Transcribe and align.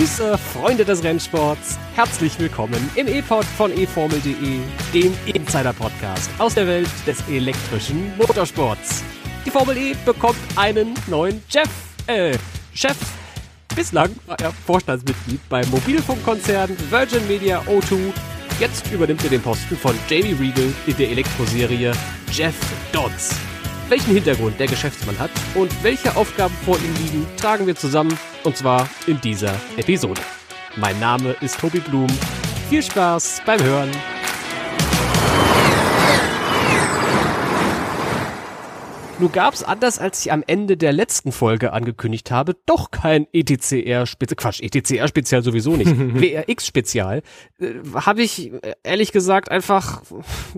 Grüße, 0.00 0.38
Freunde 0.38 0.82
des 0.82 1.04
Rennsports. 1.04 1.78
Herzlich 1.94 2.38
willkommen 2.38 2.90
im 2.94 3.06
E-Pod 3.06 3.44
von 3.44 3.70
eFormel.de, 3.70 4.60
dem 4.94 5.14
Insider-Podcast 5.26 6.30
aus 6.38 6.54
der 6.54 6.66
Welt 6.66 6.88
des 7.06 7.22
elektrischen 7.28 8.16
Motorsports. 8.16 9.04
Die 9.44 9.50
Formel 9.50 9.76
E 9.76 9.94
bekommt 10.06 10.38
einen 10.56 10.94
neuen 11.06 11.42
Chef, 11.50 11.68
äh, 12.06 12.38
Chef. 12.72 12.96
Bislang 13.76 14.16
war 14.26 14.40
er 14.40 14.52
Vorstandsmitglied 14.52 15.46
beim 15.50 15.68
Mobilfunkkonzern 15.68 16.74
Virgin 16.88 17.28
Media 17.28 17.60
O2. 17.66 18.14
Jetzt 18.58 18.90
übernimmt 18.90 19.22
er 19.24 19.28
den 19.28 19.42
Posten 19.42 19.76
von 19.76 19.94
Jamie 20.08 20.32
Regal 20.32 20.72
in 20.86 20.96
der 20.96 21.10
Elektroserie 21.10 21.92
Jeff 22.32 22.54
Dodds. 22.90 23.34
Welchen 23.90 24.14
Hintergrund 24.14 24.60
der 24.60 24.68
Geschäftsmann 24.68 25.18
hat 25.18 25.32
und 25.56 25.72
welche 25.82 26.14
Aufgaben 26.14 26.54
vor 26.64 26.76
ihm 26.76 26.94
liegen, 27.04 27.26
tragen 27.36 27.66
wir 27.66 27.74
zusammen 27.74 28.16
und 28.44 28.56
zwar 28.56 28.88
in 29.08 29.20
dieser 29.20 29.52
Episode. 29.76 30.20
Mein 30.76 31.00
Name 31.00 31.34
ist 31.40 31.58
Tobi 31.58 31.80
Blum. 31.80 32.06
Viel 32.68 32.84
Spaß 32.84 33.42
beim 33.44 33.60
Hören. 33.60 33.90
Nun 39.20 39.32
gab 39.32 39.52
es, 39.52 39.62
anders 39.62 39.98
als 39.98 40.24
ich 40.24 40.32
am 40.32 40.42
Ende 40.46 40.78
der 40.78 40.94
letzten 40.94 41.30
Folge 41.30 41.74
angekündigt 41.74 42.30
habe, 42.30 42.56
doch 42.64 42.90
kein 42.90 43.26
ETCR-Spezial, 43.34 44.36
Quatsch, 44.36 44.62
ETCR-Spezial 44.62 45.42
sowieso 45.42 45.76
nicht, 45.76 45.90
WRX-Spezial, 45.94 47.20
äh, 47.58 47.74
habe 47.94 48.22
ich 48.22 48.50
äh, 48.50 48.76
ehrlich 48.82 49.12
gesagt 49.12 49.50
einfach 49.50 50.02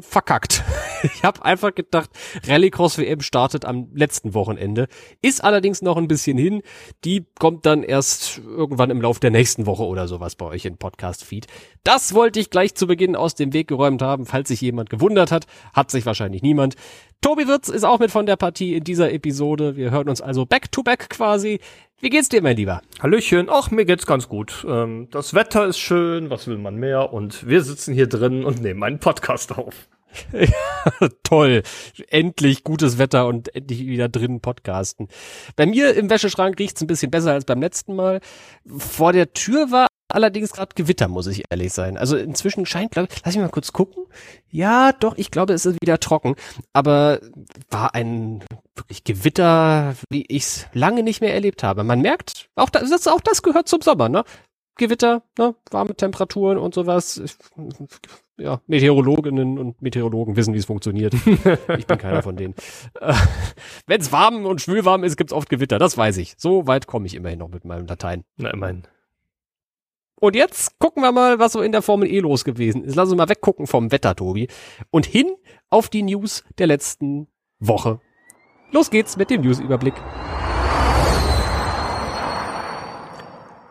verkackt. 0.01 0.62
Ich 1.05 1.25
habe 1.25 1.45
einfach 1.45 1.75
gedacht, 1.75 2.11
Rallycross 2.47 2.97
WM 2.97 3.23
startet 3.23 3.65
am 3.65 3.89
letzten 3.93 4.34
Wochenende, 4.34 4.87
ist 5.20 5.42
allerdings 5.42 5.83
noch 5.83 5.97
ein 5.97 6.06
bisschen 6.06 6.39
hin, 6.39 6.62
die 7.05 7.27
kommt 7.41 7.67
dann 7.67 7.83
erst 7.83 8.39
irgendwann 8.39 8.91
im 8.91 9.03
Lauf 9.03 9.19
der 9.19 9.33
nächsten 9.33 9.67
Woche 9.67 9.83
oder 9.83 10.06
sowas 10.06 10.36
bei 10.36 10.47
euch 10.47 10.64
in 10.64 10.77
Podcast-Feed. 10.77 11.48
Das 11.83 12.14
wollte 12.14 12.39
ich 12.39 12.51
gleich 12.51 12.77
zu 12.77 12.86
Beginn 12.86 13.17
aus 13.17 13.34
dem 13.34 13.53
Weg 13.53 13.67
geräumt 13.67 14.01
haben, 14.01 14.27
falls 14.27 14.47
sich 14.47 14.61
jemand 14.61 14.91
gewundert 14.91 15.33
hat, 15.33 15.47
hat 15.73 15.91
sich 15.91 16.06
wahrscheinlich 16.06 16.42
niemand. 16.42 16.77
Tobi 17.23 17.47
Wirtz 17.47 17.69
ist 17.69 17.84
auch 17.84 18.01
mit 18.01 18.11
von 18.11 18.27
der 18.27 18.34
Partie 18.34 18.75
in 18.75 18.83
dieser 18.83 19.12
Episode. 19.12 19.77
Wir 19.77 19.92
hören 19.92 20.09
uns 20.09 20.20
also 20.20 20.45
back 20.45 20.73
to 20.73 20.83
back 20.83 21.09
quasi. 21.09 21.61
Wie 22.01 22.11
geht's 22.11 22.29
dir, 22.29 22.42
mein 22.42 22.56
Lieber? 22.56 22.83
Hallöchen, 23.01 23.47
ach, 23.48 23.70
mir 23.70 23.84
geht's 23.84 24.06
ganz 24.06 24.29
gut. 24.29 24.67
Ähm, 24.69 25.06
das 25.12 25.33
Wetter 25.33 25.67
ist 25.67 25.79
schön, 25.79 26.31
was 26.31 26.48
will 26.48 26.59
man 26.59 26.75
mehr? 26.75 27.12
Und 27.12 27.47
wir 27.47 27.62
sitzen 27.62 27.95
hier 27.95 28.09
drin 28.09 28.45
und 28.45 28.61
nehmen 28.61 28.83
einen 28.83 28.98
Podcast 28.98 29.56
auf. 29.56 29.89
Ja, 30.33 31.09
toll. 31.23 31.62
Endlich 32.09 32.64
gutes 32.64 32.98
Wetter 32.98 33.29
und 33.29 33.55
endlich 33.55 33.86
wieder 33.86 34.09
drinnen 34.09 34.41
podcasten. 34.41 35.07
Bei 35.55 35.64
mir 35.64 35.95
im 35.95 36.11
Wäscheschrank 36.11 36.59
riecht's 36.59 36.81
ein 36.81 36.89
bisschen 36.89 37.12
besser 37.12 37.33
als 37.33 37.45
beim 37.45 37.61
letzten 37.61 37.95
Mal. 37.95 38.20
Vor 38.67 39.12
der 39.12 39.33
Tür 39.33 39.70
war 39.70 39.86
allerdings 40.14 40.52
gerade 40.52 40.74
Gewitter, 40.74 41.08
muss 41.08 41.27
ich 41.27 41.44
ehrlich 41.50 41.72
sein. 41.72 41.96
Also 41.96 42.16
inzwischen 42.16 42.66
scheint, 42.66 42.92
glaube 42.92 43.08
ich, 43.10 43.22
lass 43.24 43.34
mich 43.34 43.42
mal 43.42 43.50
kurz 43.50 43.72
gucken. 43.72 44.05
Ja, 44.48 44.92
doch, 44.92 45.16
ich 45.16 45.30
glaube, 45.30 45.52
es 45.52 45.66
ist 45.66 45.80
wieder 45.80 45.98
trocken. 45.98 46.36
Aber 46.72 47.20
war 47.70 47.94
ein 47.94 48.44
wirklich 48.77 49.05
Gewitter, 49.05 49.94
wie 50.10 50.24
ich 50.28 50.42
es 50.42 50.66
lange 50.72 51.02
nicht 51.02 51.20
mehr 51.20 51.34
erlebt 51.34 51.62
habe. 51.62 51.84
Man 51.84 52.00
merkt, 52.00 52.48
auch 52.55 52.70
das, 52.70 53.06
auch 53.06 53.20
das 53.20 53.42
gehört 53.42 53.68
zum 53.68 53.80
Sommer, 53.80 54.08
ne? 54.08 54.24
Gewitter, 54.77 55.22
ne? 55.38 55.55
warme 55.70 55.94
Temperaturen 55.94 56.56
und 56.58 56.74
sowas. 56.74 57.20
Ja, 58.38 58.60
Meteorologinnen 58.66 59.58
und 59.58 59.83
Meteorologen 59.83 60.34
wissen, 60.36 60.55
wie 60.55 60.58
es 60.58 60.64
funktioniert. 60.64 61.14
Ich 61.78 61.86
bin 61.86 61.98
keiner 61.98 62.22
von 62.22 62.36
denen. 62.36 62.55
Äh, 63.00 63.14
Wenn 63.86 64.00
es 64.00 64.10
warm 64.12 64.46
und 64.46 64.60
schwülwarm 64.60 65.05
ist, 65.05 65.16
gibt's 65.16 65.33
oft 65.33 65.48
Gewitter, 65.48 65.78
das 65.78 65.96
weiß 65.96 66.16
ich. 66.16 66.34
So 66.38 66.66
weit 66.66 66.86
komme 66.86 67.06
ich 67.06 67.14
immerhin 67.14 67.38
noch 67.38 67.48
mit 67.48 67.64
meinem 67.64 67.86
Latein. 67.86 68.24
Na, 68.36 68.50
immerhin. 68.50 68.83
Und 70.23 70.37
jetzt 70.37 70.78
gucken 70.78 71.03
wir 71.03 71.11
mal, 71.11 71.41
was 71.41 71.51
so 71.51 71.62
in 71.62 71.73
der 71.73 71.83
Formel 71.83 72.09
E 72.09 72.20
los 72.20 72.45
gewesen 72.45 72.85
ist. 72.85 72.95
Lass 72.95 73.08
uns 73.08 73.17
mal 73.17 73.29
weggucken 73.29 73.67
vom 73.67 73.91
Wetter, 73.91 74.14
Tobi. 74.14 74.46
Und 74.92 75.05
hin 75.05 75.35
auf 75.69 75.89
die 75.89 76.05
News 76.05 76.45
der 76.58 76.69
letzten 76.69 77.27
Woche. 77.58 77.98
Los 78.70 78.91
geht's 78.91 79.17
mit 79.17 79.30
dem 79.30 79.41
Newsüberblick. 79.41 79.95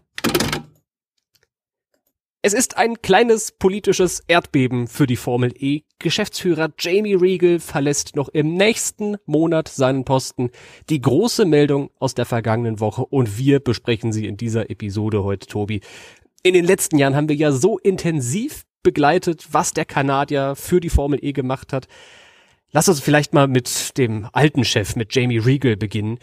Es 2.43 2.55
ist 2.55 2.77
ein 2.77 3.01
kleines 3.01 3.53
politisches 3.53 4.25
Erdbeben 4.27 4.89
für 4.89 5.07
die 5.07 5.15
Formel 5.15 5.55
E. 5.57 5.83
Geschäftsführer 6.01 6.73
Jamie 6.77 7.15
Regal 7.15 7.61
verlässt 7.61 8.17
noch 8.17 8.31
im 8.31 8.57
nächsten 8.57 9.17
Monat 9.27 9.69
seinen 9.69 10.05
Posten. 10.05 10.51
Die 10.91 11.01
große 11.01 11.45
Meldung 11.45 11.91
aus 12.01 12.15
der 12.15 12.27
vergangenen 12.27 12.81
Woche 12.81 13.07
und 13.07 13.39
wir 13.39 13.61
besprechen 13.61 14.13
sie 14.13 14.27
in 14.27 14.37
dieser 14.37 14.69
Episode 14.69 15.23
heute, 15.23 15.47
Tobi. 15.47 15.83
In 16.43 16.53
den 16.55 16.65
letzten 16.65 16.99
Jahren 16.99 17.15
haben 17.15 17.29
wir 17.29 17.37
ja 17.37 17.53
so 17.53 17.79
intensiv 17.79 18.65
begleitet, 18.83 19.47
was 19.53 19.73
der 19.73 19.85
Kanadier 19.85 20.57
für 20.57 20.81
die 20.81 20.91
Formel 20.91 21.21
E 21.23 21.31
gemacht 21.31 21.73
hat. 21.73 21.87
Lass 22.73 22.89
uns 22.89 22.99
vielleicht 23.01 23.35
mal 23.35 23.47
mit 23.47 23.99
dem 23.99 24.29
alten 24.33 24.65
Chef, 24.65 24.97
mit 24.97 25.15
Jamie 25.15 25.39
Regal 25.39 25.77
beginnen. 25.77 26.19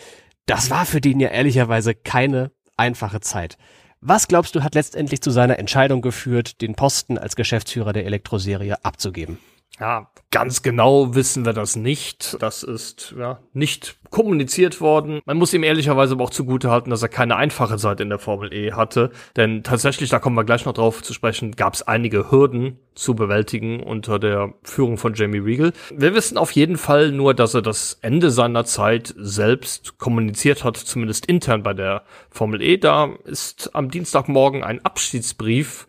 Das 0.49 0.71
war 0.71 0.87
für 0.87 0.99
den 0.99 1.19
ja 1.19 1.29
ehrlicherweise 1.29 1.93
keine 1.93 2.49
einfache 2.75 3.19
Zeit. 3.21 3.55
Was 4.01 4.27
glaubst 4.27 4.55
du, 4.55 4.63
hat 4.63 4.73
letztendlich 4.73 5.21
zu 5.21 5.29
seiner 5.29 5.59
Entscheidung 5.59 6.01
geführt, 6.01 6.61
den 6.61 6.73
Posten 6.73 7.19
als 7.19 7.35
Geschäftsführer 7.35 7.93
der 7.93 8.07
Elektroserie 8.07 8.83
abzugeben? 8.83 9.37
Ja, 9.79 10.09
ganz 10.31 10.61
genau 10.61 11.15
wissen 11.15 11.45
wir 11.45 11.53
das 11.53 11.77
nicht. 11.77 12.35
Das 12.41 12.63
ist 12.63 13.15
ja 13.17 13.39
nicht 13.53 13.97
kommuniziert 14.09 14.81
worden. 14.81 15.21
Man 15.25 15.37
muss 15.37 15.53
ihm 15.53 15.63
ehrlicherweise 15.63 16.15
aber 16.15 16.25
auch 16.25 16.29
zugutehalten, 16.31 16.89
dass 16.89 17.01
er 17.01 17.07
keine 17.07 17.37
einfache 17.37 17.77
Zeit 17.77 18.01
in 18.01 18.09
der 18.09 18.19
Formel 18.19 18.53
E 18.53 18.73
hatte. 18.73 19.11
Denn 19.37 19.63
tatsächlich, 19.63 20.09
da 20.09 20.19
kommen 20.19 20.35
wir 20.35 20.43
gleich 20.43 20.65
noch 20.65 20.73
drauf 20.73 21.01
zu 21.01 21.13
sprechen, 21.13 21.55
gab 21.55 21.75
es 21.75 21.87
einige 21.87 22.29
Hürden 22.29 22.77
zu 22.93 23.15
bewältigen 23.15 23.81
unter 23.81 24.19
der 24.19 24.53
Führung 24.63 24.97
von 24.97 25.13
Jamie 25.13 25.39
Regal. 25.39 25.71
Wir 25.95 26.13
wissen 26.13 26.37
auf 26.37 26.51
jeden 26.51 26.77
Fall 26.77 27.13
nur, 27.13 27.33
dass 27.33 27.53
er 27.53 27.61
das 27.61 27.99
Ende 28.01 28.31
seiner 28.31 28.65
Zeit 28.65 29.13
selbst 29.17 29.97
kommuniziert 29.97 30.65
hat, 30.65 30.75
zumindest 30.75 31.25
intern 31.27 31.63
bei 31.63 31.73
der 31.73 32.03
Formel 32.29 32.61
E. 32.61 32.77
Da 32.77 33.13
ist 33.23 33.73
am 33.73 33.89
Dienstagmorgen 33.89 34.63
ein 34.63 34.83
Abschiedsbrief 34.83 35.87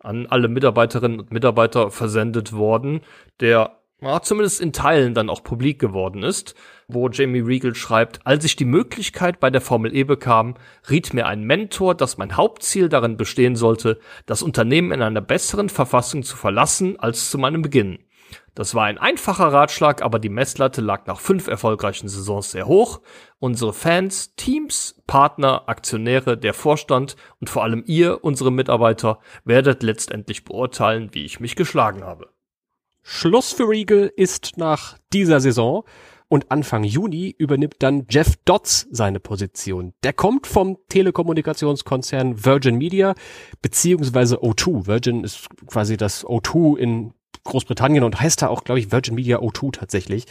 an 0.00 0.26
alle 0.26 0.48
Mitarbeiterinnen 0.48 1.20
und 1.20 1.32
Mitarbeiter 1.32 1.90
versendet 1.90 2.52
worden, 2.52 3.00
der 3.40 3.78
ja, 4.00 4.22
zumindest 4.22 4.60
in 4.60 4.72
Teilen 4.72 5.14
dann 5.14 5.28
auch 5.28 5.42
publik 5.42 5.80
geworden 5.80 6.22
ist, 6.22 6.54
wo 6.86 7.08
Jamie 7.08 7.40
Regal 7.40 7.74
schreibt, 7.74 8.24
als 8.24 8.44
ich 8.44 8.54
die 8.54 8.64
Möglichkeit 8.64 9.40
bei 9.40 9.50
der 9.50 9.60
Formel 9.60 9.94
E 9.94 10.04
bekam, 10.04 10.54
riet 10.88 11.14
mir 11.14 11.26
ein 11.26 11.42
Mentor, 11.42 11.96
dass 11.96 12.16
mein 12.16 12.36
Hauptziel 12.36 12.88
darin 12.88 13.16
bestehen 13.16 13.56
sollte, 13.56 13.98
das 14.24 14.42
Unternehmen 14.42 14.92
in 14.92 15.02
einer 15.02 15.20
besseren 15.20 15.68
Verfassung 15.68 16.22
zu 16.22 16.36
verlassen 16.36 16.98
als 17.00 17.30
zu 17.30 17.38
meinem 17.38 17.62
Beginn. 17.62 17.98
Das 18.54 18.74
war 18.74 18.84
ein 18.84 18.98
einfacher 18.98 19.52
Ratschlag, 19.52 20.02
aber 20.02 20.18
die 20.18 20.28
Messlatte 20.28 20.80
lag 20.80 21.06
nach 21.06 21.20
fünf 21.20 21.46
erfolgreichen 21.46 22.08
Saisons 22.08 22.50
sehr 22.50 22.66
hoch. 22.66 23.00
Unsere 23.38 23.72
Fans, 23.72 24.34
Teams, 24.34 25.00
Partner, 25.06 25.68
Aktionäre, 25.68 26.36
der 26.36 26.54
Vorstand 26.54 27.14
und 27.40 27.50
vor 27.50 27.62
allem 27.62 27.84
ihr, 27.86 28.24
unsere 28.24 28.50
Mitarbeiter, 28.50 29.20
werdet 29.44 29.82
letztendlich 29.82 30.44
beurteilen, 30.44 31.10
wie 31.12 31.24
ich 31.24 31.38
mich 31.38 31.54
geschlagen 31.54 32.02
habe. 32.02 32.30
Schluss 33.02 33.52
für 33.52 33.68
Regal 33.68 34.12
ist 34.16 34.58
nach 34.58 34.98
dieser 35.12 35.40
Saison 35.40 35.84
und 36.28 36.50
Anfang 36.50 36.84
Juni 36.84 37.34
übernimmt 37.36 37.76
dann 37.78 38.06
Jeff 38.10 38.36
Dodds 38.44 38.86
seine 38.90 39.18
Position. 39.18 39.94
Der 40.02 40.12
kommt 40.12 40.46
vom 40.46 40.76
Telekommunikationskonzern 40.88 42.44
Virgin 42.44 42.76
Media 42.76 43.14
beziehungsweise 43.62 44.42
O2. 44.42 44.86
Virgin 44.86 45.24
ist 45.24 45.48
quasi 45.66 45.96
das 45.96 46.24
O2 46.26 46.76
in 46.76 47.14
Großbritannien 47.48 48.04
und 48.04 48.20
heißt 48.20 48.42
da 48.42 48.48
auch, 48.48 48.64
glaube 48.64 48.80
ich, 48.80 48.92
Virgin 48.92 49.14
Media 49.14 49.38
O2 49.38 49.72
tatsächlich. 49.72 50.26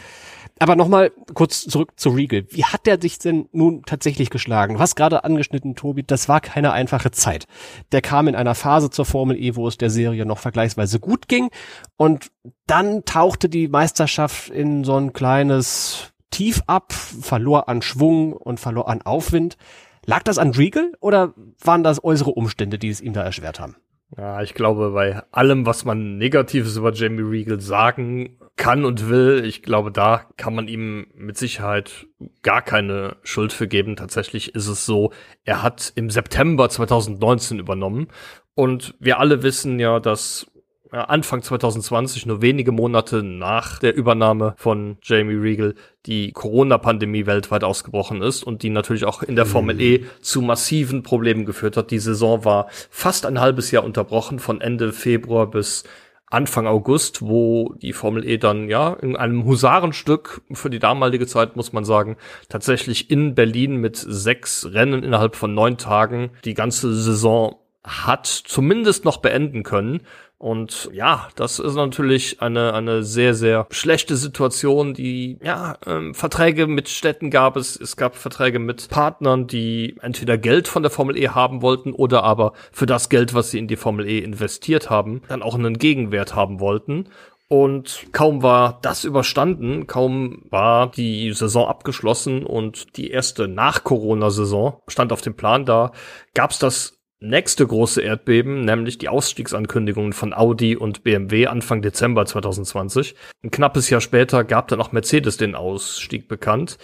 Aber 0.59 0.75
nochmal 0.75 1.11
kurz 1.33 1.65
zurück 1.65 1.91
zu 1.97 2.09
Regal. 2.09 2.45
Wie 2.49 2.65
hat 2.65 2.85
der 2.85 2.99
sich 2.99 3.19
denn 3.19 3.47
nun 3.51 3.83
tatsächlich 3.83 4.29
geschlagen? 4.29 4.75
Du 4.75 4.79
hast 4.79 4.95
gerade 4.95 5.23
angeschnitten, 5.23 5.75
Tobi, 5.75 6.03
das 6.03 6.29
war 6.29 6.41
keine 6.41 6.71
einfache 6.71 7.11
Zeit. 7.11 7.45
Der 7.91 8.01
kam 8.01 8.27
in 8.27 8.35
einer 8.35 8.55
Phase 8.55 8.89
zur 8.89 9.05
Formel 9.05 9.37
E, 9.37 9.55
wo 9.55 9.67
es 9.67 9.77
der 9.77 9.89
Serie 9.89 10.25
noch 10.25 10.39
vergleichsweise 10.39 10.99
gut 10.99 11.27
ging. 11.27 11.49
Und 11.95 12.31
dann 12.65 13.05
tauchte 13.05 13.49
die 13.49 13.67
Meisterschaft 13.67 14.49
in 14.49 14.83
so 14.83 14.95
ein 14.95 15.13
kleines 15.13 16.11
Tief 16.31 16.63
ab, 16.67 16.91
verlor 16.93 17.69
an 17.69 17.81
Schwung 17.81 18.33
und 18.33 18.59
verlor 18.59 18.89
an 18.89 19.01
Aufwind. 19.01 19.57
Lag 20.05 20.23
das 20.23 20.37
an 20.37 20.51
Regal 20.51 20.93
oder 21.01 21.33
waren 21.61 21.83
das 21.83 22.03
äußere 22.03 22.31
Umstände, 22.31 22.79
die 22.79 22.89
es 22.89 23.01
ihm 23.01 23.13
da 23.13 23.23
erschwert 23.23 23.59
haben? 23.59 23.75
Ja, 24.15 24.41
ich 24.41 24.53
glaube, 24.53 24.91
bei 24.91 25.21
allem, 25.31 25.65
was 25.65 25.83
man 25.83 26.17
Negatives 26.17 26.77
über 26.77 26.93
Jamie 26.93 27.23
Regal 27.23 27.59
sagen 27.59 28.37
kann 28.55 28.85
und 28.85 29.09
will, 29.09 29.43
ich 29.45 29.63
glaube, 29.63 29.91
da 29.91 30.25
kann 30.37 30.55
man 30.55 30.69
ihm 30.69 31.07
mit 31.13 31.37
Sicherheit 31.37 32.07
gar 32.41 32.61
keine 32.61 33.17
Schuld 33.23 33.51
für 33.51 33.67
geben. 33.67 33.97
Tatsächlich 33.97 34.55
ist 34.55 34.67
es 34.67 34.85
so, 34.85 35.11
er 35.43 35.61
hat 35.61 35.91
im 35.95 36.09
September 36.09 36.69
2019 36.69 37.59
übernommen 37.59 38.07
und 38.55 38.95
wir 38.99 39.19
alle 39.19 39.43
wissen 39.43 39.77
ja, 39.77 39.99
dass 39.99 40.49
Anfang 40.91 41.41
2020, 41.41 42.25
nur 42.25 42.41
wenige 42.41 42.71
Monate 42.71 43.23
nach 43.23 43.79
der 43.79 43.95
Übernahme 43.95 44.55
von 44.57 44.97
Jamie 45.01 45.35
Regal, 45.35 45.75
die 46.05 46.31
Corona-Pandemie 46.31 47.25
weltweit 47.25 47.63
ausgebrochen 47.63 48.21
ist 48.21 48.43
und 48.43 48.63
die 48.63 48.69
natürlich 48.69 49.05
auch 49.05 49.23
in 49.23 49.35
der 49.35 49.45
Formel 49.45 49.81
E 49.81 50.05
zu 50.21 50.41
massiven 50.41 51.03
Problemen 51.03 51.45
geführt 51.45 51.77
hat. 51.77 51.91
Die 51.91 51.99
Saison 51.99 52.45
war 52.45 52.67
fast 52.89 53.25
ein 53.25 53.39
halbes 53.39 53.71
Jahr 53.71 53.83
unterbrochen, 53.83 54.39
von 54.39 54.61
Ende 54.61 54.93
Februar 54.93 55.47
bis 55.47 55.83
Anfang 56.29 56.67
August, 56.67 57.21
wo 57.21 57.73
die 57.81 57.93
Formel 57.93 58.27
E 58.27 58.37
dann 58.37 58.67
ja 58.67 58.93
in 58.93 59.15
einem 59.15 59.45
Husarenstück 59.45 60.41
für 60.51 60.69
die 60.69 60.79
damalige 60.79 61.25
Zeit, 61.25 61.55
muss 61.55 61.71
man 61.71 61.85
sagen, 61.85 62.17
tatsächlich 62.49 63.09
in 63.09 63.33
Berlin 63.33 63.77
mit 63.77 63.95
sechs 63.95 64.67
Rennen 64.73 65.03
innerhalb 65.03 65.37
von 65.37 65.53
neun 65.53 65.77
Tagen 65.77 66.31
die 66.43 66.53
ganze 66.53 66.93
Saison 66.93 67.55
hat 67.87 68.27
zumindest 68.27 69.05
noch 69.05 69.17
beenden 69.17 69.63
können. 69.63 70.01
Und 70.39 70.91
ja, 70.93 71.29
das 71.35 71.57
ist 71.57 71.73
natürlich 71.73 72.43
eine, 72.43 72.73
eine 72.73 73.01
sehr, 73.03 73.33
sehr 73.33 73.65
schlechte 73.71 74.15
Situation, 74.15 74.93
die, 74.93 75.39
ja, 75.43 75.77
ähm, 75.87 76.13
Verträge 76.13 76.67
mit 76.67 76.89
Städten 76.89 77.31
gab 77.31 77.57
es, 77.57 77.75
es 77.75 77.97
gab 77.97 78.15
Verträge 78.15 78.59
mit 78.59 78.87
Partnern, 78.89 79.47
die 79.47 79.95
entweder 80.01 80.37
Geld 80.37 80.67
von 80.67 80.83
der 80.83 80.91
Formel 80.91 81.17
E 81.17 81.29
haben 81.29 81.63
wollten 81.63 81.91
oder 81.91 82.23
aber 82.23 82.53
für 82.71 82.85
das 82.85 83.09
Geld, 83.09 83.33
was 83.33 83.49
sie 83.49 83.57
in 83.57 83.67
die 83.67 83.77
Formel 83.77 84.07
E 84.07 84.19
investiert 84.19 84.91
haben, 84.91 85.23
dann 85.27 85.41
auch 85.41 85.55
einen 85.55 85.79
Gegenwert 85.79 86.35
haben 86.35 86.59
wollten. 86.59 87.09
Und 87.49 88.07
kaum 88.11 88.43
war 88.43 88.77
das 88.81 89.05
überstanden, 89.05 89.87
kaum 89.87 90.43
war 90.49 90.91
die 90.91 91.31
Saison 91.31 91.67
abgeschlossen 91.67 92.45
und 92.45 92.97
die 92.97 93.09
erste 93.09 93.47
Nach-Corona-Saison 93.47 94.81
stand 94.87 95.13
auf 95.13 95.21
dem 95.21 95.35
Plan, 95.35 95.65
da 95.65 95.93
gab's 96.33 96.59
das 96.59 96.96
nächste 97.19 97.65
große 97.65 98.01
Erdbeben, 98.01 98.65
nämlich 98.65 98.97
die 98.97 99.09
Ausstiegsankündigungen 99.09 100.13
von 100.13 100.33
Audi 100.33 100.75
und 100.75 101.03
BMW 101.03 101.47
Anfang 101.47 101.81
Dezember 101.81 102.25
2020. 102.25 103.15
Ein 103.43 103.51
knappes 103.51 103.89
Jahr 103.89 104.01
später 104.01 104.43
gab 104.43 104.67
dann 104.67 104.81
auch 104.81 104.91
Mercedes 104.91 105.37
den 105.37 105.55
Ausstieg 105.55 106.27
bekannt. 106.27 106.77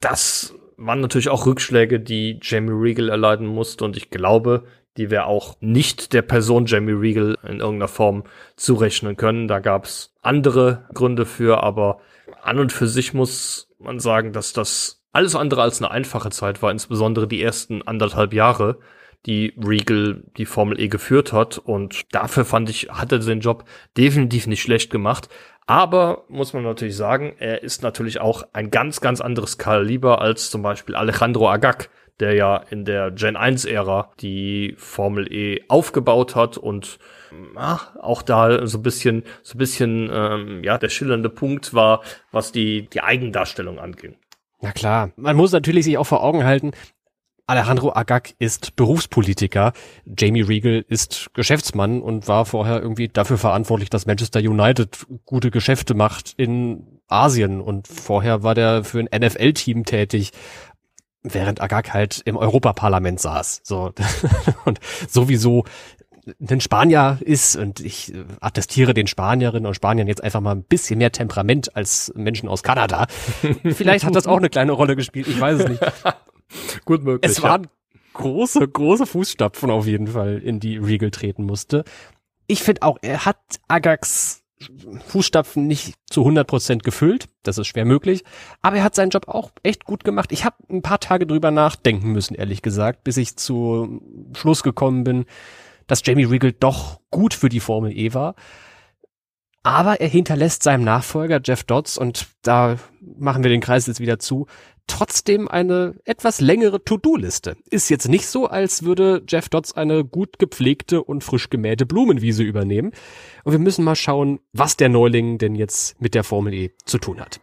Das 0.00 0.54
waren 0.76 1.00
natürlich 1.00 1.28
auch 1.28 1.46
Rückschläge, 1.46 2.00
die 2.00 2.38
Jamie 2.42 2.72
Regal 2.72 3.08
erleiden 3.08 3.46
musste 3.46 3.84
und 3.84 3.96
ich 3.96 4.10
glaube, 4.10 4.64
die 4.96 5.10
wir 5.10 5.26
auch 5.26 5.56
nicht 5.60 6.12
der 6.12 6.22
Person 6.22 6.66
Jamie 6.66 6.92
Regal 6.92 7.38
in 7.44 7.60
irgendeiner 7.60 7.88
Form 7.88 8.24
zurechnen 8.56 9.16
können. 9.16 9.46
Da 9.46 9.60
gab 9.60 9.84
es 9.84 10.14
andere 10.22 10.86
Gründe 10.94 11.26
für, 11.26 11.62
aber 11.62 12.00
an 12.42 12.58
und 12.58 12.72
für 12.72 12.86
sich 12.86 13.14
muss 13.14 13.68
man 13.78 14.00
sagen, 14.00 14.32
dass 14.32 14.52
das 14.52 15.02
alles 15.12 15.34
andere 15.34 15.62
als 15.62 15.80
eine 15.80 15.90
einfache 15.90 16.30
Zeit 16.30 16.62
war, 16.62 16.70
insbesondere 16.70 17.26
die 17.26 17.42
ersten 17.42 17.82
anderthalb 17.82 18.32
Jahre 18.32 18.78
die 19.26 19.54
Regal 19.62 20.22
die 20.36 20.46
Formel 20.46 20.80
E 20.80 20.88
geführt 20.88 21.32
hat. 21.32 21.58
Und 21.58 22.14
dafür 22.14 22.44
fand 22.44 22.70
ich, 22.70 22.88
hat 22.90 23.12
er 23.12 23.18
den 23.18 23.40
Job 23.40 23.64
definitiv 23.96 24.46
nicht 24.46 24.62
schlecht 24.62 24.90
gemacht. 24.90 25.28
Aber 25.66 26.24
muss 26.28 26.52
man 26.52 26.62
natürlich 26.62 26.96
sagen, 26.96 27.34
er 27.38 27.62
ist 27.62 27.82
natürlich 27.82 28.20
auch 28.20 28.44
ein 28.52 28.70
ganz, 28.70 29.00
ganz 29.00 29.20
anderes 29.20 29.58
Kaliber 29.58 30.20
als 30.20 30.50
zum 30.50 30.62
Beispiel 30.62 30.94
Alejandro 30.94 31.50
Agag, 31.50 31.88
der 32.20 32.34
ja 32.34 32.56
in 32.70 32.84
der 32.84 33.10
Gen 33.10 33.36
1 33.36 33.64
Ära 33.64 34.12
die 34.20 34.74
Formel 34.78 35.30
E 35.32 35.64
aufgebaut 35.68 36.36
hat 36.36 36.56
und 36.56 36.98
ach, 37.56 37.96
auch 37.96 38.22
da 38.22 38.66
so 38.66 38.78
ein 38.78 38.82
bisschen, 38.82 39.24
so 39.42 39.56
ein 39.56 39.58
bisschen, 39.58 40.08
ähm, 40.12 40.62
ja, 40.62 40.78
der 40.78 40.88
schillernde 40.88 41.28
Punkt 41.28 41.74
war, 41.74 42.02
was 42.30 42.52
die, 42.52 42.88
die 42.88 43.02
Eigendarstellung 43.02 43.80
anging. 43.80 44.16
Na 44.60 44.72
klar, 44.72 45.10
man 45.16 45.36
muss 45.36 45.52
natürlich 45.52 45.84
sich 45.84 45.98
auch 45.98 46.06
vor 46.06 46.22
Augen 46.22 46.44
halten, 46.44 46.72
Alejandro 47.48 47.94
Agag 47.94 48.34
ist 48.40 48.74
Berufspolitiker, 48.74 49.72
Jamie 50.18 50.42
Regal 50.42 50.84
ist 50.88 51.30
Geschäftsmann 51.32 52.02
und 52.02 52.26
war 52.26 52.44
vorher 52.44 52.82
irgendwie 52.82 53.06
dafür 53.08 53.38
verantwortlich, 53.38 53.88
dass 53.88 54.06
Manchester 54.06 54.40
United 54.40 55.06
gute 55.24 55.52
Geschäfte 55.52 55.94
macht 55.94 56.34
in 56.36 57.00
Asien 57.06 57.60
und 57.60 57.86
vorher 57.86 58.42
war 58.42 58.56
der 58.56 58.82
für 58.82 58.98
ein 58.98 59.08
NFL-Team 59.20 59.84
tätig, 59.84 60.32
während 61.22 61.60
Agag 61.60 61.94
halt 61.94 62.20
im 62.24 62.36
Europaparlament 62.36 63.20
saß. 63.20 63.60
So 63.62 63.92
und 64.64 64.80
sowieso 65.08 65.64
ein 66.40 66.60
Spanier 66.60 67.18
ist 67.20 67.54
und 67.54 67.78
ich 67.78 68.12
attestiere 68.40 68.92
den 68.92 69.06
Spanierinnen 69.06 69.66
und 69.66 69.74
Spaniern 69.74 70.08
jetzt 70.08 70.24
einfach 70.24 70.40
mal 70.40 70.56
ein 70.56 70.64
bisschen 70.64 70.98
mehr 70.98 71.12
Temperament 71.12 71.76
als 71.76 72.12
Menschen 72.16 72.48
aus 72.48 72.64
Kanada. 72.64 73.06
Vielleicht 73.64 74.04
hat 74.04 74.16
das 74.16 74.26
auch 74.26 74.38
eine 74.38 74.50
kleine 74.50 74.72
Rolle 74.72 74.96
gespielt, 74.96 75.28
ich 75.28 75.40
weiß 75.40 75.60
es 75.60 75.68
nicht. 75.68 75.80
Gut 76.84 77.04
möglich. 77.04 77.30
Es 77.30 77.42
waren 77.42 77.64
ja. 77.64 78.00
große, 78.14 78.66
große 78.66 79.06
Fußstapfen 79.06 79.70
auf 79.70 79.86
jeden 79.86 80.08
Fall, 80.08 80.38
in 80.38 80.60
die 80.60 80.76
Regal 80.76 81.10
treten 81.10 81.44
musste. 81.44 81.84
Ich 82.46 82.62
finde 82.62 82.82
auch, 82.82 82.98
er 83.02 83.24
hat 83.24 83.38
Agax 83.68 84.44
Fußstapfen 85.08 85.66
nicht 85.66 85.96
zu 86.08 86.22
100 86.22 86.46
Prozent 86.46 86.82
gefüllt. 86.82 87.28
Das 87.42 87.58
ist 87.58 87.66
schwer 87.66 87.84
möglich. 87.84 88.24
Aber 88.62 88.76
er 88.76 88.84
hat 88.84 88.94
seinen 88.94 89.10
Job 89.10 89.28
auch 89.28 89.50
echt 89.62 89.84
gut 89.84 90.02
gemacht. 90.02 90.32
Ich 90.32 90.44
habe 90.44 90.56
ein 90.70 90.82
paar 90.82 90.98
Tage 90.98 91.26
drüber 91.26 91.50
nachdenken 91.50 92.12
müssen, 92.12 92.34
ehrlich 92.34 92.62
gesagt, 92.62 93.04
bis 93.04 93.18
ich 93.18 93.36
zu 93.36 94.00
Schluss 94.34 94.62
gekommen 94.62 95.04
bin, 95.04 95.26
dass 95.86 96.02
Jamie 96.04 96.24
Regal 96.24 96.52
doch 96.52 97.00
gut 97.10 97.34
für 97.34 97.48
die 97.48 97.60
Formel 97.60 97.92
E 97.92 98.14
war. 98.14 98.34
Aber 99.62 100.00
er 100.00 100.08
hinterlässt 100.08 100.62
seinem 100.62 100.84
Nachfolger 100.84 101.40
Jeff 101.44 101.64
Dodds 101.64 101.98
und 101.98 102.28
da 102.42 102.76
machen 103.00 103.42
wir 103.42 103.50
den 103.50 103.60
Kreis 103.60 103.86
jetzt 103.86 104.00
wieder 104.00 104.18
zu, 104.18 104.46
trotzdem 104.86 105.48
eine 105.48 105.94
etwas 106.04 106.40
längere 106.40 106.82
To-Do-Liste. 106.82 107.56
Ist 107.70 107.88
jetzt 107.88 108.08
nicht 108.08 108.26
so, 108.26 108.46
als 108.46 108.84
würde 108.84 109.22
Jeff 109.28 109.48
Dodds 109.48 109.72
eine 109.72 110.04
gut 110.04 110.38
gepflegte 110.38 111.02
und 111.02 111.24
frisch 111.24 111.50
gemähte 111.50 111.86
Blumenwiese 111.86 112.42
übernehmen. 112.42 112.92
Und 113.44 113.52
wir 113.52 113.58
müssen 113.58 113.84
mal 113.84 113.96
schauen, 113.96 114.40
was 114.52 114.76
der 114.76 114.88
Neuling 114.88 115.38
denn 115.38 115.54
jetzt 115.54 116.00
mit 116.00 116.14
der 116.14 116.24
Formel 116.24 116.54
E 116.54 116.70
zu 116.84 116.98
tun 116.98 117.20
hat. 117.20 117.40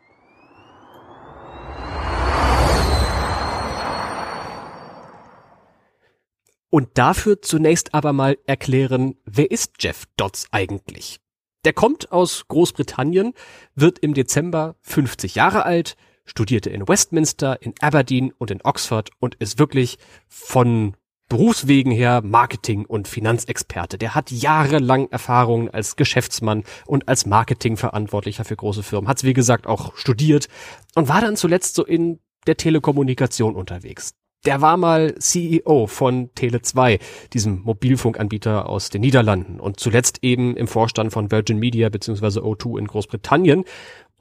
Und 6.70 6.90
dafür 6.96 7.40
zunächst 7.40 7.94
aber 7.94 8.14
mal 8.14 8.40
erklären, 8.48 9.16
wer 9.26 9.52
ist 9.52 9.74
Jeff 9.80 10.06
Dodds 10.18 10.48
eigentlich? 10.52 11.20
Der 11.66 11.74
kommt 11.74 12.12
aus 12.12 12.48
Großbritannien, 12.48 13.34
wird 13.76 14.00
im 14.00 14.16
Dezember 14.16 14.76
50 14.82 15.36
Jahre 15.36 15.66
alt, 15.66 15.96
studierte 16.26 16.70
in 16.70 16.88
Westminster, 16.88 17.62
in 17.62 17.74
Aberdeen 17.82 18.32
und 18.38 18.52
in 18.52 18.62
Oxford 18.64 19.10
und 19.20 19.36
ist 19.36 19.60
wirklich 19.60 19.98
von 20.28 20.96
Berufswegen 21.30 21.92
her 21.92 22.22
Marketing- 22.24 22.86
und 22.86 23.08
Finanzexperte. 23.08 23.98
Der 23.98 24.14
hat 24.14 24.30
jahrelang 24.30 25.10
Erfahrungen 25.10 25.70
als 25.70 25.96
Geschäftsmann 25.96 26.64
und 26.86 27.08
als 27.08 27.26
Marketingverantwortlicher 27.26 28.46
für 28.46 28.56
große 28.56 28.84
Firmen. 28.84 29.08
Hat's 29.08 29.24
wie 29.24 29.34
gesagt 29.34 29.66
auch 29.66 29.96
studiert 29.96 30.48
und 30.96 31.08
war 31.08 31.22
dann 31.22 31.36
zuletzt 31.36 31.76
so 31.76 31.86
in 31.86 32.20
der 32.46 32.58
Telekommunikation 32.58 33.56
unterwegs. 33.56 34.14
Der 34.46 34.60
war 34.60 34.76
mal 34.76 35.16
CEO 35.20 35.88
von 35.88 36.30
Tele2, 36.32 37.00
diesem 37.32 37.62
Mobilfunkanbieter 37.64 38.68
aus 38.68 38.90
den 38.90 39.00
Niederlanden 39.00 39.62
und 39.62 39.80
zuletzt 39.80 40.20
eben 40.22 40.58
im 40.58 40.68
Vorstand 40.68 41.14
von 41.14 41.32
Virgin 41.32 41.60
Media 41.60 41.88
bzw. 41.88 42.42
O2 42.42 42.78
in 42.78 42.88
Großbritannien. 42.88 43.64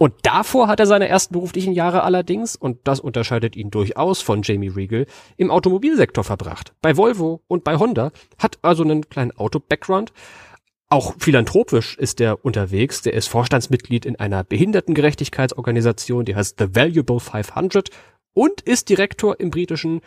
Und 0.02 0.14
davor 0.22 0.66
hat 0.66 0.80
er 0.80 0.86
seine 0.86 1.06
ersten 1.06 1.32
beruflichen 1.32 1.72
Jahre 1.74 2.02
allerdings, 2.02 2.56
und 2.56 2.80
das 2.82 2.98
unterscheidet 2.98 3.54
ihn 3.54 3.70
durchaus 3.70 4.20
von 4.20 4.42
Jamie 4.42 4.66
Regal, 4.66 5.06
im 5.36 5.48
Automobilsektor 5.48 6.24
verbracht. 6.24 6.74
Bei 6.82 6.96
Volvo 6.96 7.40
und 7.46 7.62
bei 7.62 7.78
Honda, 7.78 8.10
hat 8.36 8.58
also 8.62 8.82
einen 8.82 9.08
kleinen 9.08 9.30
Auto-Background. 9.30 10.12
Auch 10.88 11.14
philanthropisch 11.20 11.96
ist 11.98 12.20
er 12.20 12.44
unterwegs. 12.44 13.02
Der 13.02 13.14
ist 13.14 13.28
Vorstandsmitglied 13.28 14.04
in 14.04 14.16
einer 14.16 14.42
Behindertengerechtigkeitsorganisation, 14.42 16.24
die 16.24 16.34
heißt 16.34 16.58
The 16.58 16.74
Valuable 16.74 17.20
500 17.20 17.90
und 18.34 18.60
ist 18.62 18.88
Direktor 18.88 19.38
im 19.38 19.50
britischen 19.50 20.00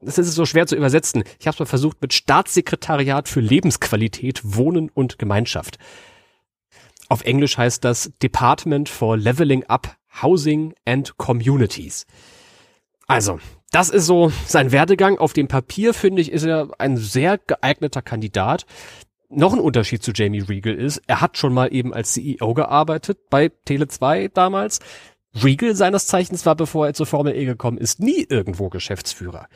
das 0.00 0.18
ist 0.18 0.34
so 0.34 0.44
schwer 0.44 0.66
zu 0.66 0.74
übersetzen. 0.74 1.22
Ich 1.38 1.46
habe 1.46 1.54
es 1.54 1.60
mal 1.60 1.66
versucht 1.66 2.02
mit 2.02 2.12
Staatssekretariat 2.12 3.28
für 3.28 3.40
Lebensqualität, 3.40 4.40
Wohnen 4.42 4.90
und 4.90 5.18
Gemeinschaft. 5.18 5.78
Auf 7.08 7.22
Englisch 7.22 7.56
heißt 7.56 7.84
das 7.84 8.12
Department 8.22 8.88
for 8.88 9.16
Leveling 9.16 9.64
Up 9.64 9.96
Housing 10.22 10.74
and 10.84 11.16
Communities. 11.18 12.06
Also, 13.06 13.38
das 13.70 13.90
ist 13.90 14.06
so 14.06 14.32
sein 14.46 14.72
Werdegang. 14.72 15.18
Auf 15.18 15.32
dem 15.32 15.48
Papier, 15.48 15.94
finde 15.94 16.22
ich, 16.22 16.32
ist 16.32 16.44
er 16.44 16.68
ein 16.78 16.96
sehr 16.96 17.38
geeigneter 17.38 18.02
Kandidat. 18.02 18.66
Noch 19.28 19.52
ein 19.52 19.60
Unterschied 19.60 20.02
zu 20.02 20.12
Jamie 20.12 20.40
Regal 20.40 20.74
ist, 20.74 21.02
er 21.06 21.20
hat 21.20 21.36
schon 21.36 21.52
mal 21.52 21.72
eben 21.72 21.92
als 21.92 22.12
CEO 22.12 22.54
gearbeitet 22.54 23.18
bei 23.28 23.50
Tele2 23.66 24.30
damals. 24.32 24.78
Regal 25.34 25.74
seines 25.74 26.06
Zeichens 26.06 26.46
war, 26.46 26.54
bevor 26.54 26.86
er 26.86 26.94
zur 26.94 27.06
Formel 27.06 27.34
E 27.36 27.44
gekommen 27.44 27.76
ist, 27.76 28.00
nie 28.00 28.24
irgendwo 28.28 28.68
Geschäftsführer. 28.68 29.48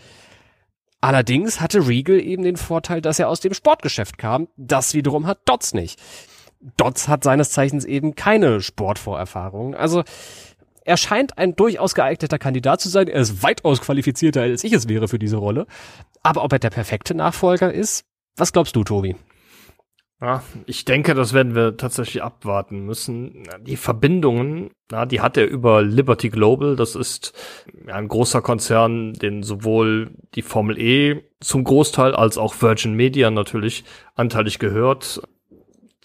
Allerdings 1.00 1.60
hatte 1.60 1.86
Regal 1.86 2.20
eben 2.20 2.42
den 2.42 2.56
Vorteil, 2.56 3.00
dass 3.00 3.18
er 3.18 3.28
aus 3.28 3.40
dem 3.40 3.54
Sportgeschäft 3.54 4.18
kam. 4.18 4.48
Das 4.56 4.92
wiederum 4.92 5.26
hat 5.26 5.40
Dotz 5.46 5.72
nicht. 5.72 5.98
Dotz 6.76 7.08
hat 7.08 7.24
seines 7.24 7.50
Zeichens 7.50 7.84
eben 7.84 8.14
keine 8.14 8.60
Sportvorerfahrung. 8.60 9.74
Also 9.74 10.04
er 10.84 10.96
scheint 10.96 11.38
ein 11.38 11.56
durchaus 11.56 11.94
geeigneter 11.94 12.38
Kandidat 12.38 12.80
zu 12.80 12.88
sein. 12.88 13.08
Er 13.08 13.20
ist 13.20 13.42
weitaus 13.42 13.80
qualifizierter, 13.80 14.42
als 14.42 14.64
ich 14.64 14.72
es 14.72 14.88
wäre 14.88 15.08
für 15.08 15.18
diese 15.18 15.36
Rolle. 15.36 15.66
Aber 16.22 16.44
ob 16.44 16.52
er 16.52 16.58
der 16.58 16.70
perfekte 16.70 17.14
Nachfolger 17.14 17.72
ist, 17.72 18.04
was 18.36 18.52
glaubst 18.52 18.76
du, 18.76 18.84
Tobi? 18.84 19.16
Ja, 20.22 20.42
ich 20.66 20.84
denke, 20.84 21.14
das 21.14 21.32
werden 21.32 21.54
wir 21.54 21.78
tatsächlich 21.78 22.22
abwarten 22.22 22.84
müssen. 22.84 23.44
Die 23.62 23.78
Verbindungen, 23.78 24.70
ja, 24.92 25.06
die 25.06 25.22
hat 25.22 25.38
er 25.38 25.46
über 25.46 25.80
Liberty 25.80 26.28
Global. 26.28 26.76
Das 26.76 26.94
ist 26.94 27.32
ein 27.86 28.06
großer 28.06 28.42
Konzern, 28.42 29.14
den 29.14 29.42
sowohl 29.42 30.10
die 30.34 30.42
Formel 30.42 30.78
E 30.78 31.22
zum 31.40 31.64
Großteil 31.64 32.14
als 32.14 32.36
auch 32.36 32.60
Virgin 32.60 32.92
Media 32.92 33.30
natürlich 33.30 33.84
anteilig 34.14 34.58
gehört. 34.58 35.22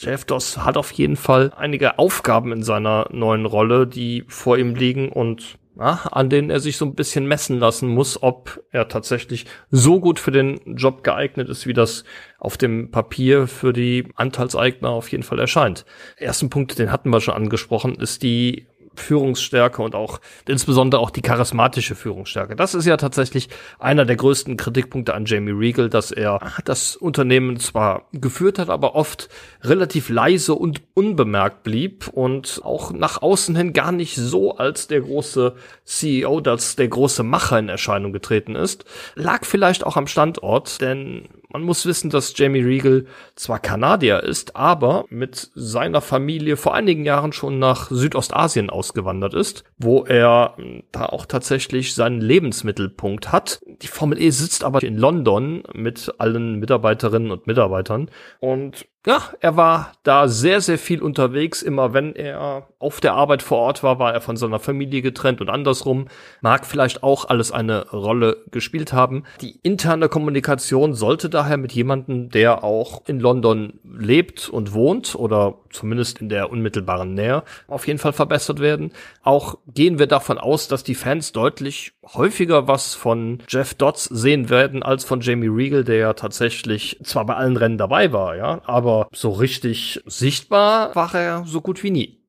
Jeff 0.06 0.24
Doss 0.24 0.60
hat 0.60 0.78
auf 0.78 0.92
jeden 0.92 1.16
Fall 1.16 1.52
einige 1.58 1.98
Aufgaben 1.98 2.52
in 2.52 2.62
seiner 2.62 3.08
neuen 3.12 3.48
Rolle, 3.48 3.88
die 3.88 4.24
vor 4.28 4.56
ihm 4.58 4.76
liegen 4.76 5.10
und 5.10 5.58
ja, 5.78 6.02
an 6.12 6.30
denen 6.30 6.52
er 6.52 6.60
sich 6.60 6.78
so 6.78 6.86
ein 6.86 6.94
bisschen 6.94 7.26
messen 7.26 7.60
lassen 7.60 7.90
muss, 7.90 8.22
ob 8.22 8.64
er 8.72 8.88
tatsächlich 8.88 9.46
so 9.72 10.00
gut 10.00 10.20
für 10.20 10.32
den 10.32 10.78
Job 10.78 11.04
geeignet 11.04 11.50
ist, 11.50 11.66
wie 11.66 11.74
das 11.74 12.06
auf 12.38 12.56
dem 12.56 12.92
Papier 12.92 13.48
für 13.48 13.74
die 13.74 14.08
Anteilseigner 14.16 14.90
auf 14.90 15.10
jeden 15.12 15.24
Fall 15.24 15.40
erscheint. 15.40 15.86
Ersten 16.18 16.50
Punkt, 16.50 16.78
den 16.78 16.92
hatten 16.92 17.10
wir 17.10 17.20
schon 17.20 17.34
angesprochen, 17.34 17.96
ist 17.96 18.24
die 18.24 18.68
Führungsstärke 19.00 19.82
und 19.82 19.96
auch 19.96 20.20
insbesondere 20.48 21.02
auch 21.02 21.10
die 21.10 21.22
charismatische 21.22 21.96
Führungsstärke. 21.96 22.56
Das 22.56 22.74
ist 22.74 22.86
ja 22.86 22.98
tatsächlich 22.98 23.50
einer 23.80 24.06
der 24.06 24.16
größten 24.16 24.58
Kritikpunkte 24.58 25.14
an 25.14 25.26
Jamie 25.26 25.52
Regal, 25.52 25.90
dass 25.90 26.12
er 26.12 26.40
das 26.66 26.96
Unternehmen 26.96 27.60
zwar 27.60 28.08
geführt 28.12 28.60
hat, 28.60 28.70
aber 28.70 28.96
oft 28.96 29.30
relativ 29.62 30.10
leise 30.10 30.56
und 30.56 30.82
unbemerkt 30.94 31.64
blieb 31.64 32.08
und 32.08 32.62
auch 32.64 32.92
nach 32.92 33.22
außen 33.22 33.56
hin 33.56 33.74
gar 33.74 33.92
nicht 33.92 34.16
so 34.16 34.58
als 34.58 34.88
der 34.88 35.02
große 35.02 35.56
CEO, 35.84 36.40
als 36.46 36.76
der 36.76 36.88
große 36.88 37.24
Macher 37.24 37.60
in 37.60 37.70
Erscheinung 37.70 38.14
getreten 38.14 38.56
ist. 38.56 38.86
Lag 39.16 39.46
vielleicht 39.46 39.86
auch 39.86 39.98
am 39.98 40.08
Standort, 40.08 40.82
denn 40.82 41.28
man 41.56 41.64
muss 41.64 41.86
wissen, 41.86 42.10
dass 42.10 42.38
Jamie 42.38 42.60
Regal 42.60 43.06
zwar 43.36 43.60
Kanadier 43.60 44.22
ist, 44.22 44.58
aber 44.58 45.06
mit 45.08 45.52
seiner 45.56 46.02
Familie 46.02 46.58
vor 46.58 46.76
einigen 46.76 47.06
Jahren 47.06 47.32
schon 47.32 47.60
nach 47.60 47.90
Südostasien 47.90 48.70
ausgewandert 48.70 49.34
ist, 49.34 49.64
wo 49.78 50.06
er 50.06 50.54
hm, 50.56 50.84
da 50.92 51.06
auch 51.06 51.26
tatsächlich 51.26 51.94
seinen 51.94 52.22
Lebensmittelpunkt 52.22 53.32
hat. 53.32 53.62
Die 53.82 53.88
Formel 53.88 54.22
E 54.22 54.30
sitzt 54.30 54.64
aber 54.64 54.84
in 54.84 54.98
London 54.98 55.64
mit 55.74 56.14
allen 56.18 56.60
Mitarbeiterinnen 56.60 57.32
und 57.32 57.48
Mitarbeitern 57.48 58.10
und 58.40 58.86
ja, 59.06 59.22
er 59.40 59.56
war 59.56 59.92
da 60.02 60.28
sehr, 60.28 60.62
sehr 60.62 60.80
viel 60.80 61.02
unterwegs. 61.02 61.62
Immer 61.62 61.94
wenn 61.94 62.16
er 62.16 62.68
auf 62.80 63.00
der 63.00 63.14
Arbeit 63.14 63.44
vor 63.44 63.60
Ort 63.60 63.84
war, 63.84 64.00
war 64.00 64.14
er 64.14 64.22
von 64.22 64.36
seiner 64.36 64.60
Familie 64.60 65.04
getrennt 65.04 65.42
und 65.42 65.50
andersrum. 65.50 66.08
Mag 66.42 66.66
vielleicht 66.66 67.04
auch 67.04 67.26
alles 67.26 67.52
eine 67.52 67.88
Rolle 67.92 68.38
gespielt 68.50 68.94
haben. 68.94 69.24
Die 69.42 69.60
interne 69.62 70.10
Kommunikation 70.10 70.96
sollte 70.96 71.30
daher 71.30 71.58
mit 71.58 71.72
jemandem, 71.74 72.30
der 72.30 72.64
auch 72.64 73.04
in 73.06 73.20
London 73.20 73.80
lebt 73.84 74.50
und 74.50 74.74
wohnt 74.74 75.14
oder 75.16 75.60
zumindest 75.70 76.20
in 76.20 76.30
der 76.30 76.50
unmittelbaren 76.50 77.14
Nähe, 77.14 77.44
auf 77.68 77.86
jeden 77.86 78.00
Fall 78.00 78.14
verbessert 78.14 78.60
werden. 78.60 78.92
Auch 79.22 79.60
gehen 79.68 80.00
wir 80.00 80.08
davon 80.08 80.38
aus, 80.38 80.68
dass 80.68 80.84
die 80.84 80.96
Fans 80.96 81.32
deutlich 81.32 81.94
häufiger 82.14 82.68
was 82.68 82.94
von 82.94 83.42
Jeff 83.48 83.74
Dodds 83.74 84.06
sehen 84.06 84.50
werden 84.50 84.84
als 84.84 85.04
von 85.04 85.22
Jamie 85.22 85.48
Regal, 85.48 85.84
der 85.84 85.98
ja 85.98 86.14
tatsächlich 86.14 87.00
zwar 87.04 87.26
bei 87.26 87.36
allen 87.36 87.58
Rennen 87.58 87.78
dabei 87.78 88.12
war, 88.12 88.36
ja, 88.36 88.62
aber 88.66 89.08
so 89.14 89.32
richtig 89.32 90.02
sichtbar 90.06 90.96
war 90.96 91.14
er 91.16 91.44
so 91.46 91.62
gut 91.62 91.84
wie 91.84 91.92
nie. 91.92 92.26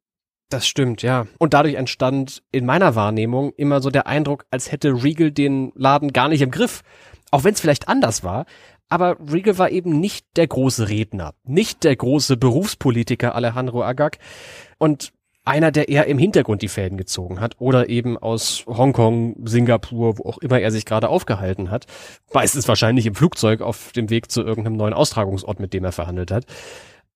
Das 0.48 0.66
stimmt, 0.66 1.02
ja. 1.02 1.26
Und 1.38 1.54
dadurch 1.54 1.74
entstand 1.74 2.42
in 2.52 2.66
meiner 2.66 2.94
Wahrnehmung 2.94 3.52
immer 3.56 3.80
so 3.80 3.90
der 3.90 4.06
Eindruck, 4.06 4.46
als 4.50 4.70
hätte 4.70 5.02
Regal 5.02 5.32
den 5.32 5.72
Laden 5.74 6.12
gar 6.12 6.28
nicht 6.28 6.40
im 6.40 6.52
Griff. 6.52 6.82
Auch 7.32 7.42
wenn 7.42 7.54
es 7.54 7.60
vielleicht 7.60 7.88
anders 7.88 8.22
war. 8.22 8.46
Aber 8.88 9.16
Regal 9.18 9.58
war 9.58 9.70
eben 9.70 9.98
nicht 9.98 10.26
der 10.36 10.46
große 10.46 10.88
Redner, 10.88 11.34
nicht 11.42 11.82
der 11.82 11.96
große 11.96 12.36
Berufspolitiker 12.36 13.34
Alejandro 13.34 13.82
Agag. 13.82 14.18
Und 14.78 15.12
einer, 15.46 15.70
der 15.70 15.88
eher 15.88 16.06
im 16.06 16.18
Hintergrund 16.18 16.62
die 16.62 16.68
Fäden 16.68 16.98
gezogen 16.98 17.40
hat 17.40 17.56
oder 17.58 17.88
eben 17.88 18.18
aus 18.18 18.64
Hongkong, 18.66 19.36
Singapur, 19.46 20.18
wo 20.18 20.24
auch 20.28 20.38
immer 20.38 20.60
er 20.60 20.70
sich 20.70 20.84
gerade 20.84 21.08
aufgehalten 21.08 21.70
hat. 21.70 21.86
Meistens 22.32 22.68
wahrscheinlich 22.68 23.06
im 23.06 23.14
Flugzeug 23.14 23.60
auf 23.60 23.92
dem 23.92 24.10
Weg 24.10 24.30
zu 24.30 24.42
irgendeinem 24.42 24.76
neuen 24.76 24.94
Austragungsort, 24.94 25.60
mit 25.60 25.72
dem 25.72 25.84
er 25.84 25.92
verhandelt 25.92 26.30
hat. 26.30 26.46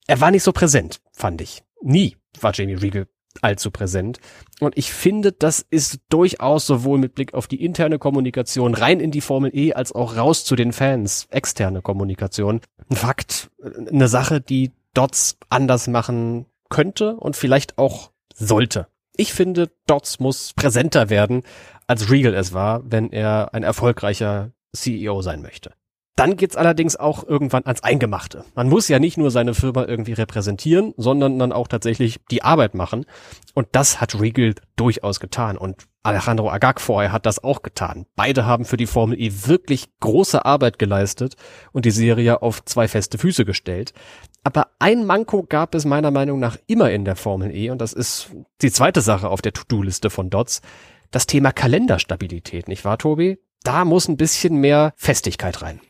Er 0.06 0.20
war 0.20 0.30
nicht 0.30 0.42
so 0.42 0.52
präsent, 0.52 1.00
fand 1.12 1.40
ich. 1.40 1.62
Nie 1.82 2.16
war 2.40 2.52
Jamie 2.54 2.74
Regal 2.74 3.06
allzu 3.42 3.70
präsent. 3.70 4.18
Und 4.60 4.76
ich 4.76 4.92
finde, 4.92 5.32
das 5.32 5.64
ist 5.70 6.00
durchaus 6.08 6.66
sowohl 6.66 6.98
mit 6.98 7.14
Blick 7.14 7.34
auf 7.34 7.46
die 7.46 7.64
interne 7.64 7.98
Kommunikation 7.98 8.74
rein 8.74 9.00
in 9.00 9.10
die 9.10 9.20
Formel 9.20 9.50
E 9.54 9.72
als 9.72 9.92
auch 9.92 10.16
raus 10.16 10.44
zu 10.44 10.56
den 10.56 10.72
Fans, 10.72 11.26
externe 11.30 11.80
Kommunikation. 11.80 12.60
Ein 12.90 12.96
Fakt, 12.96 13.50
eine 13.88 14.08
Sache, 14.08 14.40
die 14.40 14.72
Dots 14.94 15.38
anders 15.48 15.86
machen 15.86 16.46
könnte 16.68 17.16
und 17.16 17.36
vielleicht 17.36 17.78
auch 17.78 18.09
sollte. 18.40 18.88
Ich 19.16 19.32
finde, 19.32 19.70
Dots 19.86 20.18
muss 20.18 20.52
präsenter 20.54 21.10
werden, 21.10 21.42
als 21.86 22.10
Regal 22.10 22.34
es 22.34 22.52
war, 22.52 22.82
wenn 22.90 23.12
er 23.12 23.52
ein 23.52 23.62
erfolgreicher 23.62 24.52
CEO 24.72 25.22
sein 25.22 25.42
möchte. 25.42 25.72
Dann 26.16 26.36
geht's 26.36 26.56
allerdings 26.56 26.96
auch 26.96 27.26
irgendwann 27.26 27.64
ans 27.64 27.82
Eingemachte. 27.82 28.44
Man 28.54 28.68
muss 28.68 28.88
ja 28.88 28.98
nicht 28.98 29.16
nur 29.16 29.30
seine 29.30 29.54
Firma 29.54 29.86
irgendwie 29.86 30.12
repräsentieren, 30.12 30.92
sondern 30.98 31.38
dann 31.38 31.50
auch 31.50 31.66
tatsächlich 31.66 32.20
die 32.30 32.42
Arbeit 32.42 32.74
machen. 32.74 33.06
Und 33.54 33.68
das 33.72 34.02
hat 34.02 34.20
Regal 34.20 34.54
durchaus 34.76 35.18
getan. 35.18 35.56
Und 35.56 35.86
Alejandro 36.02 36.50
Agag 36.50 36.80
vorher 36.80 37.12
hat 37.12 37.24
das 37.24 37.42
auch 37.42 37.62
getan. 37.62 38.04
Beide 38.16 38.44
haben 38.44 38.66
für 38.66 38.76
die 38.76 38.86
Formel 38.86 39.18
E 39.18 39.30
wirklich 39.46 39.88
große 40.00 40.44
Arbeit 40.44 40.78
geleistet 40.78 41.36
und 41.72 41.86
die 41.86 41.90
Serie 41.90 42.42
auf 42.42 42.64
zwei 42.66 42.86
feste 42.86 43.16
Füße 43.16 43.46
gestellt. 43.46 43.94
Aber 44.42 44.68
ein 44.78 45.04
Manko 45.04 45.42
gab 45.42 45.74
es 45.74 45.84
meiner 45.84 46.10
Meinung 46.10 46.38
nach 46.38 46.56
immer 46.66 46.90
in 46.90 47.04
der 47.04 47.16
Formel 47.16 47.54
E 47.54 47.70
und 47.70 47.80
das 47.80 47.92
ist 47.92 48.30
die 48.62 48.72
zweite 48.72 49.02
Sache 49.02 49.28
auf 49.28 49.42
der 49.42 49.52
To-Do-Liste 49.52 50.08
von 50.10 50.30
Dots. 50.30 50.62
Das 51.10 51.26
Thema 51.26 51.52
Kalenderstabilität, 51.52 52.68
nicht 52.68 52.84
wahr, 52.84 52.98
Tobi? 52.98 53.38
Da 53.62 53.84
muss 53.84 54.08
ein 54.08 54.16
bisschen 54.16 54.56
mehr 54.56 54.94
Festigkeit 54.96 55.60
rein. 55.60 55.80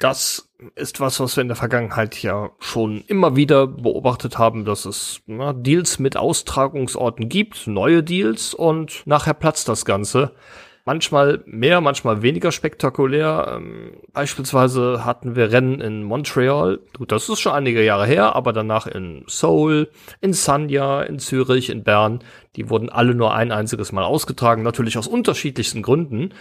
Das 0.00 0.48
ist 0.74 0.98
was, 0.98 1.20
was 1.20 1.36
wir 1.36 1.42
in 1.42 1.48
der 1.48 1.56
Vergangenheit 1.56 2.20
ja 2.22 2.50
schon 2.58 3.04
immer 3.06 3.36
wieder 3.36 3.68
beobachtet 3.68 4.38
haben, 4.38 4.64
dass 4.64 4.84
es 4.84 5.20
na, 5.26 5.52
Deals 5.52 6.00
mit 6.00 6.16
Austragungsorten 6.16 7.28
gibt, 7.28 7.68
neue 7.68 8.02
Deals 8.02 8.52
und 8.54 9.02
nachher 9.04 9.34
platzt 9.34 9.68
das 9.68 9.84
Ganze. 9.84 10.32
Manchmal 10.84 11.44
mehr, 11.46 11.80
manchmal 11.80 12.22
weniger 12.22 12.50
spektakulär. 12.50 13.52
Ähm, 13.56 13.92
beispielsweise 14.12 15.04
hatten 15.04 15.36
wir 15.36 15.52
Rennen 15.52 15.80
in 15.80 16.02
Montreal. 16.02 16.80
Gut, 16.98 17.12
das 17.12 17.28
ist 17.28 17.38
schon 17.38 17.52
einige 17.52 17.84
Jahre 17.84 18.06
her, 18.06 18.34
aber 18.34 18.52
danach 18.52 18.88
in 18.88 19.24
Seoul, 19.28 19.90
in 20.20 20.32
Sanya, 20.32 21.02
in 21.02 21.20
Zürich, 21.20 21.70
in 21.70 21.84
Bern. 21.84 22.24
Die 22.56 22.68
wurden 22.68 22.90
alle 22.90 23.14
nur 23.14 23.32
ein 23.32 23.52
einziges 23.52 23.92
Mal 23.92 24.02
ausgetragen, 24.02 24.62
natürlich 24.62 24.98
aus 24.98 25.06
unterschiedlichsten 25.06 25.82
Gründen. 25.82 26.34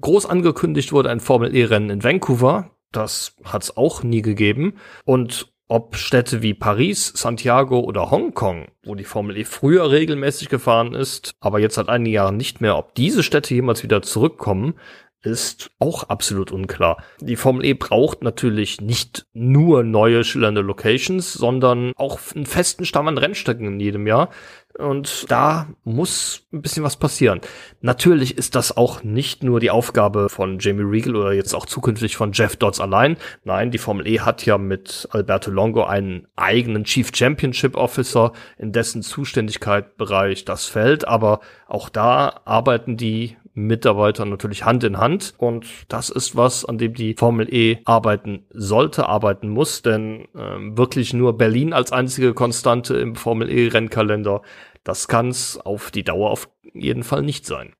Groß 0.00 0.26
angekündigt 0.26 0.92
wurde 0.92 1.10
ein 1.10 1.20
Formel-E-Rennen 1.20 1.90
in 1.90 2.02
Vancouver. 2.02 2.70
Das 2.90 3.36
hat 3.44 3.64
es 3.64 3.76
auch 3.76 4.02
nie 4.02 4.22
gegeben. 4.22 4.78
Und 5.04 5.51
ob 5.68 5.96
Städte 5.96 6.42
wie 6.42 6.54
Paris, 6.54 7.12
Santiago 7.14 7.80
oder 7.80 8.10
Hongkong, 8.10 8.68
wo 8.84 8.94
die 8.94 9.04
Formel 9.04 9.36
E 9.36 9.44
früher 9.44 9.90
regelmäßig 9.90 10.48
gefahren 10.48 10.94
ist, 10.94 11.32
aber 11.40 11.60
jetzt 11.60 11.76
seit 11.76 11.88
einigen 11.88 12.12
Jahren 12.12 12.36
nicht 12.36 12.60
mehr, 12.60 12.76
ob 12.76 12.94
diese 12.94 13.22
Städte 13.22 13.54
jemals 13.54 13.82
wieder 13.82 14.02
zurückkommen, 14.02 14.74
ist 15.22 15.70
auch 15.78 16.04
absolut 16.04 16.50
unklar. 16.50 17.02
Die 17.20 17.36
Formel 17.36 17.64
E 17.64 17.74
braucht 17.74 18.22
natürlich 18.22 18.80
nicht 18.80 19.26
nur 19.32 19.84
neue 19.84 20.24
schillernde 20.24 20.60
Locations, 20.60 21.32
sondern 21.32 21.92
auch 21.96 22.18
einen 22.34 22.46
festen 22.46 22.84
Stamm 22.84 23.08
an 23.08 23.18
Rennstrecken 23.18 23.66
in 23.66 23.80
jedem 23.80 24.06
Jahr. 24.06 24.30
Und 24.78 25.30
da 25.30 25.68
muss 25.84 26.46
ein 26.52 26.62
bisschen 26.62 26.82
was 26.82 26.96
passieren. 26.96 27.40
Natürlich 27.82 28.38
ist 28.38 28.54
das 28.54 28.74
auch 28.74 29.02
nicht 29.02 29.42
nur 29.42 29.60
die 29.60 29.70
Aufgabe 29.70 30.30
von 30.30 30.58
Jamie 30.58 30.82
Regal 30.82 31.14
oder 31.14 31.32
jetzt 31.32 31.54
auch 31.54 31.66
zukünftig 31.66 32.16
von 32.16 32.32
Jeff 32.32 32.56
Dodds 32.56 32.80
allein. 32.80 33.16
Nein, 33.44 33.70
die 33.70 33.78
Formel 33.78 34.06
E 34.06 34.20
hat 34.20 34.46
ja 34.46 34.56
mit 34.56 35.08
Alberto 35.10 35.50
Longo 35.50 35.84
einen 35.84 36.26
eigenen 36.36 36.84
Chief 36.84 37.10
Championship 37.14 37.76
Officer, 37.76 38.32
in 38.56 38.72
dessen 38.72 39.02
Zuständigkeitsbereich 39.02 40.46
das 40.46 40.66
fällt. 40.66 41.06
Aber 41.06 41.40
auch 41.68 41.90
da 41.90 42.40
arbeiten 42.46 42.96
die 42.96 43.36
Mitarbeiter 43.54 44.24
natürlich 44.24 44.64
Hand 44.64 44.84
in 44.84 44.98
Hand. 44.98 45.34
Und 45.38 45.66
das 45.88 46.10
ist 46.10 46.36
was, 46.36 46.64
an 46.64 46.78
dem 46.78 46.94
die 46.94 47.14
Formel 47.14 47.52
E 47.52 47.78
arbeiten 47.84 48.46
sollte, 48.50 49.08
arbeiten 49.08 49.48
muss, 49.48 49.82
denn 49.82 50.28
ähm, 50.36 50.76
wirklich 50.76 51.12
nur 51.12 51.36
Berlin 51.36 51.72
als 51.72 51.92
einzige 51.92 52.34
Konstante 52.34 52.96
im 52.96 53.16
Formel 53.16 53.50
E 53.50 53.68
Rennkalender, 53.68 54.42
das 54.84 55.08
kann 55.08 55.28
es 55.28 55.58
auf 55.58 55.90
die 55.90 56.04
Dauer 56.04 56.30
auf 56.30 56.48
jeden 56.74 57.02
Fall 57.02 57.22
nicht 57.22 57.46
sein. 57.46 57.74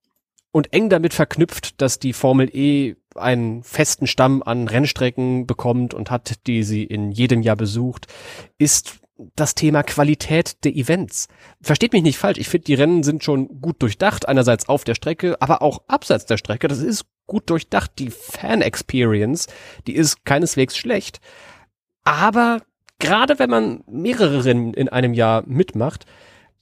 Und 0.52 0.72
eng 0.74 0.90
damit 0.90 1.14
verknüpft, 1.14 1.80
dass 1.80 1.98
die 1.98 2.12
Formel 2.12 2.50
E 2.54 2.96
einen 3.14 3.62
festen 3.62 4.06
Stamm 4.06 4.42
an 4.42 4.68
Rennstrecken 4.68 5.46
bekommt 5.46 5.94
und 5.94 6.10
hat, 6.10 6.46
die 6.46 6.62
sie 6.62 6.84
in 6.84 7.10
jedem 7.10 7.42
Jahr 7.42 7.56
besucht, 7.56 8.06
ist 8.58 9.01
das 9.36 9.54
Thema 9.54 9.82
Qualität 9.82 10.64
der 10.64 10.74
Events. 10.74 11.28
Versteht 11.60 11.92
mich 11.92 12.02
nicht 12.02 12.18
falsch, 12.18 12.38
ich 12.38 12.48
finde, 12.48 12.64
die 12.64 12.74
Rennen 12.74 13.02
sind 13.02 13.24
schon 13.24 13.60
gut 13.60 13.80
durchdacht, 13.82 14.28
einerseits 14.28 14.68
auf 14.68 14.84
der 14.84 14.94
Strecke, 14.94 15.40
aber 15.40 15.62
auch 15.62 15.82
abseits 15.88 16.26
der 16.26 16.36
Strecke. 16.36 16.68
Das 16.68 16.78
ist 16.78 17.04
gut 17.26 17.48
durchdacht. 17.50 17.92
Die 17.98 18.10
Fan-Experience, 18.10 19.48
die 19.86 19.94
ist 19.94 20.24
keineswegs 20.24 20.76
schlecht. 20.76 21.20
Aber 22.04 22.60
gerade 22.98 23.38
wenn 23.38 23.50
man 23.50 23.84
mehrere 23.86 24.44
Rennen 24.44 24.74
in 24.74 24.88
einem 24.88 25.14
Jahr 25.14 25.42
mitmacht, 25.46 26.06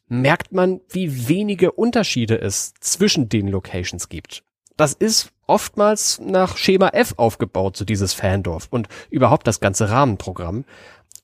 merkt 0.09 0.52
man, 0.52 0.81
wie 0.88 1.29
wenige 1.29 1.73
Unterschiede 1.73 2.40
es 2.40 2.75
zwischen 2.81 3.29
den 3.29 3.49
Locations 3.49 4.09
gibt. 4.09 4.43
Das 4.76 4.93
ist 4.93 5.33
oftmals 5.47 6.21
nach 6.21 6.57
Schema 6.57 6.88
F 6.88 7.14
aufgebaut, 7.17 7.76
so 7.76 7.85
dieses 7.85 8.14
Fandorf 8.14 8.69
und 8.71 8.88
überhaupt 9.11 9.47
das 9.47 9.61
ganze 9.61 9.90
Rahmenprogramm. 9.90 10.64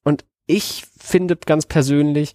Und 0.02 0.24
ich 0.46 0.84
finde 0.98 1.36
ganz 1.36 1.66
persönlich, 1.66 2.34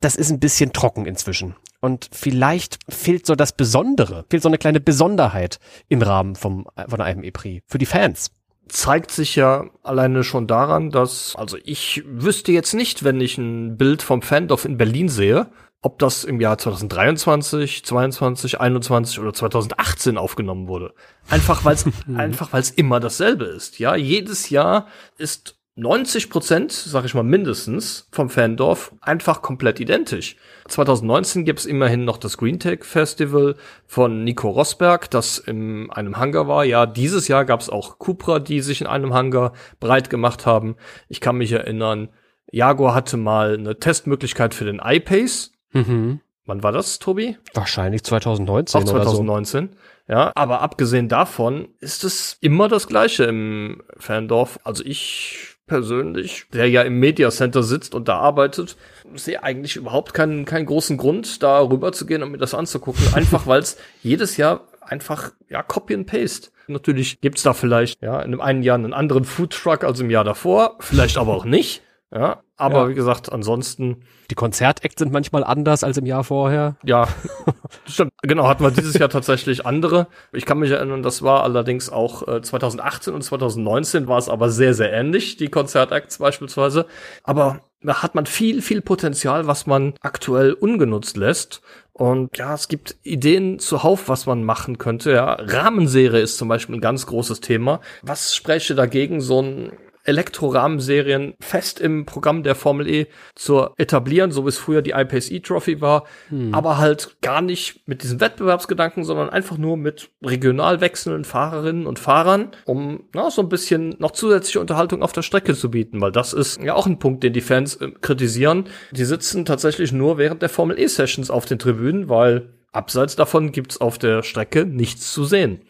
das 0.00 0.16
ist 0.16 0.30
ein 0.30 0.40
bisschen 0.40 0.72
trocken 0.72 1.06
inzwischen. 1.06 1.54
Und 1.80 2.08
vielleicht 2.12 2.78
fehlt 2.88 3.26
so 3.26 3.34
das 3.34 3.52
Besondere, 3.52 4.24
fehlt 4.30 4.42
so 4.42 4.48
eine 4.48 4.58
kleine 4.58 4.80
Besonderheit 4.80 5.58
im 5.88 6.02
Rahmen 6.02 6.34
vom, 6.34 6.66
von 6.88 7.00
einem 7.00 7.24
E-Prix 7.24 7.64
für 7.68 7.78
die 7.78 7.86
Fans 7.86 8.30
zeigt 8.68 9.10
sich 9.10 9.36
ja 9.36 9.66
alleine 9.82 10.24
schon 10.24 10.46
daran, 10.46 10.90
dass, 10.90 11.34
also 11.36 11.56
ich 11.64 12.02
wüsste 12.06 12.52
jetzt 12.52 12.74
nicht, 12.74 13.04
wenn 13.04 13.20
ich 13.20 13.38
ein 13.38 13.76
Bild 13.76 14.02
vom 14.02 14.22
Fandorf 14.22 14.64
in 14.64 14.78
Berlin 14.78 15.08
sehe, 15.08 15.48
ob 15.82 15.98
das 15.98 16.24
im 16.24 16.40
Jahr 16.40 16.56
2023, 16.56 17.84
22, 17.84 18.60
21 18.60 19.18
oder 19.20 19.34
2018 19.34 20.16
aufgenommen 20.16 20.66
wurde. 20.66 20.94
Einfach 21.28 21.64
weil 21.64 21.74
es 21.74 21.84
einfach 22.16 22.52
weil 22.52 22.62
es 22.62 22.70
immer 22.70 23.00
dasselbe 23.00 23.44
ist. 23.44 23.78
Ja, 23.78 23.94
jedes 23.94 24.48
Jahr 24.48 24.86
ist 25.18 25.58
90 25.76 26.30
Prozent, 26.30 26.70
sag 26.70 27.04
ich 27.04 27.14
mal 27.14 27.24
mindestens, 27.24 28.06
vom 28.12 28.30
Fandorf 28.30 28.92
einfach 29.00 29.42
komplett 29.42 29.80
identisch. 29.80 30.36
2019 30.68 31.44
gibt 31.44 31.58
es 31.58 31.66
immerhin 31.66 32.04
noch 32.04 32.16
das 32.16 32.38
Green 32.38 32.60
Tech 32.60 32.84
Festival 32.84 33.56
von 33.86 34.22
Nico 34.22 34.50
Rosberg, 34.50 35.10
das 35.10 35.38
in 35.38 35.90
einem 35.90 36.16
Hangar 36.16 36.46
war. 36.46 36.64
Ja, 36.64 36.86
dieses 36.86 37.26
Jahr 37.26 37.44
gab 37.44 37.60
es 37.60 37.70
auch 37.70 37.98
Cupra, 37.98 38.38
die 38.38 38.60
sich 38.60 38.82
in 38.82 38.86
einem 38.86 39.14
Hangar 39.14 39.52
breit 39.80 40.10
gemacht 40.10 40.46
haben. 40.46 40.76
Ich 41.08 41.20
kann 41.20 41.36
mich 41.36 41.50
erinnern, 41.50 42.08
Jaguar 42.52 42.94
hatte 42.94 43.16
mal 43.16 43.54
eine 43.54 43.76
Testmöglichkeit 43.76 44.54
für 44.54 44.64
den 44.64 44.80
iPace. 44.82 45.52
Mhm. 45.72 46.20
Wann 46.46 46.62
war 46.62 46.70
das, 46.70 47.00
Tobi? 47.00 47.36
Wahrscheinlich 47.52 48.04
2019. 48.04 48.80
Auch 48.80 48.84
2019. 48.84 49.70
So. 49.72 49.78
Ja, 50.12 50.30
aber 50.34 50.60
abgesehen 50.60 51.08
davon 51.08 51.68
ist 51.80 52.04
es 52.04 52.36
immer 52.40 52.68
das 52.68 52.86
Gleiche 52.86 53.24
im 53.24 53.82
Fandorf. 53.98 54.60
Also 54.62 54.84
ich 54.84 55.53
persönlich, 55.66 56.46
der 56.52 56.68
ja 56.68 56.82
im 56.82 56.98
Media 56.98 57.30
Center 57.30 57.62
sitzt 57.62 57.94
und 57.94 58.08
da 58.08 58.18
arbeitet, 58.18 58.76
sehe 59.14 59.42
eigentlich 59.42 59.76
überhaupt 59.76 60.14
keinen, 60.14 60.44
keinen 60.44 60.66
großen 60.66 60.96
Grund, 60.96 61.42
da 61.42 61.60
rüber 61.60 61.92
zu 61.92 62.06
gehen 62.06 62.22
und 62.22 62.32
mir 62.32 62.38
das 62.38 62.54
anzugucken. 62.54 63.02
Einfach 63.14 63.46
weil 63.46 63.60
es 63.60 63.76
jedes 64.02 64.36
Jahr 64.36 64.66
einfach, 64.80 65.32
ja, 65.48 65.62
Copy 65.62 65.94
and 65.94 66.06
Paste. 66.06 66.50
Natürlich 66.66 67.20
gibt's 67.20 67.42
da 67.42 67.52
vielleicht, 67.52 68.02
ja, 68.02 68.20
in 68.20 68.32
einem 68.32 68.40
einen 68.40 68.62
Jahr 68.62 68.76
einen 68.76 68.94
anderen 68.94 69.24
Food 69.24 69.52
Truck 69.52 69.84
als 69.84 70.00
im 70.00 70.10
Jahr 70.10 70.24
davor, 70.24 70.76
vielleicht 70.80 71.18
aber 71.18 71.34
auch 71.34 71.44
nicht. 71.44 71.82
Ja, 72.14 72.42
aber 72.56 72.82
ja. 72.82 72.88
wie 72.90 72.94
gesagt, 72.94 73.32
ansonsten. 73.32 74.04
Die 74.30 74.36
Konzertacts 74.36 75.00
sind 75.00 75.12
manchmal 75.12 75.42
anders 75.42 75.82
als 75.82 75.96
im 75.98 76.06
Jahr 76.06 76.22
vorher. 76.22 76.76
Ja, 76.84 77.08
stimmt. 77.86 78.12
Genau, 78.22 78.46
hatten 78.46 78.62
wir 78.62 78.70
dieses 78.70 78.94
Jahr 78.94 79.08
tatsächlich 79.08 79.66
andere. 79.66 80.06
Ich 80.32 80.46
kann 80.46 80.60
mich 80.60 80.70
erinnern, 80.70 81.02
das 81.02 81.22
war 81.22 81.42
allerdings 81.42 81.90
auch 81.90 82.28
äh, 82.28 82.40
2018 82.40 83.14
und 83.14 83.22
2019 83.22 84.06
war 84.06 84.18
es 84.18 84.28
aber 84.28 84.50
sehr, 84.50 84.74
sehr 84.74 84.92
ähnlich, 84.92 85.36
die 85.36 85.48
Konzertacts 85.48 86.18
beispielsweise. 86.18 86.86
Aber 87.24 87.60
da 87.82 88.02
hat 88.02 88.14
man 88.14 88.26
viel, 88.26 88.62
viel 88.62 88.80
Potenzial, 88.80 89.48
was 89.48 89.66
man 89.66 89.94
aktuell 90.00 90.52
ungenutzt 90.52 91.16
lässt. 91.16 91.62
Und 91.92 92.38
ja, 92.38 92.54
es 92.54 92.68
gibt 92.68 92.96
Ideen 93.02 93.58
zuhauf, 93.58 94.08
was 94.08 94.26
man 94.26 94.44
machen 94.44 94.78
könnte. 94.78 95.12
Ja, 95.12 95.34
Rahmenserie 95.34 96.20
ist 96.20 96.38
zum 96.38 96.48
Beispiel 96.48 96.76
ein 96.76 96.80
ganz 96.80 97.06
großes 97.06 97.40
Thema. 97.40 97.80
Was 98.02 98.34
spräche 98.34 98.74
dagegen, 98.74 99.20
so 99.20 99.42
ein 99.42 99.72
Elektro-Rahmenserien 100.04 101.34
fest 101.40 101.80
im 101.80 102.06
Programm 102.06 102.42
der 102.42 102.54
Formel 102.54 102.88
E 102.88 103.06
zu 103.34 103.68
etablieren, 103.76 104.30
so 104.30 104.44
wie 104.44 104.50
es 104.50 104.58
früher 104.58 104.82
die 104.82 104.90
iPace 104.90 105.30
E-Trophy 105.30 105.80
war, 105.80 106.04
hm. 106.28 106.54
aber 106.54 106.78
halt 106.78 107.16
gar 107.22 107.40
nicht 107.40 107.86
mit 107.88 108.02
diesem 108.02 108.20
Wettbewerbsgedanken, 108.20 109.04
sondern 109.04 109.30
einfach 109.30 109.58
nur 109.58 109.76
mit 109.76 110.10
regional 110.22 110.80
wechselnden 110.80 111.24
Fahrerinnen 111.24 111.86
und 111.86 111.98
Fahrern, 111.98 112.50
um 112.66 113.04
na, 113.12 113.30
so 113.30 113.42
ein 113.42 113.48
bisschen 113.48 113.96
noch 113.98 114.12
zusätzliche 114.12 114.60
Unterhaltung 114.60 115.02
auf 115.02 115.12
der 115.12 115.22
Strecke 115.22 115.54
zu 115.54 115.70
bieten, 115.70 116.00
weil 116.00 116.12
das 116.12 116.32
ist 116.32 116.60
ja 116.62 116.74
auch 116.74 116.86
ein 116.86 116.98
Punkt, 116.98 117.22
den 117.22 117.32
die 117.32 117.40
Fans 117.40 117.76
äh, 117.76 117.90
kritisieren. 118.00 118.64
Die 118.92 119.04
sitzen 119.04 119.44
tatsächlich 119.44 119.92
nur 119.92 120.18
während 120.18 120.42
der 120.42 120.48
Formel 120.48 120.78
E-Sessions 120.78 121.30
auf 121.30 121.46
den 121.46 121.58
Tribünen, 121.58 122.08
weil 122.08 122.54
abseits 122.72 123.16
davon 123.16 123.52
gibt's 123.52 123.80
auf 123.80 123.98
der 123.98 124.22
Strecke 124.22 124.66
nichts 124.66 125.12
zu 125.12 125.24
sehen. 125.24 125.62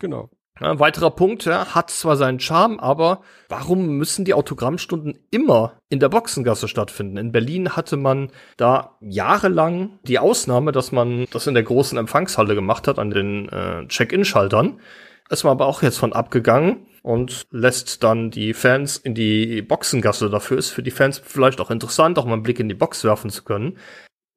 Genau. 0.00 0.30
Ja, 0.60 0.72
ein 0.72 0.78
weiterer 0.78 1.10
Punkt, 1.10 1.46
ja, 1.46 1.74
hat 1.74 1.90
zwar 1.90 2.16
seinen 2.16 2.38
Charme, 2.38 2.78
aber 2.80 3.22
warum 3.48 3.96
müssen 3.96 4.26
die 4.26 4.34
Autogrammstunden 4.34 5.18
immer 5.30 5.80
in 5.88 6.00
der 6.00 6.10
Boxengasse 6.10 6.68
stattfinden? 6.68 7.16
In 7.16 7.32
Berlin 7.32 7.76
hatte 7.76 7.96
man 7.96 8.30
da 8.58 8.96
jahrelang 9.00 9.98
die 10.02 10.18
Ausnahme, 10.18 10.72
dass 10.72 10.92
man 10.92 11.26
das 11.32 11.46
in 11.46 11.54
der 11.54 11.62
großen 11.62 11.96
Empfangshalle 11.96 12.54
gemacht 12.54 12.88
hat, 12.88 12.98
an 12.98 13.10
den 13.10 13.48
äh, 13.48 13.86
Check-in-Schaltern. 13.88 14.80
Ist 15.30 15.44
man 15.44 15.52
aber 15.52 15.66
auch 15.66 15.82
jetzt 15.82 15.98
von 15.98 16.12
abgegangen 16.12 16.86
und 17.02 17.46
lässt 17.50 18.02
dann 18.02 18.30
die 18.30 18.52
Fans 18.52 18.98
in 18.98 19.14
die 19.14 19.62
Boxengasse. 19.62 20.28
Dafür 20.28 20.58
ist 20.58 20.70
für 20.70 20.82
die 20.82 20.90
Fans 20.90 21.22
vielleicht 21.24 21.60
auch 21.60 21.70
interessant, 21.70 22.18
auch 22.18 22.26
mal 22.26 22.34
einen 22.34 22.42
Blick 22.42 22.60
in 22.60 22.68
die 22.68 22.74
Box 22.74 23.02
werfen 23.04 23.30
zu 23.30 23.44
können. 23.44 23.78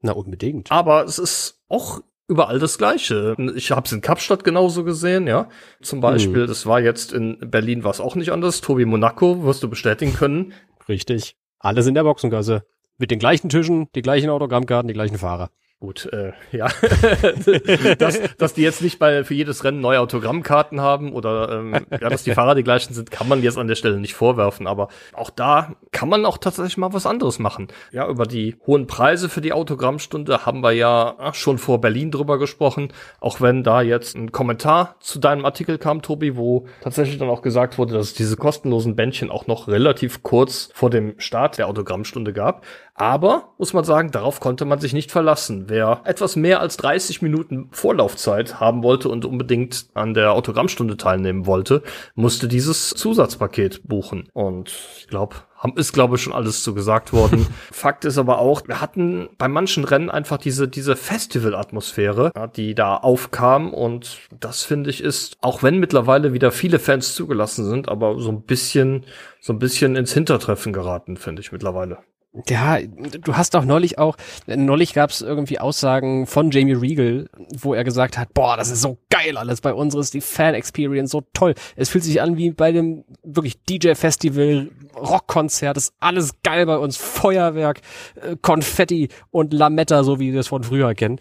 Na, 0.01 0.13
unbedingt. 0.13 0.71
Aber 0.71 1.03
es 1.03 1.19
ist 1.19 1.61
auch 1.67 2.01
überall 2.27 2.59
das 2.59 2.77
Gleiche. 2.77 3.35
Ich 3.55 3.71
habe 3.71 3.85
es 3.85 3.91
in 3.91 4.01
Kapstadt 4.01 4.43
genauso 4.43 4.83
gesehen, 4.83 5.27
ja. 5.27 5.49
Zum 5.81 6.01
Beispiel, 6.01 6.43
mhm. 6.43 6.47
das 6.47 6.65
war 6.65 6.81
jetzt 6.81 7.13
in 7.13 7.37
Berlin 7.39 7.83
war 7.83 7.91
es 7.91 7.99
auch 7.99 8.15
nicht 8.15 8.31
anders. 8.31 8.61
Tobi 8.61 8.85
Monaco 8.85 9.43
wirst 9.43 9.63
du 9.63 9.69
bestätigen 9.69 10.13
können. 10.13 10.53
Richtig. 10.87 11.35
Alles 11.59 11.87
in 11.87 11.93
der 11.93 12.03
Boxengasse. 12.03 12.63
Mit 12.97 13.11
den 13.11 13.19
gleichen 13.19 13.49
Tischen, 13.49 13.87
die 13.95 14.01
gleichen 14.01 14.29
Autogrammkarten, 14.29 14.87
die 14.87 14.93
gleichen 14.93 15.17
Fahrer. 15.17 15.49
Gut, 15.83 16.07
äh, 16.13 16.31
ja. 16.53 16.69
dass, 17.97 18.17
dass 18.37 18.53
die 18.53 18.61
jetzt 18.61 18.81
nicht 18.81 18.99
bei 18.99 19.25
für 19.25 19.33
jedes 19.33 19.65
Rennen 19.65 19.81
neue 19.81 19.99
Autogrammkarten 19.99 20.79
haben 20.79 21.11
oder 21.11 21.59
ähm, 21.59 21.85
ja, 21.91 22.07
dass 22.07 22.23
die 22.23 22.31
Fahrer 22.33 22.55
die 22.55 22.63
gleichen 22.63 22.93
sind, 22.93 23.11
kann 23.11 23.27
man 23.27 23.43
jetzt 23.43 23.57
an 23.57 23.67
der 23.67 23.75
Stelle 23.75 23.99
nicht 23.99 24.13
vorwerfen. 24.13 24.65
Aber 24.65 24.87
auch 25.11 25.29
da 25.29 25.75
kann 25.91 26.07
man 26.07 26.25
auch 26.25 26.37
tatsächlich 26.37 26.77
mal 26.77 26.93
was 26.93 27.05
anderes 27.05 27.37
machen. 27.37 27.67
Ja, 27.91 28.07
über 28.07 28.25
die 28.25 28.55
hohen 28.65 28.87
Preise 28.87 29.27
für 29.27 29.41
die 29.41 29.51
Autogrammstunde 29.51 30.45
haben 30.45 30.63
wir 30.63 30.71
ja 30.71 31.15
ach, 31.17 31.35
schon 31.35 31.57
vor 31.57 31.81
Berlin 31.81 32.11
drüber 32.11 32.39
gesprochen. 32.39 32.93
Auch 33.19 33.41
wenn 33.41 33.61
da 33.61 33.81
jetzt 33.81 34.15
ein 34.15 34.31
Kommentar 34.31 34.95
zu 35.01 35.19
deinem 35.19 35.43
Artikel 35.43 35.77
kam, 35.79 36.01
Tobi, 36.01 36.37
wo 36.37 36.65
tatsächlich 36.79 37.17
dann 37.17 37.27
auch 37.27 37.41
gesagt 37.41 37.77
wurde, 37.77 37.95
dass 37.95 38.05
es 38.05 38.13
diese 38.13 38.37
kostenlosen 38.37 38.95
Bändchen 38.95 39.29
auch 39.29 39.47
noch 39.47 39.67
relativ 39.67 40.23
kurz 40.23 40.69
vor 40.73 40.89
dem 40.89 41.15
Start 41.17 41.57
der 41.57 41.67
Autogrammstunde 41.67 42.31
gab. 42.31 42.63
Aber, 42.95 43.53
muss 43.57 43.73
man 43.73 43.83
sagen, 43.83 44.11
darauf 44.11 44.39
konnte 44.39 44.65
man 44.65 44.79
sich 44.79 44.93
nicht 44.93 45.11
verlassen. 45.11 45.65
Wer 45.67 46.01
etwas 46.05 46.35
mehr 46.35 46.59
als 46.59 46.77
30 46.77 47.23
Minuten 47.23 47.69
Vorlaufzeit 47.71 48.59
haben 48.59 48.83
wollte 48.83 49.09
und 49.09 49.25
unbedingt 49.25 49.87
an 49.95 50.13
der 50.13 50.33
Autogrammstunde 50.33 50.95
teilnehmen 50.95 51.47
wollte, 51.47 51.81
musste 52.13 52.47
dieses 52.47 52.91
Zusatzpaket 52.91 53.81
buchen. 53.87 54.29
Und 54.33 54.71
ich 54.99 55.07
glaube, 55.07 55.37
ist, 55.75 55.93
glaube 55.93 56.17
ich, 56.17 56.21
schon 56.21 56.33
alles 56.33 56.61
zu 56.61 56.75
gesagt 56.75 57.13
worden. 57.13 57.47
Fakt 57.71 58.05
ist 58.05 58.19
aber 58.19 58.37
auch, 58.37 58.67
wir 58.67 58.81
hatten 58.81 59.29
bei 59.39 59.47
manchen 59.47 59.85
Rennen 59.85 60.11
einfach 60.11 60.37
diese, 60.37 60.67
diese 60.67 60.95
Festival-Atmosphäre, 60.95 62.31
ja, 62.35 62.47
die 62.47 62.75
da 62.75 62.97
aufkam. 62.97 63.73
Und 63.73 64.19
das 64.39 64.63
finde 64.63 64.91
ich 64.91 65.01
ist, 65.01 65.37
auch 65.41 65.63
wenn 65.63 65.79
mittlerweile 65.79 66.33
wieder 66.33 66.51
viele 66.51 66.77
Fans 66.77 67.15
zugelassen 67.15 67.65
sind, 67.65 67.89
aber 67.89 68.19
so 68.19 68.29
ein 68.29 68.43
bisschen, 68.43 69.05
so 69.39 69.53
ein 69.53 69.59
bisschen 69.59 69.95
ins 69.95 70.13
Hintertreffen 70.13 70.73
geraten, 70.73 71.17
finde 71.17 71.41
ich 71.41 71.51
mittlerweile. 71.51 71.99
Ja, 72.47 72.79
du 72.81 73.37
hast 73.37 73.55
auch 73.55 73.63
neulich 73.63 73.99
auch, 73.99 74.17
neulich 74.47 74.93
gab 74.93 75.11
es 75.11 75.21
irgendwie 75.21 75.59
Aussagen 75.59 76.25
von 76.25 76.49
Jamie 76.49 76.73
Regal, 76.73 77.29
wo 77.59 77.75
er 77.75 77.83
gesagt 77.83 78.17
hat, 78.17 78.33
boah, 78.33 78.57
das 78.57 78.71
ist 78.71 78.81
so 78.81 78.97
geil 79.11 79.37
alles 79.37 79.61
bei 79.61 79.71
uns, 79.71 79.93
ist 79.93 80.15
die 80.15 80.21
Fan-Experience 80.21 81.11
so 81.11 81.21
toll. 81.33 81.53
Es 81.75 81.89
fühlt 81.89 82.03
sich 82.03 82.23
an 82.23 82.35
wie 82.35 82.49
bei 82.49 82.71
dem 82.71 83.05
wirklich 83.23 83.61
DJ-Festival, 83.65 84.71
Rockkonzert, 84.95 85.77
ist 85.77 85.93
alles 85.99 86.41
geil 86.41 86.65
bei 86.65 86.77
uns, 86.77 86.97
Feuerwerk, 86.97 87.81
äh, 88.15 88.35
Konfetti 88.41 89.09
und 89.29 89.53
Lametta, 89.53 90.03
so 90.03 90.19
wie 90.19 90.33
wir 90.33 90.39
es 90.39 90.47
von 90.47 90.63
früher 90.63 90.95
kennen. 90.95 91.19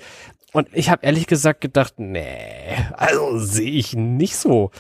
Und 0.55 0.69
ich 0.73 0.89
habe 0.89 1.05
ehrlich 1.05 1.27
gesagt 1.27 1.61
gedacht, 1.61 1.95
nee, 1.99 2.75
also 2.95 3.39
sehe 3.39 3.73
ich 3.73 3.95
nicht 3.95 4.37
so. 4.37 4.71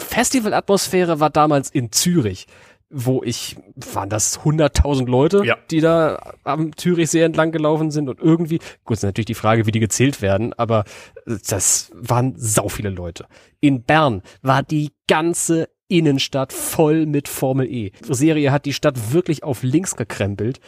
Festivalatmosphäre 0.00 1.20
war 1.20 1.30
damals 1.30 1.70
in 1.70 1.92
Zürich 1.92 2.48
wo 2.88 3.22
ich, 3.24 3.56
waren 3.74 4.08
das 4.08 4.40
100.000 4.40 5.06
Leute, 5.06 5.42
ja. 5.44 5.56
die 5.70 5.80
da 5.80 6.34
am 6.44 6.76
Zürichsee 6.76 7.22
entlang 7.22 7.50
gelaufen 7.50 7.90
sind 7.90 8.08
und 8.08 8.20
irgendwie, 8.20 8.60
gut, 8.84 8.96
ist 8.96 9.02
natürlich 9.02 9.26
die 9.26 9.34
Frage, 9.34 9.66
wie 9.66 9.72
die 9.72 9.80
gezählt 9.80 10.22
werden, 10.22 10.52
aber 10.54 10.84
das 11.24 11.90
waren 11.94 12.34
sau 12.36 12.68
viele 12.68 12.90
Leute. 12.90 13.26
In 13.60 13.82
Bern 13.82 14.22
war 14.42 14.62
die 14.62 14.92
ganze 15.08 15.68
Innenstadt 15.88 16.52
voll 16.52 17.06
mit 17.06 17.28
Formel 17.28 17.66
E. 17.66 17.90
Die 18.08 18.14
Serie 18.14 18.52
hat 18.52 18.66
die 18.66 18.72
Stadt 18.72 19.12
wirklich 19.12 19.42
auf 19.42 19.62
links 19.62 19.96
gekrempelt. 19.96 20.60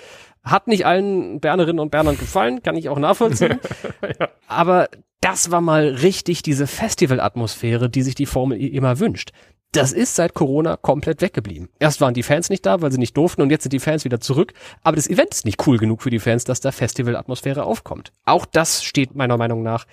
Hat 0.43 0.69
nicht 0.69 0.87
allen 0.87 1.41
Bernerinnen 1.41 1.81
und 1.81 1.91
Bernern 1.91 2.17
gefallen, 2.17 2.63
kann 2.63 2.77
ich 2.77 2.89
auch 2.89 2.99
nachvollziehen. 2.99 3.59
ja. 4.21 4.29
Aber 4.47 4.89
das 5.21 5.51
war 5.51 5.61
mal 5.61 5.89
richtig 5.89 6.43
diese 6.43 6.69
Festivalatmosphäre, 6.69 7.91
die 7.91 8.03
sich 8.03 8.15
die 8.15 8.27
Formel 8.27 8.61
E 8.61 8.67
immer 8.67 9.01
wünscht 9.01 9.33
das 9.73 9.93
ist 9.93 10.15
seit 10.15 10.35
Corona 10.35 10.77
komplett 10.77 11.21
weggeblieben. 11.21 11.69
Erst 11.79 12.01
waren 12.01 12.15
die 12.15 12.23
Fans 12.23 12.49
nicht 12.49 12.65
da, 12.65 12.81
weil 12.81 12.91
sie 12.91 12.99
nicht 12.99 13.17
durften 13.17 13.43
und 13.43 13.51
jetzt 13.51 13.65
sind 13.65 13.73
die 13.73 13.81
Fans 13.81 14.05
wieder 14.05 14.21
zurück. 14.21 14.55
Aber 14.83 14.97
das 14.97 15.09
Event 15.09 15.35
ist 15.35 15.45
nicht 15.45 15.67
cool 15.67 15.79
genug 15.79 16.03
für 16.03 16.11
die 16.11 16.19
Fans, 16.19 16.45
dass 16.45 16.61
da 16.61 16.73
Festivalatmosphäre 16.73 17.65
aufkommt. 17.65 18.13
Auch 18.25 18.47
das 18.47 18.83
steht 18.83 19.15
meiner 19.15 19.37
Meinung 19.37 19.63
nach 19.63 19.87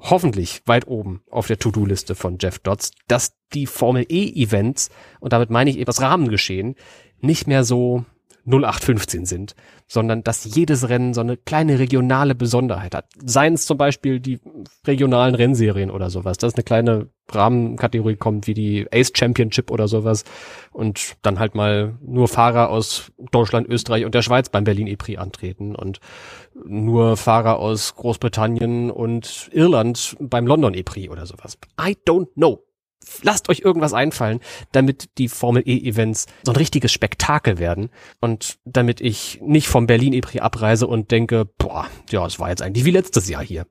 hoffentlich 0.00 0.62
weit 0.66 0.86
oben 0.86 1.22
auf 1.30 1.46
der 1.46 1.58
To-Do-Liste 1.58 2.14
von 2.14 2.38
Jeff 2.38 2.58
Dodds, 2.58 2.92
dass 3.08 3.32
die 3.52 3.66
Formel 3.66 4.06
E-Events, 4.08 4.90
und 5.20 5.32
damit 5.32 5.50
meine 5.50 5.70
ich 5.70 5.76
eben 5.76 5.86
das 5.86 6.00
Rahmengeschehen, 6.00 6.76
nicht 7.20 7.46
mehr 7.46 7.64
so 7.64 8.04
0815 8.48 9.26
sind, 9.26 9.54
sondern 9.86 10.24
dass 10.24 10.44
jedes 10.44 10.88
Rennen 10.88 11.14
so 11.14 11.20
eine 11.20 11.36
kleine 11.36 11.78
regionale 11.78 12.34
Besonderheit 12.34 12.94
hat. 12.94 13.06
Seien 13.24 13.54
es 13.54 13.66
zum 13.66 13.78
Beispiel 13.78 14.20
die 14.20 14.40
regionalen 14.86 15.34
Rennserien 15.34 15.90
oder 15.90 16.10
sowas, 16.10 16.38
dass 16.38 16.54
eine 16.54 16.64
kleine 16.64 17.08
Rahmenkategorie 17.30 18.16
kommt 18.16 18.46
wie 18.46 18.54
die 18.54 18.86
Ace 18.90 19.12
Championship 19.14 19.70
oder 19.70 19.86
sowas 19.86 20.24
und 20.72 21.16
dann 21.22 21.38
halt 21.38 21.54
mal 21.54 21.98
nur 22.00 22.26
Fahrer 22.28 22.70
aus 22.70 23.12
Deutschland, 23.30 23.68
Österreich 23.68 24.04
und 24.04 24.14
der 24.14 24.22
Schweiz 24.22 24.48
beim 24.48 24.64
Berlin 24.64 24.86
E-Prix 24.86 25.20
antreten 25.20 25.74
und 25.74 26.00
nur 26.64 27.16
Fahrer 27.16 27.58
aus 27.58 27.94
Großbritannien 27.96 28.90
und 28.90 29.50
Irland 29.52 30.16
beim 30.20 30.46
London 30.46 30.74
E-Prix 30.74 31.10
oder 31.10 31.26
sowas. 31.26 31.58
I 31.78 31.96
don't 32.06 32.32
know 32.34 32.67
lasst 33.22 33.48
euch 33.48 33.60
irgendwas 33.60 33.92
einfallen, 33.92 34.40
damit 34.72 35.18
die 35.18 35.28
Formel 35.28 35.62
E-Events 35.66 36.26
so 36.44 36.52
ein 36.52 36.56
richtiges 36.56 36.92
Spektakel 36.92 37.58
werden 37.58 37.90
und 38.20 38.58
damit 38.64 39.00
ich 39.00 39.40
nicht 39.42 39.68
vom 39.68 39.86
Berlin 39.86 40.12
E-Prix 40.12 40.42
abreise 40.42 40.86
und 40.86 41.10
denke, 41.10 41.44
boah, 41.58 41.86
ja, 42.10 42.26
es 42.26 42.38
war 42.38 42.50
jetzt 42.50 42.62
eigentlich 42.62 42.84
wie 42.84 42.90
letztes 42.90 43.28
Jahr 43.28 43.42
hier. 43.42 43.66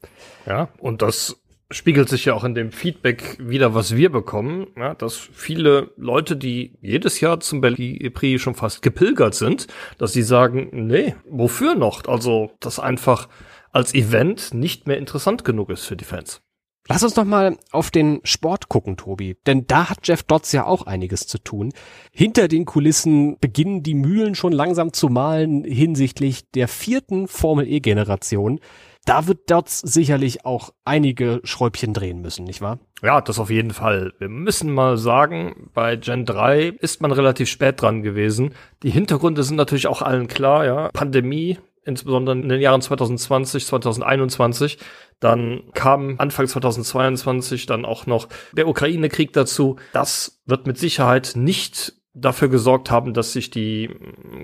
Ja, 0.46 0.70
und 0.80 1.02
das 1.02 1.42
spiegelt 1.70 2.08
sich 2.08 2.26
ja 2.26 2.34
auch 2.34 2.44
in 2.44 2.56
dem 2.56 2.72
Feedback 2.72 3.38
wieder, 3.40 3.74
was 3.74 3.96
wir 3.96 4.12
bekommen, 4.12 4.68
ja, 4.78 4.96
dass 4.96 5.16
viele 5.16 5.92
Leute, 5.98 6.38
die 6.38 6.78
jedes 6.82 7.20
Jahr 7.20 7.40
zum 7.40 7.62
Berlin 7.62 7.98
E-Prix 8.00 8.42
schon 8.42 8.56
fast 8.56 8.82
gepilgert 8.82 9.36
sind, 9.36 9.68
dass 9.98 10.14
sie 10.14 10.24
sagen, 10.24 10.70
nee, 10.72 11.16
wofür 11.30 11.76
noch? 11.76 12.06
Also, 12.08 12.52
das 12.60 12.80
einfach 12.80 13.28
als 13.72 13.94
Event 13.94 14.54
nicht 14.54 14.88
mehr 14.88 14.98
interessant 14.98 15.44
genug 15.44 15.70
ist 15.70 15.86
für 15.86 15.98
die 15.98 16.06
Fans. 16.06 16.42
Lass 16.90 17.04
uns 17.04 17.18
noch 17.18 17.26
mal 17.26 17.58
auf 17.72 17.92
den 17.92 18.22
Sport 18.24 18.70
gucken, 18.70 18.96
Tobi. 18.96 19.36
Denn 19.46 19.68
da 19.68 19.90
hat 19.90 20.08
Jeff 20.08 20.24
Dodds 20.24 20.54
ja 20.54 20.66
auch 20.66 20.88
einiges 20.88 21.28
zu 21.28 21.38
tun. 21.38 21.74
Hinter 22.12 22.48
den 22.48 22.64
Kulissen 22.66 23.38
beginnen 23.40 23.84
die 23.84 23.94
Mühlen 23.94 24.36
schon 24.36 24.54
langsam 24.54 24.94
zu 24.94 25.10
malen 25.10 25.66
hinsichtlich 25.66 26.50
der 26.52 26.70
vierten 26.70 27.28
Formel 27.28 27.68
E-Generation. 27.68 28.62
Da 29.08 29.26
wird 29.26 29.50
Dodds 29.50 29.80
sicherlich 29.80 30.46
auch 30.46 30.72
einige 30.84 31.40
Schräubchen 31.46 31.94
drehen 31.94 32.22
müssen, 32.22 32.44
nicht 32.44 32.60
wahr? 32.60 32.80
Ja, 33.02 33.22
das 33.22 33.40
auf 33.40 33.50
jeden 33.50 33.72
Fall. 33.72 34.14
Wir 34.20 34.28
müssen 34.28 34.70
mal 34.74 34.98
sagen, 34.98 35.70
bei 35.74 35.96
Gen 35.96 36.26
3 36.26 36.74
ist 36.80 37.02
man 37.02 37.14
relativ 37.14 37.48
spät 37.48 37.82
dran 37.82 38.02
gewesen. 38.02 38.54
Die 38.84 38.90
Hintergründe 38.90 39.44
sind 39.44 39.56
natürlich 39.56 39.88
auch 39.88 40.02
allen 40.02 40.28
klar, 40.28 40.66
ja. 40.66 40.90
Pandemie, 40.90 41.58
insbesondere 41.88 42.36
in 42.36 42.50
den 42.50 42.62
Jahren 42.62 42.82
2020, 42.82 43.66
2021. 43.66 44.78
Dann 45.20 45.64
kam 45.74 46.16
Anfang 46.20 46.48
2022 46.48 47.66
dann 47.66 47.86
auch 47.86 48.06
noch 48.06 48.28
der 48.52 48.68
Ukraine-Krieg 48.68 49.34
dazu. 49.34 49.78
Das 49.94 50.42
wird 50.46 50.68
mit 50.68 50.78
Sicherheit 50.78 51.34
nicht 51.36 51.94
dafür 52.20 52.50
gesorgt 52.50 52.90
haben, 52.90 53.14
dass 53.14 53.34
sich 53.34 53.52
die 53.52 53.90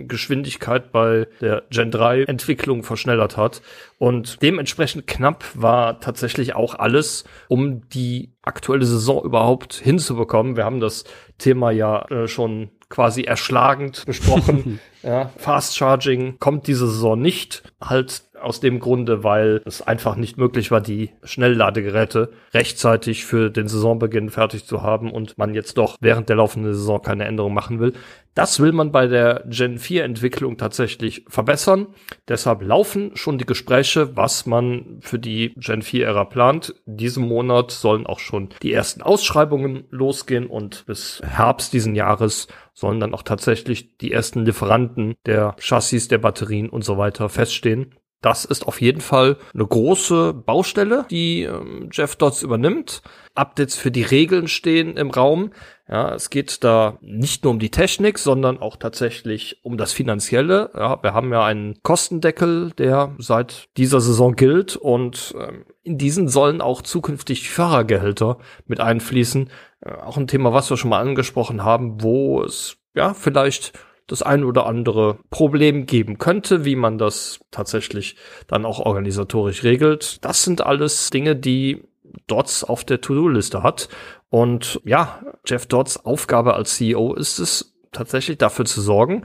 Geschwindigkeit 0.08 0.91
bei 0.91 1.27
der 1.41 1.63
Gen 1.69 1.91
3 1.91 2.23
Entwicklung 2.23 2.84
verschnellert 2.84 3.36
hat. 3.36 3.62
Und 3.97 4.41
dementsprechend 4.41 5.08
knapp 5.08 5.43
war 5.56 5.99
tatsächlich 5.99 6.56
auch 6.56 6.75
alles, 6.75 7.23
um 7.47 7.88
die 7.89 8.34
aktuelle 8.43 8.86
Saison 8.86 9.23
überhaupt 9.23 9.73
hinzubekommen. 9.73 10.56
Wir 10.56 10.65
haben 10.65 10.79
das 10.79 11.03
Thema 11.38 11.71
ja 11.71 12.06
äh, 12.10 12.27
schon 12.27 12.69
quasi 12.93 13.23
erschlagend 13.23 14.06
besprochen. 14.06 14.79
ja, 15.01 15.32
Fast 15.38 15.75
Charging 15.75 16.38
kommt 16.38 16.67
diese 16.67 16.88
Saison 16.88 17.19
nicht. 17.19 17.63
Halt 17.82 18.21
aus 18.39 18.60
dem 18.60 18.79
Grunde, 18.79 19.23
weil 19.23 19.62
es 19.65 19.82
einfach 19.82 20.15
nicht 20.15 20.38
möglich 20.38 20.69
war, 20.69 20.79
die 20.79 21.10
Schnellladegeräte 21.23 22.29
rechtzeitig 22.53 23.25
für 23.25 23.49
den 23.49 23.67
Saisonbeginn 23.67 24.29
fertig 24.29 24.65
zu 24.65 24.84
haben 24.84 25.12
und 25.12 25.39
man 25.39 25.56
jetzt 25.56 25.77
doch 25.79 25.97
während 26.01 26.29
der 26.29 26.36
laufenden 26.36 26.73
Saison 26.73 27.01
keine 27.01 27.25
Änderung 27.25 27.56
machen 27.56 27.79
will. 27.79 27.93
Das 28.36 28.60
will 28.60 28.72
man 28.72 28.91
bei 28.91 29.08
der 29.08 29.43
Gen 29.48 29.78
4 29.78 30.04
Entwicklung 30.04 30.58
tatsächlich 30.58 31.24
verbessern. 31.28 31.88
Deshalb 32.28 32.63
laufen 32.63 33.12
schon 33.15 33.38
die 33.38 33.46
Gespräche, 33.46 34.15
was 34.17 34.46
man 34.46 35.00
für 35.02 35.19
die 35.19 35.54
Gen 35.56 35.84
4 35.84 36.08
Ära 36.08 36.26
plant. 36.26 36.74
Diesen 36.86 37.28
Monat 37.28 37.72
sollen 37.72 38.08
auch 38.08 38.19
schon 38.19 38.50
die 38.63 38.74
ersten 38.74 39.02
Ausschreibungen 39.02 39.86
losgehen 39.91 40.48
und 40.48 40.86
bis 40.88 41.22
Herbst 41.24 41.74
diesen 41.74 41.96
Jahres 41.96 42.48
sollen 42.74 43.00
dann 43.00 43.13
auch 43.13 43.24
tatsächlich 43.24 43.98
die 43.98 44.12
ersten 44.12 44.46
Lieferanten 44.46 45.13
der 45.26 45.56
Chassis, 45.60 46.08
der 46.08 46.17
Batterien 46.17 46.69
und 46.69 46.84
so 46.84 46.98
weiter 46.98 47.30
feststehen. 47.30 47.93
Das 48.23 48.45
ist 48.45 48.65
auf 48.65 48.79
jeden 48.79 49.01
Fall 49.01 49.36
eine 49.53 49.67
große 49.67 50.33
Baustelle, 50.33 51.05
die 51.12 51.43
ähm, 51.43 51.89
Jeff 51.91 52.15
Dodds 52.15 52.41
übernimmt. 52.41 53.01
Updates 53.36 53.75
für 53.75 53.91
die 53.91 54.03
Regeln 54.03 54.47
stehen 54.47 54.95
im 54.95 55.12
Raum. 55.12 55.51
Ja, 55.89 56.15
es 56.15 56.29
geht 56.29 56.63
da 56.63 56.97
nicht 57.01 57.43
nur 57.43 57.51
um 57.51 57.59
die 57.59 57.69
Technik, 57.69 58.17
sondern 58.17 58.59
auch 58.59 58.77
tatsächlich 58.77 59.59
um 59.63 59.77
das 59.77 59.91
Finanzielle. 59.91 60.71
Ja, 60.73 61.03
wir 61.03 61.13
haben 61.13 61.33
ja 61.33 61.43
einen 61.43 61.83
Kostendeckel, 61.83 62.71
der 62.77 63.13
seit 63.17 63.67
dieser 63.75 63.99
Saison 63.99 64.38
gilt 64.38 64.77
und 64.77 65.36
ähm, 65.38 65.65
in 65.83 65.97
diesen 65.97 66.29
sollen 66.29 66.62
auch 66.62 66.81
zukünftig 66.81 67.49
Fahrergehälter 67.49 68.38
mit 68.67 68.79
einfließen. 68.79 69.49
Äh, 69.81 69.95
auch 69.95 70.15
ein 70.15 70.27
Thema, 70.27 70.53
was 70.53 70.69
wir 70.69 70.77
schon 70.77 70.91
mal 70.91 71.01
angesprochen 71.01 71.65
haben, 71.65 72.01
wo 72.01 72.41
es 72.41 72.77
ja 72.95 73.13
vielleicht 73.13 73.73
das 74.07 74.21
ein 74.21 74.43
oder 74.43 74.65
andere 74.65 75.17
Problem 75.29 75.85
geben 75.85 76.17
könnte, 76.17 76.65
wie 76.65 76.75
man 76.75 76.97
das 76.97 77.39
tatsächlich 77.51 78.15
dann 78.47 78.65
auch 78.65 78.79
organisatorisch 78.79 79.63
regelt. 79.63 80.23
Das 80.25 80.43
sind 80.43 80.61
alles 80.61 81.09
Dinge, 81.09 81.35
die 81.35 81.83
Dodds 82.27 82.63
auf 82.63 82.83
der 82.83 83.01
To-Do-Liste 83.01 83.63
hat. 83.63 83.89
Und 84.29 84.81
ja, 84.83 85.21
Jeff 85.45 85.65
Dodds 85.65 86.05
Aufgabe 86.05 86.53
als 86.53 86.75
CEO 86.75 87.13
ist 87.13 87.39
es 87.39 87.75
tatsächlich 87.91 88.37
dafür 88.37 88.65
zu 88.65 88.81
sorgen, 88.81 89.23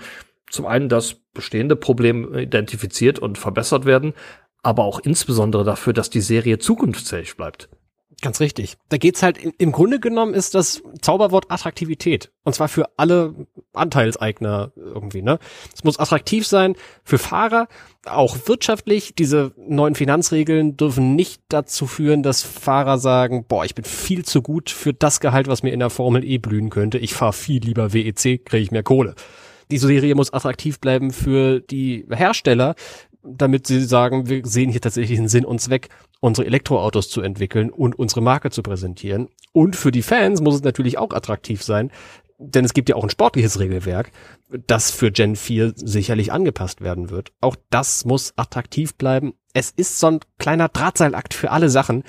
zum 0.50 0.66
einen, 0.66 0.88
dass 0.88 1.14
bestehende 1.34 1.76
Probleme 1.76 2.40
identifiziert 2.42 3.18
und 3.18 3.38
verbessert 3.38 3.84
werden, 3.84 4.14
aber 4.62 4.84
auch 4.84 5.00
insbesondere 5.00 5.64
dafür, 5.64 5.92
dass 5.92 6.10
die 6.10 6.20
Serie 6.20 6.58
zukunftsfähig 6.58 7.36
bleibt. 7.36 7.68
Ganz 8.20 8.40
richtig. 8.40 8.76
Da 8.88 8.96
geht's 8.96 9.22
halt, 9.22 9.38
im 9.38 9.70
Grunde 9.70 10.00
genommen 10.00 10.34
ist 10.34 10.56
das 10.56 10.82
Zauberwort 11.00 11.52
Attraktivität. 11.52 12.32
Und 12.42 12.52
zwar 12.52 12.66
für 12.66 12.86
alle 12.96 13.46
Anteilseigner 13.74 14.72
irgendwie, 14.76 15.22
ne? 15.22 15.38
Es 15.72 15.84
muss 15.84 16.00
attraktiv 16.00 16.44
sein 16.44 16.74
für 17.04 17.18
Fahrer, 17.18 17.68
auch 18.06 18.36
wirtschaftlich. 18.46 19.14
Diese 19.14 19.52
neuen 19.56 19.94
Finanzregeln 19.94 20.76
dürfen 20.76 21.14
nicht 21.14 21.42
dazu 21.48 21.86
führen, 21.86 22.24
dass 22.24 22.42
Fahrer 22.42 22.98
sagen, 22.98 23.44
boah, 23.46 23.64
ich 23.64 23.76
bin 23.76 23.84
viel 23.84 24.24
zu 24.24 24.42
gut 24.42 24.70
für 24.70 24.92
das 24.92 25.20
Gehalt, 25.20 25.46
was 25.46 25.62
mir 25.62 25.70
in 25.70 25.78
der 25.78 25.90
Formel 25.90 26.24
E 26.24 26.38
blühen 26.38 26.70
könnte. 26.70 26.98
Ich 26.98 27.14
fahre 27.14 27.32
viel 27.32 27.62
lieber 27.62 27.92
WEC, 27.92 28.44
kriege 28.44 28.58
ich 28.58 28.72
mehr 28.72 28.82
Kohle. 28.82 29.14
Die 29.70 29.78
Serie 29.78 30.16
muss 30.16 30.32
attraktiv 30.32 30.80
bleiben 30.80 31.12
für 31.12 31.60
die 31.60 32.04
Hersteller, 32.10 32.74
damit 33.22 33.66
sie 33.66 33.84
sagen, 33.84 34.28
wir 34.28 34.44
sehen 34.44 34.70
hier 34.70 34.80
tatsächlich 34.80 35.18
einen 35.18 35.28
Sinn 35.28 35.44
und 35.44 35.60
Zweck, 35.60 35.88
unsere 36.20 36.46
Elektroautos 36.46 37.08
zu 37.10 37.20
entwickeln 37.20 37.70
und 37.70 37.98
unsere 37.98 38.22
Marke 38.22 38.50
zu 38.50 38.62
präsentieren. 38.62 39.28
Und 39.52 39.76
für 39.76 39.92
die 39.92 40.02
Fans 40.02 40.40
muss 40.40 40.56
es 40.56 40.62
natürlich 40.62 40.98
auch 40.98 41.12
attraktiv 41.12 41.62
sein, 41.62 41.90
denn 42.38 42.64
es 42.64 42.72
gibt 42.72 42.88
ja 42.88 42.94
auch 42.96 43.02
ein 43.02 43.10
sportliches 43.10 43.58
Regelwerk, 43.58 44.12
das 44.66 44.90
für 44.90 45.10
Gen 45.10 45.34
4 45.34 45.72
sicherlich 45.74 46.32
angepasst 46.32 46.80
werden 46.80 47.10
wird. 47.10 47.32
Auch 47.40 47.56
das 47.70 48.04
muss 48.04 48.32
attraktiv 48.36 48.94
bleiben. 48.94 49.34
Es 49.54 49.70
ist 49.70 49.98
so 49.98 50.06
ein 50.06 50.20
kleiner 50.38 50.68
Drahtseilakt 50.68 51.34
für 51.34 51.50
alle 51.50 51.68
Sachen. 51.68 52.04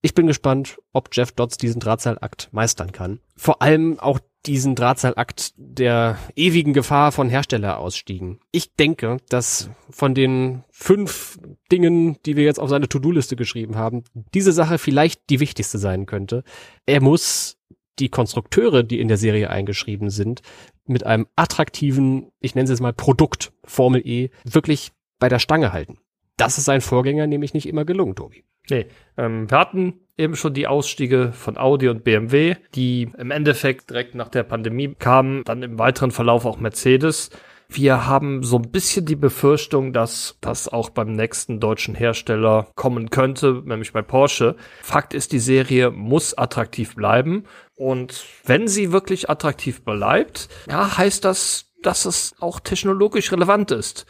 Ich 0.00 0.14
bin 0.14 0.28
gespannt, 0.28 0.78
ob 0.92 1.08
Jeff 1.12 1.32
Dodds 1.32 1.56
diesen 1.56 1.80
Drahtseilakt 1.80 2.48
meistern 2.52 2.92
kann. 2.92 3.20
Vor 3.36 3.62
allem 3.62 3.98
auch 3.98 4.20
diesen 4.46 4.76
Drahtseilakt 4.76 5.52
der 5.56 6.18
ewigen 6.36 6.72
Gefahr 6.72 7.10
von 7.10 7.28
Herstellerausstiegen. 7.28 8.38
Ich 8.52 8.74
denke, 8.74 9.16
dass 9.28 9.70
von 9.90 10.14
den 10.14 10.62
fünf 10.70 11.38
Dingen, 11.72 12.16
die 12.24 12.36
wir 12.36 12.44
jetzt 12.44 12.60
auf 12.60 12.70
seine 12.70 12.88
To-Do-Liste 12.88 13.34
geschrieben 13.34 13.76
haben, 13.76 14.04
diese 14.34 14.52
Sache 14.52 14.78
vielleicht 14.78 15.28
die 15.30 15.40
wichtigste 15.40 15.78
sein 15.78 16.06
könnte. 16.06 16.44
Er 16.86 17.02
muss 17.02 17.58
die 17.98 18.08
Konstrukteure, 18.08 18.84
die 18.84 19.00
in 19.00 19.08
der 19.08 19.16
Serie 19.16 19.50
eingeschrieben 19.50 20.10
sind, 20.10 20.42
mit 20.86 21.04
einem 21.04 21.26
attraktiven, 21.34 22.30
ich 22.40 22.54
nenne 22.54 22.64
es 22.64 22.70
jetzt 22.70 22.80
mal 22.80 22.92
Produkt, 22.92 23.52
Formel 23.64 24.00
E, 24.06 24.30
wirklich 24.44 24.92
bei 25.18 25.28
der 25.28 25.40
Stange 25.40 25.72
halten. 25.72 25.98
Das 26.38 26.56
ist 26.56 26.64
sein 26.64 26.80
Vorgänger 26.80 27.26
nämlich 27.26 27.52
nicht 27.52 27.68
immer 27.68 27.84
gelungen, 27.84 28.14
Tobi. 28.14 28.44
Nee, 28.70 28.86
ähm, 29.16 29.50
wir 29.50 29.58
hatten 29.58 30.00
eben 30.16 30.36
schon 30.36 30.54
die 30.54 30.66
Ausstiege 30.66 31.32
von 31.32 31.58
Audi 31.58 31.88
und 31.88 32.04
BMW, 32.04 32.56
die 32.74 33.10
im 33.18 33.30
Endeffekt 33.30 33.90
direkt 33.90 34.14
nach 34.14 34.28
der 34.28 34.44
Pandemie 34.44 34.94
kamen, 34.98 35.42
dann 35.44 35.62
im 35.62 35.78
weiteren 35.78 36.10
Verlauf 36.10 36.44
auch 36.44 36.58
Mercedes. 36.58 37.30
Wir 37.70 38.06
haben 38.06 38.42
so 38.44 38.56
ein 38.56 38.70
bisschen 38.70 39.04
die 39.04 39.16
Befürchtung, 39.16 39.92
dass 39.92 40.38
das 40.40 40.68
auch 40.68 40.88
beim 40.90 41.12
nächsten 41.12 41.60
deutschen 41.60 41.94
Hersteller 41.94 42.68
kommen 42.76 43.10
könnte, 43.10 43.62
nämlich 43.64 43.92
bei 43.92 44.00
Porsche. 44.00 44.56
Fakt 44.82 45.12
ist, 45.12 45.32
die 45.32 45.38
Serie 45.38 45.90
muss 45.90 46.36
attraktiv 46.36 46.94
bleiben. 46.94 47.44
Und 47.74 48.24
wenn 48.44 48.68
sie 48.68 48.90
wirklich 48.90 49.28
attraktiv 49.28 49.84
bleibt, 49.84 50.48
ja, 50.70 50.96
heißt 50.96 51.24
das, 51.24 51.66
dass 51.82 52.06
es 52.06 52.34
auch 52.40 52.60
technologisch 52.60 53.30
relevant 53.32 53.70
ist. 53.70 54.06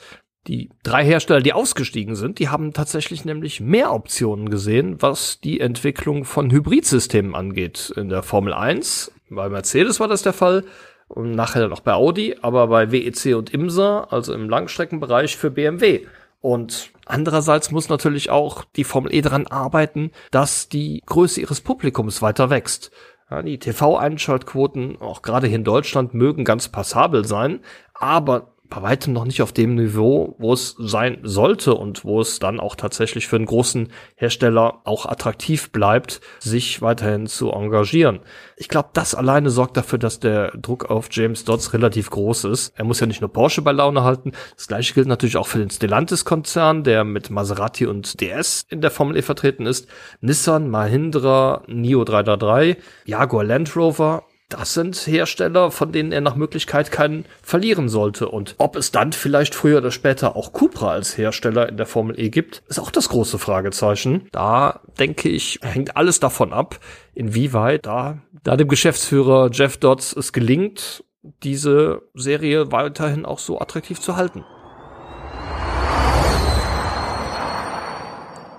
Die 0.48 0.70
drei 0.82 1.04
Hersteller, 1.04 1.42
die 1.42 1.52
ausgestiegen 1.52 2.14
sind, 2.14 2.38
die 2.38 2.48
haben 2.48 2.72
tatsächlich 2.72 3.26
nämlich 3.26 3.60
mehr 3.60 3.92
Optionen 3.92 4.48
gesehen, 4.48 5.00
was 5.02 5.40
die 5.40 5.60
Entwicklung 5.60 6.24
von 6.24 6.50
Hybridsystemen 6.50 7.34
angeht. 7.34 7.92
In 7.94 8.08
der 8.08 8.22
Formel 8.22 8.54
1, 8.54 9.12
bei 9.28 9.50
Mercedes 9.50 10.00
war 10.00 10.08
das 10.08 10.22
der 10.22 10.32
Fall 10.32 10.64
und 11.08 11.32
nachher 11.32 11.68
noch 11.68 11.80
bei 11.80 11.92
Audi, 11.92 12.36
aber 12.40 12.68
bei 12.68 12.90
WEC 12.90 13.36
und 13.36 13.50
IMSA, 13.50 14.08
also 14.10 14.32
im 14.32 14.48
Langstreckenbereich 14.48 15.36
für 15.36 15.50
BMW. 15.50 16.06
Und 16.40 16.92
andererseits 17.04 17.70
muss 17.70 17.90
natürlich 17.90 18.30
auch 18.30 18.64
die 18.64 18.84
Formel 18.84 19.12
E 19.12 19.20
daran 19.20 19.46
arbeiten, 19.48 20.12
dass 20.30 20.70
die 20.70 21.02
Größe 21.04 21.42
ihres 21.42 21.60
Publikums 21.60 22.22
weiter 22.22 22.48
wächst. 22.48 22.90
Ja, 23.30 23.42
die 23.42 23.58
TV-Einschaltquoten, 23.58 24.98
auch 25.02 25.20
gerade 25.20 25.46
hier 25.46 25.56
in 25.56 25.64
Deutschland, 25.64 26.14
mögen 26.14 26.44
ganz 26.44 26.68
passabel 26.68 27.26
sein, 27.26 27.60
aber 27.92 28.54
bei 28.70 28.82
weitem 28.82 29.12
noch 29.12 29.24
nicht 29.24 29.42
auf 29.42 29.52
dem 29.52 29.74
Niveau, 29.74 30.34
wo 30.38 30.52
es 30.52 30.74
sein 30.78 31.18
sollte 31.22 31.74
und 31.74 32.04
wo 32.04 32.20
es 32.20 32.38
dann 32.38 32.60
auch 32.60 32.74
tatsächlich 32.74 33.26
für 33.26 33.36
einen 33.36 33.46
großen 33.46 33.88
Hersteller 34.16 34.80
auch 34.84 35.06
attraktiv 35.06 35.70
bleibt, 35.70 36.20
sich 36.38 36.82
weiterhin 36.82 37.26
zu 37.26 37.50
engagieren. 37.50 38.20
Ich 38.56 38.68
glaube, 38.68 38.90
das 38.92 39.14
alleine 39.14 39.50
sorgt 39.50 39.76
dafür, 39.76 39.98
dass 39.98 40.20
der 40.20 40.50
Druck 40.52 40.90
auf 40.90 41.08
James 41.10 41.44
Dodds 41.44 41.72
relativ 41.72 42.10
groß 42.10 42.44
ist. 42.44 42.72
Er 42.76 42.84
muss 42.84 43.00
ja 43.00 43.06
nicht 43.06 43.20
nur 43.20 43.32
Porsche 43.32 43.62
bei 43.62 43.72
Laune 43.72 44.02
halten, 44.02 44.32
das 44.56 44.68
gleiche 44.68 44.94
gilt 44.94 45.08
natürlich 45.08 45.36
auch 45.36 45.46
für 45.46 45.58
den 45.58 45.70
Stellantis-Konzern, 45.70 46.84
der 46.84 47.04
mit 47.04 47.30
Maserati 47.30 47.86
und 47.86 48.20
DS 48.20 48.66
in 48.68 48.80
der 48.80 48.90
Formel 48.90 49.16
E 49.16 49.22
vertreten 49.22 49.66
ist, 49.66 49.88
Nissan, 50.20 50.68
Mahindra, 50.68 51.62
Nio 51.66 52.04
333, 52.04 52.76
Jaguar 53.06 53.44
Land 53.44 53.74
Rover 53.76 54.24
das 54.48 54.72
sind 54.72 54.96
Hersteller, 54.96 55.70
von 55.70 55.92
denen 55.92 56.10
er 56.10 56.22
nach 56.22 56.34
Möglichkeit 56.34 56.90
keinen 56.90 57.26
verlieren 57.42 57.90
sollte. 57.90 58.30
Und 58.30 58.54
ob 58.56 58.76
es 58.76 58.90
dann 58.90 59.12
vielleicht 59.12 59.54
früher 59.54 59.78
oder 59.78 59.90
später 59.90 60.36
auch 60.36 60.54
Cupra 60.54 60.92
als 60.92 61.18
Hersteller 61.18 61.68
in 61.68 61.76
der 61.76 61.84
Formel 61.84 62.18
E 62.18 62.30
gibt, 62.30 62.62
ist 62.66 62.78
auch 62.78 62.90
das 62.90 63.10
große 63.10 63.38
Fragezeichen. 63.38 64.26
Da 64.32 64.80
denke 64.98 65.28
ich, 65.28 65.60
hängt 65.62 65.98
alles 65.98 66.18
davon 66.18 66.54
ab, 66.54 66.80
inwieweit 67.14 67.84
da, 67.84 68.22
da 68.42 68.56
dem 68.56 68.68
Geschäftsführer 68.68 69.50
Jeff 69.52 69.76
Dodds 69.76 70.14
es 70.14 70.32
gelingt, 70.32 71.04
diese 71.42 72.02
Serie 72.14 72.72
weiterhin 72.72 73.26
auch 73.26 73.40
so 73.40 73.60
attraktiv 73.60 74.00
zu 74.00 74.16
halten. 74.16 74.44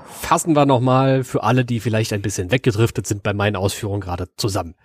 Fassen 0.05 0.55
wir 0.55 0.67
nochmal 0.67 1.23
für 1.23 1.41
alle, 1.41 1.65
die 1.65 1.79
vielleicht 1.79 2.13
ein 2.13 2.21
bisschen 2.21 2.51
weggedriftet 2.51 3.07
sind 3.07 3.23
bei 3.23 3.33
meinen 3.33 3.55
Ausführungen 3.55 4.01
gerade 4.01 4.27
zusammen. 4.37 4.75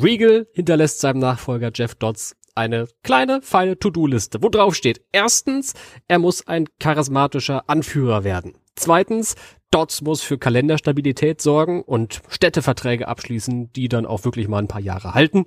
Regal 0.00 0.46
hinterlässt 0.52 1.00
seinem 1.00 1.18
Nachfolger 1.18 1.70
Jeff 1.74 1.96
Dodds 1.96 2.36
eine 2.54 2.88
kleine, 3.02 3.42
feine 3.42 3.78
To-Do-Liste, 3.78 4.42
wo 4.42 4.48
drauf 4.48 4.74
steht. 4.74 5.00
Erstens, 5.12 5.74
er 6.08 6.18
muss 6.18 6.46
ein 6.46 6.66
charismatischer 6.80 7.68
Anführer 7.68 8.24
werden. 8.24 8.54
Zweitens, 8.74 9.34
Dodds 9.70 10.02
muss 10.02 10.22
für 10.22 10.38
Kalenderstabilität 10.38 11.40
sorgen 11.40 11.82
und 11.82 12.20
Städteverträge 12.28 13.06
abschließen, 13.06 13.72
die 13.72 13.88
dann 13.88 14.06
auch 14.06 14.24
wirklich 14.24 14.48
mal 14.48 14.58
ein 14.58 14.68
paar 14.68 14.80
Jahre 14.80 15.14
halten. 15.14 15.46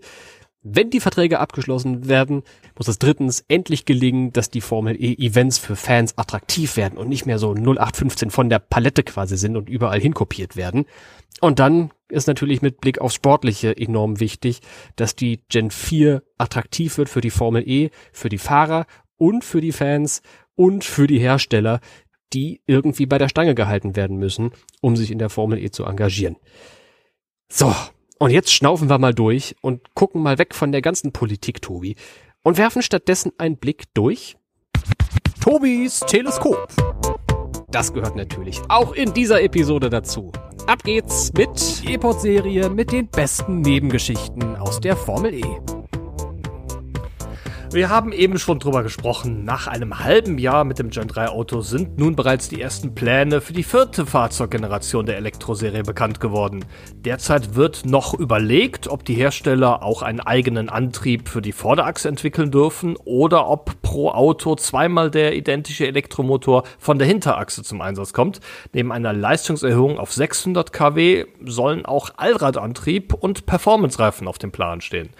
Wenn 0.64 0.92
die 0.92 1.00
Verträge 1.00 1.40
abgeschlossen 1.40 2.08
werden, 2.08 2.44
muss 2.78 2.88
es 2.88 3.00
drittens 3.00 3.44
endlich 3.48 3.86
gelingen, 3.86 4.32
dass 4.32 4.52
die 4.52 4.62
Formel 4.62 4.96
E 4.96 5.14
Events 5.14 5.58
für 5.58 5.76
Fans 5.76 6.18
attraktiv 6.20 6.78
werden 6.78 7.00
und 7.00 7.10
nicht 7.10 7.26
mehr 7.26 7.40
so 7.40 7.54
0815 7.54 8.30
von 8.30 8.48
der 8.48 8.60
Palette 8.60 9.02
quasi 9.02 9.38
sind 9.38 9.58
und 9.58 9.70
überall 9.70 10.00
hinkopiert 10.00 10.56
werden. 10.56 10.86
Und 11.40 11.58
dann 11.58 11.92
ist 12.10 12.28
natürlich 12.28 12.62
mit 12.62 12.80
Blick 12.80 13.02
aufs 13.02 13.16
Sportliche 13.16 13.76
enorm 13.76 14.20
wichtig, 14.20 14.62
dass 14.98 15.16
die 15.16 15.40
Gen 15.50 15.72
4 15.72 16.22
attraktiv 16.38 17.00
wird 17.00 17.10
für 17.10 17.22
die 17.22 17.32
Formel 17.32 17.68
E, 17.68 17.90
für 18.12 18.30
die 18.30 18.38
Fahrer 18.38 18.86
und 19.18 19.44
für 19.44 19.62
die 19.62 19.72
Fans 19.72 20.22
und 20.54 20.84
für 20.84 21.08
die 21.08 21.20
Hersteller, 21.20 21.80
die 22.34 22.62
irgendwie 22.68 23.08
bei 23.08 23.18
der 23.18 23.30
Stange 23.30 23.56
gehalten 23.56 23.96
werden 23.96 24.18
müssen, 24.18 24.52
um 24.80 24.96
sich 24.96 25.10
in 25.10 25.18
der 25.18 25.32
Formel 25.32 25.58
E 25.58 25.72
zu 25.72 25.86
engagieren. 25.86 26.36
So, 27.50 27.74
und 28.22 28.30
jetzt 28.30 28.54
schnaufen 28.54 28.88
wir 28.88 29.00
mal 29.00 29.16
durch 29.16 29.56
und 29.62 29.96
gucken 29.96 30.22
mal 30.22 30.38
weg 30.38 30.54
von 30.54 30.72
der 30.72 30.84
ganzen 30.84 31.12
Politik, 31.12 31.60
Tobi, 31.60 31.96
und 32.44 32.60
werfen 32.60 32.84
stattdessen 32.84 33.32
einen 33.40 33.58
Blick 33.58 33.86
durch 33.96 34.38
Tobis 35.40 36.02
Teleskop. 36.02 36.68
Das 37.70 37.92
gehört 37.92 38.16
natürlich 38.16 38.62
auch 38.70 38.94
in 38.94 39.12
dieser 39.12 39.42
Episode 39.42 39.90
dazu. 39.90 40.32
Ab 40.68 40.84
geht's 40.84 41.34
mit 41.34 41.82
E-Pod-Serie 41.84 42.70
mit 42.70 42.92
den 42.92 43.08
besten 43.08 43.62
Nebengeschichten 43.62 44.56
aus 44.56 44.80
der 44.80 44.96
Formel 44.96 45.34
E. 45.34 45.71
Wir 47.74 47.88
haben 47.88 48.12
eben 48.12 48.38
schon 48.38 48.60
drüber 48.60 48.84
gesprochen. 48.84 49.46
Nach 49.46 49.68
einem 49.68 50.00
halben 50.00 50.38
Jahr 50.38 50.66
mit 50.66 50.78
dem 50.78 50.90
Gen 50.90 51.08
3 51.08 51.30
Auto 51.30 51.62
sind 51.62 51.98
nun 51.98 52.18
bereits 52.18 52.50
die 52.50 52.60
ersten 52.60 52.94
Pläne 52.96 53.40
für 53.40 53.54
die 53.54 53.64
vierte 53.64 54.06
Fahrzeuggeneration 54.06 55.06
der 55.06 55.16
Elektroserie 55.16 55.84
bekannt 55.84 56.20
geworden. 56.20 56.66
Derzeit 56.96 57.56
wird 57.56 57.86
noch 57.86 58.14
überlegt, 58.14 58.90
ob 58.90 59.06
die 59.06 59.14
Hersteller 59.14 59.84
auch 59.84 60.02
einen 60.02 60.20
eigenen 60.20 60.68
Antrieb 60.68 61.30
für 61.30 61.42
die 61.42 61.54
Vorderachse 61.54 62.10
entwickeln 62.10 62.52
dürfen 62.52 62.98
oder 63.06 63.48
ob 63.48 63.82
pro 63.82 64.10
Auto 64.10 64.56
zweimal 64.56 65.10
der 65.10 65.34
identische 65.38 65.88
Elektromotor 65.88 66.64
von 66.78 67.00
der 67.00 67.08
Hinterachse 67.08 67.64
zum 67.64 67.80
Einsatz 67.80 68.12
kommt. 68.12 68.42
Neben 68.74 68.92
einer 68.92 69.14
Leistungserhöhung 69.14 69.98
auf 69.98 70.12
600 70.12 70.74
kW 70.74 71.24
sollen 71.46 71.86
auch 71.86 72.10
Allradantrieb 72.18 73.14
und 73.14 73.46
Performance-Reifen 73.46 74.28
auf 74.28 74.40
dem 74.40 74.52
Plan 74.52 74.82
stehen. 74.82 75.12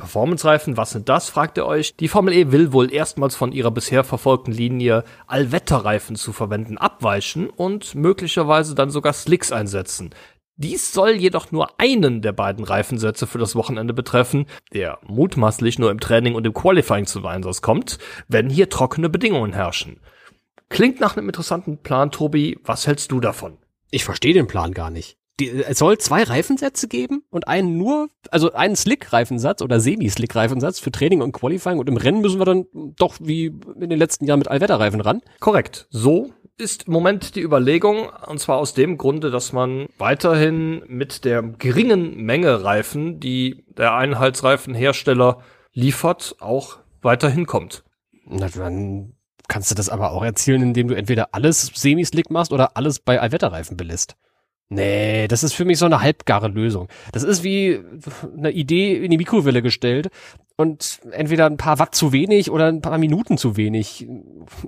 Performance-Reifen, 0.00 0.78
was 0.78 0.92
sind 0.92 1.10
das, 1.10 1.28
fragt 1.28 1.58
ihr 1.58 1.66
euch? 1.66 1.94
Die 1.94 2.08
Formel 2.08 2.32
E 2.32 2.50
will 2.52 2.72
wohl 2.72 2.90
erstmals 2.90 3.36
von 3.36 3.52
ihrer 3.52 3.70
bisher 3.70 4.02
verfolgten 4.02 4.50
Linie 4.50 5.04
Allwetterreifen 5.26 6.16
zu 6.16 6.32
verwenden 6.32 6.78
abweichen 6.78 7.50
und 7.50 7.94
möglicherweise 7.94 8.74
dann 8.74 8.88
sogar 8.88 9.12
Slicks 9.12 9.52
einsetzen. 9.52 10.10
Dies 10.56 10.92
soll 10.92 11.12
jedoch 11.12 11.52
nur 11.52 11.78
einen 11.78 12.22
der 12.22 12.32
beiden 12.32 12.64
Reifensätze 12.64 13.26
für 13.26 13.38
das 13.38 13.54
Wochenende 13.54 13.92
betreffen, 13.92 14.46
der 14.72 14.98
mutmaßlich 15.06 15.78
nur 15.78 15.90
im 15.90 16.00
Training 16.00 16.34
und 16.34 16.46
im 16.46 16.54
Qualifying 16.54 17.04
zum 17.06 17.26
Einsatz 17.26 17.60
kommt, 17.60 17.98
wenn 18.26 18.48
hier 18.48 18.70
trockene 18.70 19.10
Bedingungen 19.10 19.52
herrschen. 19.52 20.00
Klingt 20.70 20.98
nach 20.98 21.16
einem 21.16 21.28
interessanten 21.28 21.78
Plan, 21.78 22.10
Tobi. 22.10 22.58
Was 22.64 22.86
hältst 22.86 23.12
du 23.12 23.20
davon? 23.20 23.58
Ich 23.90 24.04
verstehe 24.04 24.32
den 24.32 24.46
Plan 24.46 24.72
gar 24.72 24.90
nicht. 24.90 25.19
Die, 25.40 25.48
es 25.50 25.78
soll 25.78 25.98
zwei 25.98 26.22
Reifensätze 26.22 26.86
geben 26.86 27.24
und 27.30 27.48
einen 27.48 27.78
nur, 27.78 28.08
also 28.30 28.52
einen 28.52 28.76
Slick-Reifensatz 28.76 29.62
oder 29.62 29.80
Semi-Slick-Reifensatz 29.80 30.78
für 30.78 30.92
Training 30.92 31.22
und 31.22 31.32
Qualifying 31.32 31.78
und 31.78 31.88
im 31.88 31.96
Rennen 31.96 32.20
müssen 32.20 32.38
wir 32.38 32.44
dann 32.44 32.66
doch 32.74 33.16
wie 33.20 33.46
in 33.46 33.88
den 33.88 33.98
letzten 33.98 34.26
Jahren 34.26 34.38
mit 34.38 34.48
Allwetterreifen 34.48 35.00
ran. 35.00 35.22
Korrekt. 35.40 35.86
So 35.90 36.30
ist 36.58 36.88
im 36.88 36.92
Moment 36.92 37.36
die 37.36 37.40
Überlegung, 37.40 38.10
und 38.26 38.38
zwar 38.38 38.58
aus 38.58 38.74
dem 38.74 38.98
Grunde, 38.98 39.30
dass 39.30 39.52
man 39.52 39.86
weiterhin 39.96 40.82
mit 40.86 41.24
der 41.24 41.42
geringen 41.42 42.22
Menge 42.22 42.62
Reifen, 42.62 43.18
die 43.18 43.64
der 43.68 43.94
Einheitsreifenhersteller 43.94 45.40
liefert, 45.72 46.36
auch 46.40 46.78
weiterhin 47.00 47.46
kommt. 47.46 47.82
Na, 48.26 48.48
dann 48.48 49.14
kannst 49.48 49.70
du 49.70 49.74
das 49.74 49.88
aber 49.88 50.12
auch 50.12 50.22
erzielen, 50.22 50.62
indem 50.62 50.88
du 50.88 50.94
entweder 50.94 51.28
alles 51.32 51.72
semi-slick 51.74 52.30
machst 52.30 52.52
oder 52.52 52.76
alles 52.76 53.00
bei 53.00 53.20
Allwetterreifen 53.20 53.76
belässt. 53.76 54.16
Nee, 54.72 55.26
das 55.26 55.42
ist 55.42 55.52
für 55.52 55.64
mich 55.64 55.78
so 55.78 55.86
eine 55.86 56.00
halbgare 56.00 56.46
Lösung. 56.46 56.86
Das 57.10 57.24
ist 57.24 57.42
wie 57.42 57.80
eine 58.36 58.52
Idee 58.52 58.96
in 58.96 59.10
die 59.10 59.16
Mikrowelle 59.16 59.62
gestellt 59.62 60.10
und 60.56 61.00
entweder 61.10 61.46
ein 61.46 61.56
paar 61.56 61.80
Watt 61.80 61.96
zu 61.96 62.12
wenig 62.12 62.52
oder 62.52 62.68
ein 62.68 62.80
paar 62.80 62.98
Minuten 62.98 63.36
zu 63.36 63.56
wenig 63.56 64.06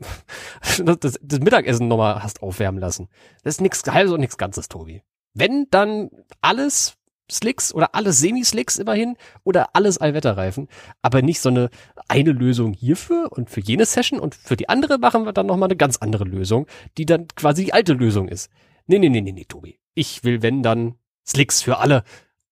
das, 0.84 1.20
das 1.22 1.38
Mittagessen 1.38 1.86
nochmal 1.86 2.20
hast 2.20 2.42
aufwärmen 2.42 2.80
lassen. 2.80 3.08
Das 3.44 3.54
ist 3.54 3.60
nichts 3.60 3.84
halbes 3.86 4.12
und 4.12 4.18
nichts 4.18 4.36
Ganzes, 4.36 4.68
Tobi. 4.68 5.02
Wenn, 5.34 5.68
dann 5.70 6.10
alles 6.40 6.96
Slicks 7.30 7.72
oder 7.72 7.94
alles 7.94 8.18
Semi-Slicks 8.18 8.78
immerhin 8.78 9.16
oder 9.44 9.76
alles 9.76 9.98
Allwetterreifen, 9.98 10.66
aber 11.00 11.22
nicht 11.22 11.40
so 11.40 11.48
eine 11.48 11.70
eine 12.08 12.32
Lösung 12.32 12.72
hierfür 12.72 13.30
und 13.30 13.50
für 13.50 13.60
jene 13.60 13.86
Session 13.86 14.18
und 14.18 14.34
für 14.34 14.56
die 14.56 14.68
andere 14.68 14.98
machen 14.98 15.24
wir 15.26 15.32
dann 15.32 15.46
nochmal 15.46 15.68
eine 15.68 15.76
ganz 15.76 15.98
andere 15.98 16.24
Lösung, 16.24 16.66
die 16.98 17.06
dann 17.06 17.28
quasi 17.36 17.66
die 17.66 17.72
alte 17.72 17.92
Lösung 17.92 18.28
ist. 18.28 18.50
Nee, 18.86 18.98
nee, 18.98 19.08
nee, 19.08 19.20
nee, 19.20 19.32
nee, 19.32 19.44
Tobi. 19.44 19.78
Ich 19.94 20.24
will, 20.24 20.42
wenn, 20.42 20.62
dann 20.62 20.96
Slicks 21.26 21.62
für 21.62 21.78
alle. 21.78 22.04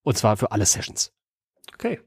Und 0.03 0.17
zwar 0.17 0.37
für 0.37 0.53
alle 0.53 0.67
Sessions. 0.67 1.13
Okay. 1.75 2.01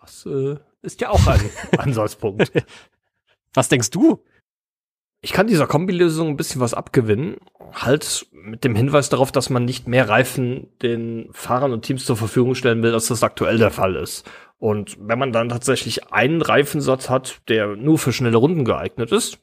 Das 0.00 0.26
äh, 0.26 0.56
ist 0.82 1.00
ja 1.00 1.10
auch 1.10 1.26
ein 1.26 1.40
Ansatzpunkt. 1.78 2.50
Was 3.54 3.68
denkst 3.68 3.90
du? 3.90 4.24
Ich 5.22 5.32
kann 5.32 5.46
dieser 5.46 5.66
Kombilösung 5.66 6.28
ein 6.28 6.36
bisschen 6.36 6.62
was 6.62 6.72
abgewinnen. 6.72 7.36
Halt 7.72 8.26
mit 8.32 8.64
dem 8.64 8.74
Hinweis 8.74 9.10
darauf, 9.10 9.30
dass 9.30 9.50
man 9.50 9.66
nicht 9.66 9.86
mehr 9.86 10.08
Reifen 10.08 10.68
den 10.80 11.28
Fahrern 11.32 11.72
und 11.72 11.82
Teams 11.82 12.06
zur 12.06 12.16
Verfügung 12.16 12.54
stellen 12.54 12.82
will, 12.82 12.94
als 12.94 13.08
das 13.08 13.22
aktuell 13.22 13.58
der 13.58 13.70
Fall 13.70 13.96
ist. 13.96 14.28
Und 14.58 14.96
wenn 15.00 15.18
man 15.18 15.32
dann 15.32 15.50
tatsächlich 15.50 16.12
einen 16.12 16.40
Reifensatz 16.40 17.10
hat, 17.10 17.42
der 17.48 17.76
nur 17.76 17.98
für 17.98 18.12
schnelle 18.12 18.38
Runden 18.38 18.64
geeignet 18.64 19.12
ist, 19.12 19.38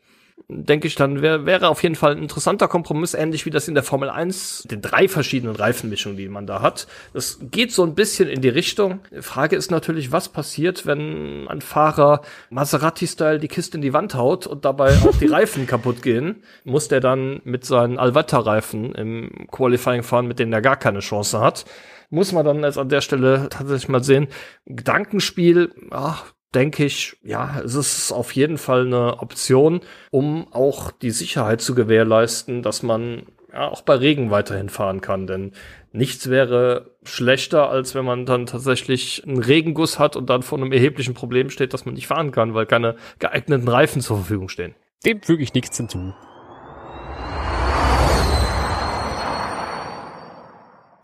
denke 0.49 0.88
ich, 0.88 0.95
dann 0.95 1.21
wär, 1.21 1.45
wäre 1.45 1.67
auf 1.67 1.83
jeden 1.83 1.95
Fall 1.95 2.13
ein 2.13 2.21
interessanter 2.21 2.69
Kompromiss, 2.69 3.13
ähnlich 3.13 3.45
wie 3.45 3.49
das 3.49 3.67
in 3.67 3.73
der 3.73 3.83
Formel 3.83 4.10
1, 4.10 4.63
den 4.71 4.81
drei 4.81 5.10
verschiedenen 5.10 5.55
Reifenmischungen, 5.55 6.17
die 6.17 6.29
man 6.29 6.47
da 6.47 6.62
hat. 6.62 6.88
Das 7.13 7.39
geht 7.41 7.73
so 7.73 7.83
ein 7.83 7.95
bisschen 7.95 8.29
in 8.29 8.41
die 8.41 8.49
Richtung. 8.49 8.99
Die 9.12 9.21
Frage 9.21 9.57
ist 9.57 9.71
natürlich, 9.71 10.13
was 10.13 10.29
passiert, 10.29 10.86
wenn 10.86 11.47
ein 11.49 11.60
Fahrer 11.60 12.21
Maserati-Style 12.49 13.39
die 13.39 13.49
Kiste 13.49 13.77
in 13.77 13.81
die 13.81 13.91
Wand 13.93 14.15
haut 14.15 14.47
und 14.47 14.63
dabei 14.63 14.93
auch 15.03 15.17
die 15.17 15.27
Reifen 15.27 15.67
kaputt 15.67 16.01
gehen? 16.01 16.43
Muss 16.63 16.88
der 16.88 17.01
dann 17.01 17.41
mit 17.43 17.65
seinen 17.65 17.99
Alvata-Reifen 17.99 18.95
im 18.95 19.47
Qualifying 19.51 20.03
fahren, 20.03 20.27
mit 20.27 20.39
denen 20.39 20.53
er 20.53 20.62
gar 20.62 20.77
keine 20.77 20.99
Chance 20.99 21.41
hat? 21.41 21.65
Muss 22.10 22.31
man 22.31 22.45
dann 22.45 22.63
jetzt 22.63 22.77
an 22.77 22.88
der 22.88 23.01
Stelle 23.01 23.49
tatsächlich 23.49 23.89
mal 23.89 24.01
sehen. 24.01 24.27
Gedankenspiel, 24.65 25.73
ach, 25.91 26.31
denke 26.53 26.86
ich, 26.86 27.17
ja, 27.23 27.62
es 27.63 27.75
ist 27.75 28.12
auf 28.12 28.31
jeden 28.31 28.57
Fall 28.57 28.86
eine 28.86 29.19
Option, 29.19 29.81
um 30.12 30.47
auch 30.51 30.91
die 30.91 31.12
Sicherheit 31.12 31.62
zu 31.62 31.75
gewährleisten, 31.75 32.62
dass 32.62 32.83
man 32.83 33.23
ja, 33.51 33.67
auch 33.69 33.81
bei 33.81 33.95
Regen 33.95 34.31
weiterhin 34.31 34.69
fahren 34.69 35.01
kann. 35.01 35.27
Denn 35.27 35.51
nichts 35.91 36.29
wäre 36.29 36.91
schlechter, 37.03 37.69
als 37.69 37.95
wenn 37.95 38.05
man 38.05 38.25
dann 38.25 38.45
tatsächlich 38.45 39.23
einen 39.25 39.41
Regenguss 39.41 39.99
hat 39.99 40.15
und 40.15 40.29
dann 40.29 40.43
vor 40.43 40.57
einem 40.57 40.71
erheblichen 40.71 41.13
Problem 41.13 41.49
steht, 41.49 41.73
dass 41.73 41.86
man 41.86 41.95
nicht 41.95 42.07
fahren 42.07 42.31
kann, 42.31 42.53
weil 42.53 42.65
keine 42.65 42.95
geeigneten 43.19 43.67
Reifen 43.67 44.01
zur 44.01 44.17
Verfügung 44.17 44.49
stehen. 44.49 44.75
Dem 45.05 45.21
füge 45.21 45.43
ich 45.43 45.53
nichts 45.53 45.77
hinzu. 45.77 46.13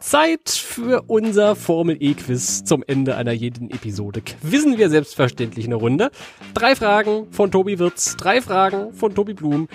Zeit 0.04 0.50
für 0.50 1.04
unser 1.08 1.56
Formel 1.56 1.96
E-Quiz 1.98 2.66
zum 2.66 2.84
Ende 2.86 3.16
einer 3.16 3.32
jeden 3.32 3.72
Episode. 3.72 4.22
Quizzen 4.22 4.78
wir 4.78 4.90
selbstverständlich 4.90 5.66
eine 5.66 5.76
Runde. 5.76 6.12
Drei 6.54 6.76
Fragen 6.76 7.32
von 7.32 7.52
Tobi 7.52 7.80
Wirz, 7.80 8.18
drei 8.18 8.42
Fragen 8.42 8.94
von 8.94 9.16
Tobi 9.16 9.34
Blum. 9.34 9.70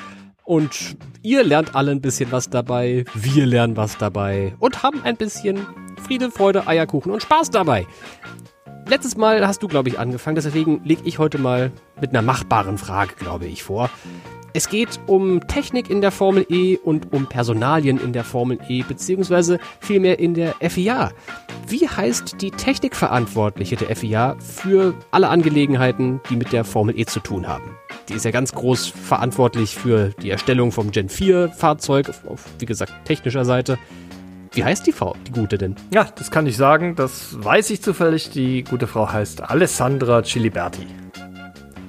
Und 0.44 0.96
ihr 1.22 1.42
lernt 1.44 1.74
alle 1.74 1.92
ein 1.92 2.02
bisschen 2.02 2.30
was 2.30 2.50
dabei, 2.50 3.06
wir 3.14 3.46
lernen 3.46 3.76
was 3.78 3.96
dabei 3.96 4.54
und 4.60 4.82
haben 4.82 5.02
ein 5.02 5.16
bisschen 5.16 5.66
Friede, 6.06 6.30
Freude, 6.30 6.66
Eierkuchen 6.66 7.10
und 7.10 7.22
Spaß 7.22 7.50
dabei. 7.50 7.86
Letztes 8.86 9.16
Mal 9.16 9.46
hast 9.46 9.62
du, 9.62 9.66
glaube 9.66 9.88
ich, 9.88 9.98
angefangen, 9.98 10.36
deswegen 10.36 10.82
lege 10.84 11.02
ich 11.04 11.18
heute 11.18 11.38
mal 11.38 11.72
mit 12.00 12.10
einer 12.10 12.22
machbaren 12.22 12.76
Frage, 12.76 13.14
glaube 13.16 13.46
ich, 13.46 13.62
vor. 13.62 13.90
Es 14.54 14.70
geht 14.70 14.98
um 15.06 15.46
Technik 15.46 15.90
in 15.90 16.00
der 16.00 16.10
Formel 16.10 16.46
E 16.48 16.78
und 16.78 17.12
um 17.12 17.26
Personalien 17.26 18.00
in 18.00 18.12
der 18.12 18.24
Formel 18.24 18.58
E, 18.68 18.82
beziehungsweise 18.82 19.58
vielmehr 19.80 20.18
in 20.18 20.32
der 20.32 20.54
FIA. 20.60 21.12
Wie 21.66 21.86
heißt 21.86 22.40
die 22.40 22.50
Technikverantwortliche 22.50 23.76
der 23.76 23.94
FIA 23.94 24.36
für 24.38 24.94
alle 25.10 25.28
Angelegenheiten, 25.28 26.20
die 26.30 26.36
mit 26.36 26.52
der 26.52 26.64
Formel 26.64 26.98
E 26.98 27.04
zu 27.04 27.20
tun 27.20 27.46
haben? 27.46 27.76
Die 28.08 28.14
ist 28.14 28.24
ja 28.24 28.30
ganz 28.30 28.52
groß 28.52 28.86
verantwortlich 28.86 29.76
für 29.76 30.12
die 30.22 30.30
Erstellung 30.30 30.72
vom 30.72 30.92
Gen 30.92 31.10
4 31.10 31.50
Fahrzeug, 31.50 32.08
auf, 32.08 32.26
auf 32.26 32.44
wie 32.58 32.66
gesagt, 32.66 32.92
technischer 33.04 33.44
Seite. 33.44 33.78
Wie 34.52 34.64
heißt 34.64 34.86
die 34.86 34.92
Frau, 34.92 35.14
die 35.26 35.32
gute 35.32 35.58
denn? 35.58 35.76
Ja, 35.92 36.08
das 36.14 36.30
kann 36.30 36.46
ich 36.46 36.56
sagen. 36.56 36.96
Das 36.96 37.36
weiß 37.38 37.68
ich 37.68 37.82
zufällig. 37.82 38.30
Die 38.30 38.64
gute 38.64 38.86
Frau 38.86 39.12
heißt 39.12 39.42
Alessandra 39.42 40.24
Ciliberti. 40.24 40.86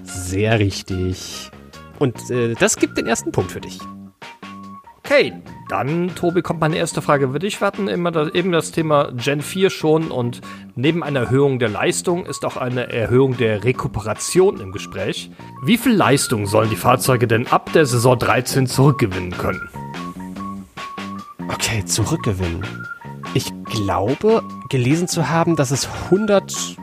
Sehr 0.03 0.59
richtig. 0.59 1.49
Und 1.99 2.29
äh, 2.31 2.55
das 2.55 2.77
gibt 2.77 2.97
den 2.97 3.05
ersten 3.05 3.31
Punkt 3.31 3.51
für 3.51 3.61
dich. 3.61 3.79
Okay, 4.99 5.33
dann, 5.69 6.13
Tobi, 6.13 6.43
kommt 6.43 6.61
meine 6.61 6.77
erste 6.77 7.01
Frage 7.01 7.31
für 7.31 7.39
dich. 7.39 7.59
Wir 7.59 7.65
hatten 7.65 7.87
immer 7.87 8.11
das, 8.11 8.29
eben 8.35 8.51
das 8.51 8.71
Thema 8.71 9.11
Gen 9.11 9.41
4 9.41 9.69
schon 9.69 10.11
und 10.11 10.41
neben 10.75 11.03
einer 11.03 11.21
Erhöhung 11.21 11.57
der 11.57 11.69
Leistung 11.69 12.25
ist 12.25 12.45
auch 12.45 12.57
eine 12.57 12.93
Erhöhung 12.93 13.35
der 13.35 13.63
Rekuperation 13.63 14.59
im 14.59 14.71
Gespräch. 14.71 15.31
Wie 15.63 15.77
viel 15.77 15.93
Leistung 15.93 16.45
sollen 16.45 16.69
die 16.69 16.75
Fahrzeuge 16.75 17.25
denn 17.27 17.47
ab 17.47 17.73
der 17.73 17.87
Saison 17.87 18.19
13 18.19 18.67
zurückgewinnen 18.67 19.31
können? 19.31 19.67
Okay, 21.51 21.83
zurückgewinnen. 21.85 22.63
Ich 23.33 23.51
glaube, 23.65 24.43
gelesen 24.69 25.07
zu 25.07 25.29
haben, 25.29 25.55
dass 25.55 25.71
es 25.71 25.87
100 26.05 26.77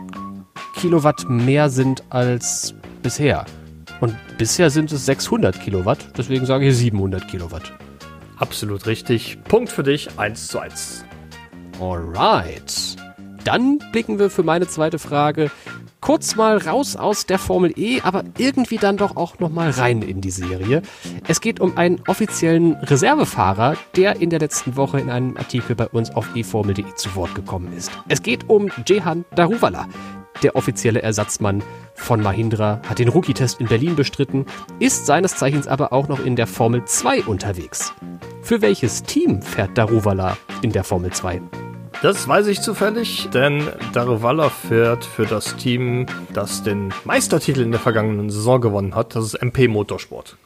Kilowatt 0.74 1.29
mehr 1.29 1.70
sind 1.70 2.02
als 2.11 2.74
bisher. 3.02 3.46
Und 4.00 4.14
bisher 4.38 4.70
sind 4.70 4.92
es 4.92 5.06
600 5.06 5.61
Kilowatt, 5.61 5.98
deswegen 6.16 6.46
sage 6.46 6.68
ich 6.68 6.76
700 6.76 7.28
Kilowatt. 7.28 7.72
Absolut 8.38 8.87
richtig. 8.87 9.38
Punkt 9.44 9.70
für 9.70 9.82
dich, 9.82 10.09
1 10.18 10.48
zu 10.48 10.59
1. 10.59 11.04
Alright. 11.80 12.96
Dann 13.44 13.78
blicken 13.92 14.18
wir 14.18 14.28
für 14.28 14.42
meine 14.42 14.66
zweite 14.66 14.98
Frage 14.98 15.50
kurz 16.06 16.37
mal 16.37 16.59
raus 16.59 16.94
aus 16.94 17.26
der 17.26 17.38
Formel 17.38 17.72
E, 17.76 18.00
aber 18.00 18.22
irgendwie 18.38 18.76
dann 18.76 18.96
doch 18.96 19.16
auch 19.16 19.40
noch 19.40 19.50
mal 19.50 19.70
rein 19.70 20.02
in 20.02 20.20
die 20.20 20.30
Serie. 20.30 20.82
Es 21.26 21.40
geht 21.40 21.59
um 21.59 21.76
einen 21.76 22.00
offiziellen 22.06 22.74
Reservefahrer, 22.74 23.76
der 23.96 24.20
in 24.20 24.30
der 24.30 24.38
letzten 24.38 24.76
Woche 24.76 25.00
in 25.00 25.11
einem 25.11 25.37
Artikel 25.37 25.74
bei 25.74 25.88
uns 25.88 26.14
auf 26.14 26.28
eFormel.de 26.37 26.85
zu 26.94 27.14
Wort 27.16 27.35
gekommen 27.35 27.72
ist. 27.76 27.90
Es 28.09 28.22
geht 28.22 28.48
um 28.48 28.70
Jehan 28.87 29.24
Daruvala, 29.35 29.88
der 30.42 30.57
offizielle 30.57 31.03
Ersatzmann 31.03 31.62
von 31.94 32.22
Mahindra, 32.22 32.81
hat 32.88 32.99
den 32.99 33.09
Rookie-Test 33.09 33.61
in 33.61 33.66
Berlin 33.66 33.96
bestritten, 33.96 34.46
ist 34.79 35.07
seines 35.07 35.37
Zeichens 35.37 35.66
aber 35.66 35.92
auch 35.92 36.09
noch 36.09 36.25
in 36.25 36.37
der 36.37 36.46
Formel 36.46 36.85
2 36.85 37.25
unterwegs. 37.25 37.92
Für 38.42 38.62
welches 38.62 39.03
Team 39.03 39.42
fährt 39.42 39.77
Daruvala 39.77 40.37
in 40.62 40.72
der 40.72 40.85
Formel 40.85 41.12
2? 41.12 41.40
Das 42.03 42.29
weiß 42.29 42.46
ich 42.49 42.61
zufällig, 42.61 43.29
denn 43.33 43.68
Daruvala 43.92 44.51
fährt 44.51 45.05
für 45.05 45.25
das 45.25 45.57
Team, 45.57 46.07
das 46.35 46.62
den 46.62 46.92
Meistertitel 47.05 47.62
in 47.62 47.70
der 47.70 47.81
vergangenen 47.81 48.29
Saison 48.29 48.61
gewonnen 48.61 48.94
hat. 48.94 49.16
Das 49.16 49.25
ist 49.25 49.35
MP 49.35 49.66
Motorsport. 49.66 50.37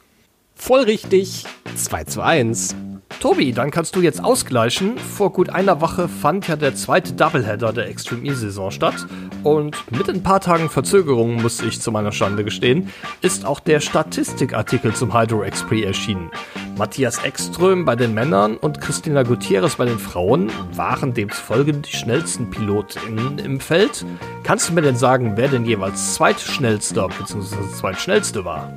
Voll 0.55 0.81
richtig. 0.81 1.45
2 1.75 2.03
zu 2.05 2.21
1. 2.21 2.75
Tobi, 3.19 3.51
dann 3.51 3.71
kannst 3.71 3.95
du 3.95 4.01
jetzt 4.01 4.23
ausgleichen. 4.23 4.97
Vor 4.97 5.31
gut 5.31 5.49
einer 5.49 5.81
Woche 5.81 6.07
fand 6.07 6.47
ja 6.47 6.55
der 6.55 6.75
zweite 6.75 7.13
Doubleheader 7.13 7.73
der 7.73 7.87
Extreme 7.87 8.25
E-Saison 8.25 8.71
statt. 8.71 9.05
Und 9.43 9.75
mit 9.91 10.09
ein 10.09 10.23
paar 10.23 10.39
Tagen 10.39 10.69
Verzögerung, 10.69 11.41
muss 11.41 11.61
ich 11.61 11.81
zu 11.81 11.91
meiner 11.91 12.11
Schande 12.11 12.43
gestehen, 12.43 12.89
ist 13.21 13.45
auch 13.45 13.59
der 13.59 13.79
Statistikartikel 13.79 14.93
zum 14.93 15.13
Hydro 15.13 15.43
X-Prix 15.43 15.85
erschienen. 15.85 16.31
Matthias 16.77 17.23
Ekström 17.23 17.85
bei 17.85 17.95
den 17.95 18.13
Männern 18.13 18.57
und 18.57 18.81
Christina 18.81 19.23
Gutierrez 19.23 19.75
bei 19.75 19.85
den 19.85 19.99
Frauen 19.99 20.51
waren 20.73 21.13
demzufolge 21.13 21.73
die 21.73 21.95
schnellsten 21.95 22.49
PilotInnen 22.49 23.39
im 23.39 23.59
Feld. 23.59 24.05
Kannst 24.43 24.69
du 24.69 24.73
mir 24.73 24.81
denn 24.81 24.95
sagen, 24.95 25.33
wer 25.35 25.47
denn 25.47 25.65
jeweils 25.65 26.15
zweitschnellster 26.15 27.07
bzw. 27.09 27.55
zweitschnellste 27.77 28.45
war? 28.45 28.73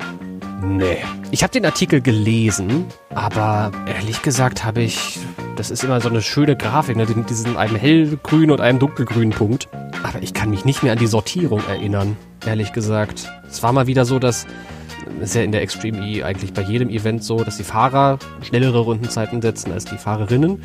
Nee. 0.61 0.97
Ich 1.31 1.43
habe 1.43 1.51
den 1.51 1.65
Artikel 1.65 2.01
gelesen, 2.01 2.85
aber 3.13 3.71
ehrlich 3.87 4.21
gesagt 4.21 4.63
habe 4.63 4.81
ich. 4.81 5.19
Das 5.55 5.71
ist 5.71 5.83
immer 5.83 6.01
so 6.01 6.09
eine 6.09 6.21
schöne 6.21 6.57
Grafik, 6.57 6.97
ne? 6.97 7.05
diesen 7.05 7.55
einem 7.55 7.77
hellgrünen 7.77 8.51
und 8.51 8.59
einem 8.59 8.77
dunkelgrünen 8.77 9.31
Punkt. 9.31 9.69
Aber 10.03 10.21
ich 10.21 10.33
kann 10.33 10.49
mich 10.49 10.65
nicht 10.65 10.83
mehr 10.83 10.91
an 10.91 10.99
die 10.99 11.07
Sortierung 11.07 11.61
erinnern, 11.69 12.17
ehrlich 12.45 12.73
gesagt. 12.73 13.31
Es 13.47 13.63
war 13.63 13.71
mal 13.71 13.87
wieder 13.87 14.05
so, 14.05 14.19
dass. 14.19 14.45
Es 15.21 15.29
ist 15.29 15.35
ja 15.35 15.43
in 15.43 15.51
der 15.51 15.61
Extreme 15.61 16.05
E 16.05 16.23
eigentlich 16.23 16.51
bei 16.51 16.61
jedem 16.61 16.89
Event 16.89 17.23
so, 17.23 17.41
dass 17.43 17.57
die 17.57 17.63
Fahrer 17.63 18.19
schnellere 18.41 18.79
Rundenzeiten 18.79 19.41
setzen 19.41 19.71
als 19.71 19.85
die 19.85 19.97
Fahrerinnen. 19.97 20.63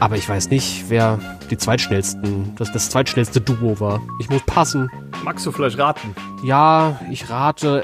Aber 0.00 0.16
ich 0.16 0.28
weiß 0.28 0.50
nicht, 0.50 0.86
wer 0.88 1.18
die 1.50 1.56
zweitschnellsten, 1.56 2.54
das, 2.56 2.72
das 2.72 2.90
zweitschnellste 2.90 3.40
Duo 3.40 3.78
war. 3.80 4.00
Ich 4.18 4.28
muss 4.28 4.42
passen. 4.46 4.90
Magst 5.22 5.46
du 5.46 5.52
vielleicht 5.52 5.78
raten? 5.78 6.14
Ja, 6.42 6.98
ich 7.10 7.30
rate 7.30 7.82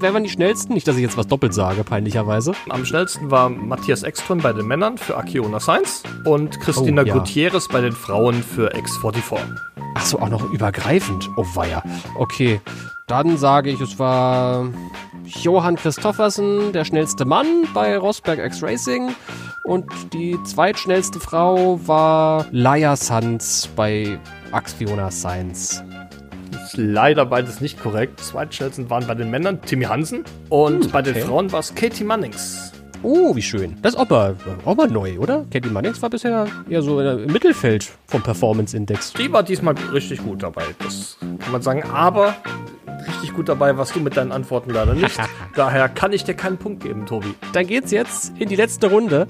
wer 0.00 0.14
waren 0.14 0.24
die 0.24 0.30
schnellsten? 0.30 0.74
Nicht, 0.74 0.88
dass 0.88 0.96
ich 0.96 1.02
jetzt 1.02 1.16
was 1.16 1.26
doppelt 1.26 1.54
sage, 1.54 1.84
peinlicherweise. 1.84 2.52
Am 2.68 2.84
schnellsten 2.84 3.30
war 3.30 3.48
Matthias 3.48 4.02
Ekström 4.02 4.38
bei 4.38 4.52
den 4.52 4.66
Männern 4.66 4.98
für 4.98 5.16
Akiona 5.16 5.60
Science 5.60 6.02
und 6.24 6.58
Christina 6.60 7.02
oh, 7.02 7.04
ja. 7.04 7.14
Gutierrez 7.14 7.68
bei 7.68 7.80
den 7.80 7.92
Frauen 7.92 8.42
für 8.42 8.74
X44. 8.74 9.38
Ach 9.94 10.04
so, 10.04 10.18
auch 10.20 10.28
noch 10.28 10.50
übergreifend. 10.52 11.28
Oh 11.36 11.44
weia. 11.54 11.82
Okay, 12.16 12.60
dann 13.06 13.36
sage 13.36 13.70
ich, 13.70 13.80
es 13.80 13.98
war 13.98 14.68
Johann 15.24 15.76
Christoffersen, 15.76 16.72
der 16.72 16.84
schnellste 16.84 17.24
Mann 17.24 17.66
bei 17.74 17.98
Rosberg 17.98 18.38
X 18.38 18.62
Racing. 18.62 19.14
Und 19.64 19.86
die 20.12 20.38
zweitschnellste 20.44 21.20
Frau 21.20 21.80
war 21.86 22.46
Laia 22.50 22.96
Sanz 22.96 23.68
bei 23.76 24.18
Axiona 24.52 25.10
Science 25.10 25.82
ist 26.70 26.76
leider 26.76 27.26
beides 27.26 27.60
nicht 27.60 27.80
korrekt. 27.80 28.20
Zweitschnellsten 28.20 28.90
waren 28.90 29.06
bei 29.06 29.14
den 29.14 29.30
Männern 29.30 29.60
Timmy 29.62 29.84
Hansen 29.84 30.24
und 30.48 30.84
hm, 30.84 30.90
bei 30.90 31.02
den 31.02 31.16
Frauen 31.16 31.50
war 31.50 31.60
es 31.60 31.74
Katie 31.74 32.04
Mannings. 32.04 32.72
Oh, 33.02 33.34
wie 33.34 33.42
schön. 33.42 33.76
Das 33.82 33.94
ist 33.94 34.00
auch 34.00 34.08
mal, 34.08 34.36
auch 34.64 34.76
mal 34.76 34.86
neu, 34.86 35.18
oder? 35.18 35.46
Katie 35.50 35.70
Mannings 35.70 36.00
war 36.02 36.10
bisher 36.10 36.46
eher 36.68 36.82
so 36.82 37.00
im 37.00 37.32
Mittelfeld 37.32 37.90
vom 38.06 38.22
Performance 38.22 38.76
Index. 38.76 39.14
Die 39.14 39.32
war 39.32 39.42
diesmal 39.42 39.74
richtig 39.92 40.22
gut 40.22 40.42
dabei, 40.42 40.64
das 40.78 41.16
kann 41.40 41.50
man 41.50 41.62
sagen. 41.62 41.82
Aber 41.92 42.36
richtig 43.08 43.34
gut 43.34 43.48
dabei 43.48 43.76
warst 43.76 43.96
du 43.96 44.00
mit 44.00 44.16
deinen 44.16 44.30
Antworten 44.30 44.70
leider 44.70 44.94
nicht. 44.94 45.18
Daher 45.56 45.88
kann 45.88 46.12
ich 46.12 46.24
dir 46.24 46.34
keinen 46.34 46.58
Punkt 46.58 46.84
geben, 46.84 47.06
Tobi. 47.06 47.34
Dann 47.52 47.66
geht's 47.66 47.90
jetzt 47.90 48.32
in 48.38 48.48
die 48.48 48.56
letzte 48.56 48.90
Runde. 48.90 49.26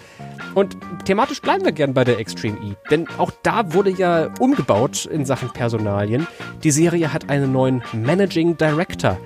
Und 0.54 0.76
thematisch 1.04 1.40
bleiben 1.40 1.64
wir 1.64 1.72
gern 1.72 1.94
bei 1.94 2.04
der 2.04 2.18
Extreme 2.18 2.58
E. 2.58 2.74
Denn 2.90 3.06
auch 3.18 3.30
da 3.42 3.72
wurde 3.72 3.90
ja 3.90 4.30
umgebaut 4.40 5.06
in 5.06 5.24
Sachen 5.24 5.50
Personalien. 5.50 6.26
Die 6.64 6.70
Serie 6.70 7.12
hat 7.12 7.30
einen 7.30 7.52
neuen 7.52 7.82
Managing 7.92 8.56
Director. 8.56 9.18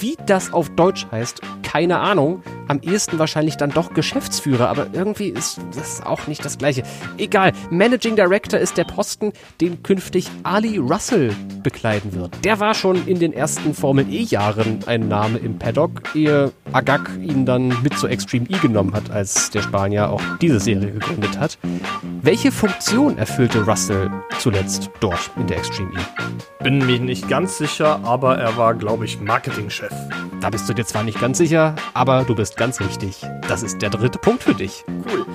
Wie 0.00 0.16
das 0.26 0.52
auf 0.52 0.70
Deutsch 0.70 1.06
heißt, 1.10 1.40
keine 1.62 1.98
Ahnung. 1.98 2.42
Am 2.68 2.80
ehesten 2.80 3.18
wahrscheinlich 3.18 3.56
dann 3.56 3.70
doch 3.70 3.94
Geschäftsführer, 3.94 4.68
aber 4.68 4.88
irgendwie 4.92 5.28
ist 5.28 5.60
das 5.74 6.02
auch 6.04 6.26
nicht 6.26 6.44
das 6.44 6.58
gleiche. 6.58 6.82
Egal, 7.16 7.52
Managing 7.70 8.16
Director 8.16 8.58
ist 8.58 8.76
der 8.76 8.84
Posten, 8.84 9.32
den 9.60 9.82
künftig 9.82 10.28
Ali 10.42 10.78
Russell 10.78 11.34
bekleiden 11.62 12.12
wird. 12.14 12.44
Der 12.44 12.58
war 12.58 12.74
schon 12.74 13.06
in 13.06 13.20
den 13.20 13.32
ersten 13.32 13.74
Formel 13.74 14.06
E-Jahren 14.12 14.80
ein 14.86 15.08
Name 15.08 15.38
im 15.38 15.58
Paddock, 15.58 16.14
ehe 16.14 16.52
Agag 16.72 17.08
ihn 17.20 17.46
dann 17.46 17.68
mit 17.82 17.96
zur 17.98 18.10
Extreme 18.10 18.46
E 18.48 18.58
genommen 18.58 18.94
hat, 18.94 19.10
als 19.10 19.50
der 19.50 19.62
Spanier 19.62 20.10
auch 20.10 20.22
diese 20.40 20.58
Serie 20.58 20.92
gegründet 20.92 21.38
hat. 21.38 21.58
Welche 22.22 22.50
Funktion 22.50 23.18
erfüllte 23.18 23.64
Russell 23.64 24.10
zuletzt 24.38 24.90
dort 25.00 25.30
in 25.36 25.46
der 25.46 25.58
Extreme 25.58 25.90
E? 25.92 26.64
Bin 26.64 26.78
mir 26.78 26.98
nicht 26.98 27.28
ganz 27.28 27.58
sicher, 27.58 28.00
aber 28.02 28.38
er 28.38 28.56
war, 28.56 28.74
glaube 28.74 29.04
ich, 29.04 29.20
Marketingchef. 29.66 29.92
Da 30.40 30.50
bist 30.50 30.68
du 30.68 30.74
dir 30.74 30.84
zwar 30.84 31.02
nicht 31.02 31.20
ganz 31.20 31.38
sicher, 31.38 31.74
aber 31.94 32.24
du 32.24 32.34
bist 32.34 32.56
ganz 32.56 32.80
richtig. 32.80 33.22
Das 33.48 33.62
ist 33.62 33.82
der 33.82 33.90
dritte 33.90 34.18
Punkt 34.18 34.42
für 34.42 34.54
dich. 34.54 34.84
Cool. 35.10 35.26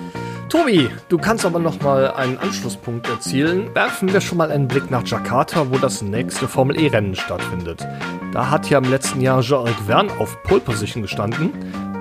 Tobi, 0.50 0.90
du 1.08 1.18
kannst 1.18 1.46
aber 1.46 1.60
noch 1.60 1.80
mal 1.82 2.12
einen 2.12 2.38
Anschlusspunkt 2.38 3.08
erzielen. 3.08 3.74
Werfen 3.74 4.12
wir 4.12 4.20
schon 4.20 4.38
mal 4.38 4.52
einen 4.52 4.68
Blick 4.68 4.92
nach 4.92 5.06
Jakarta, 5.08 5.72
wo 5.72 5.78
das 5.78 6.02
nächste 6.02 6.48
Formel 6.48 6.78
E-Rennen 6.80 7.16
stattfindet. 7.16 7.88
Da 8.34 8.50
hat 8.50 8.70
ja 8.70 8.78
im 8.78 8.90
letzten 8.90 9.22
Jahr 9.22 9.42
Jean-Luc 9.42 9.76
Verne 9.88 10.12
auf 10.20 10.42
Pole 10.44 10.62
Position 10.62 11.04
gestanden 11.04 11.52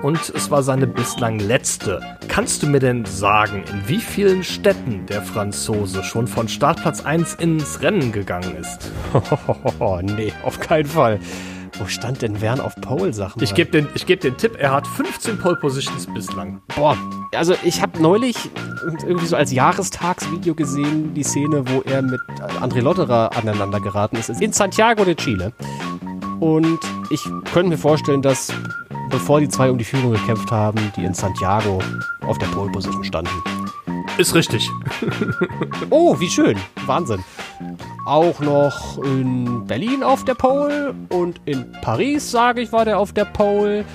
und 0.01 0.29
es 0.35 0.51
war 0.51 0.63
seine 0.63 0.87
bislang 0.87 1.39
letzte. 1.39 2.01
Kannst 2.27 2.63
du 2.63 2.67
mir 2.67 2.79
denn 2.79 3.05
sagen, 3.05 3.63
in 3.71 3.87
wie 3.87 3.99
vielen 3.99 4.43
Städten 4.43 5.05
der 5.05 5.21
Franzose 5.21 6.03
schon 6.03 6.27
von 6.27 6.47
Startplatz 6.47 7.05
1 7.05 7.35
ins 7.35 7.81
Rennen 7.81 8.11
gegangen 8.11 8.55
ist? 8.55 8.91
nee, 10.15 10.33
auf 10.43 10.59
keinen 10.59 10.87
Fall. 10.87 11.19
Wo 11.79 11.85
stand 11.85 12.21
denn 12.21 12.41
Wern 12.41 12.59
auf 12.59 12.75
Pole, 12.75 13.13
Sachen? 13.13 13.41
Ich 13.41 13.53
gebe 13.53 13.71
den, 13.71 13.87
geb 14.05 14.21
den 14.21 14.37
Tipp, 14.37 14.55
er 14.59 14.71
hat 14.73 14.87
15 14.87 15.37
Pole 15.39 15.55
Positions 15.55 16.05
bislang. 16.13 16.61
Boah, 16.75 16.97
also 17.33 17.55
ich 17.63 17.81
habe 17.81 18.01
neulich 18.01 18.35
irgendwie 19.05 19.25
so 19.25 19.35
als 19.35 19.51
Jahrestagsvideo 19.51 20.53
gesehen, 20.53 21.13
die 21.13 21.23
Szene, 21.23 21.67
wo 21.67 21.81
er 21.81 22.01
mit 22.01 22.19
André 22.61 22.81
Lotterer 22.81 23.35
aneinander 23.35 23.79
geraten 23.79 24.17
ist, 24.17 24.29
in 24.29 24.51
Santiago 24.51 25.05
de 25.05 25.15
Chile. 25.15 25.53
Und 26.39 26.79
ich 27.09 27.23
könnte 27.53 27.69
mir 27.69 27.77
vorstellen, 27.77 28.21
dass 28.21 28.51
bevor 29.09 29.39
die 29.39 29.49
zwei 29.49 29.69
um 29.69 29.77
die 29.77 29.83
Führung 29.83 30.13
gekämpft 30.13 30.51
haben, 30.51 30.79
die 30.95 31.03
in 31.03 31.13
Santiago 31.13 31.79
auf 32.21 32.37
der 32.39 32.47
Pole 32.47 32.71
Position 32.71 33.03
standen. 33.03 33.31
Ist 34.17 34.33
richtig. 34.33 34.69
oh, 35.89 36.19
wie 36.19 36.29
schön. 36.29 36.57
Wahnsinn. 36.85 37.23
Auch 38.05 38.39
noch 38.39 38.97
in 39.03 39.65
Berlin 39.67 40.03
auf 40.03 40.25
der 40.25 40.33
Pole 40.33 40.95
und 41.09 41.39
in 41.45 41.71
Paris, 41.81 42.31
sage 42.31 42.61
ich, 42.61 42.71
war 42.71 42.83
der 42.83 42.97
auf 42.97 43.13
der 43.13 43.25
Pole. 43.25 43.85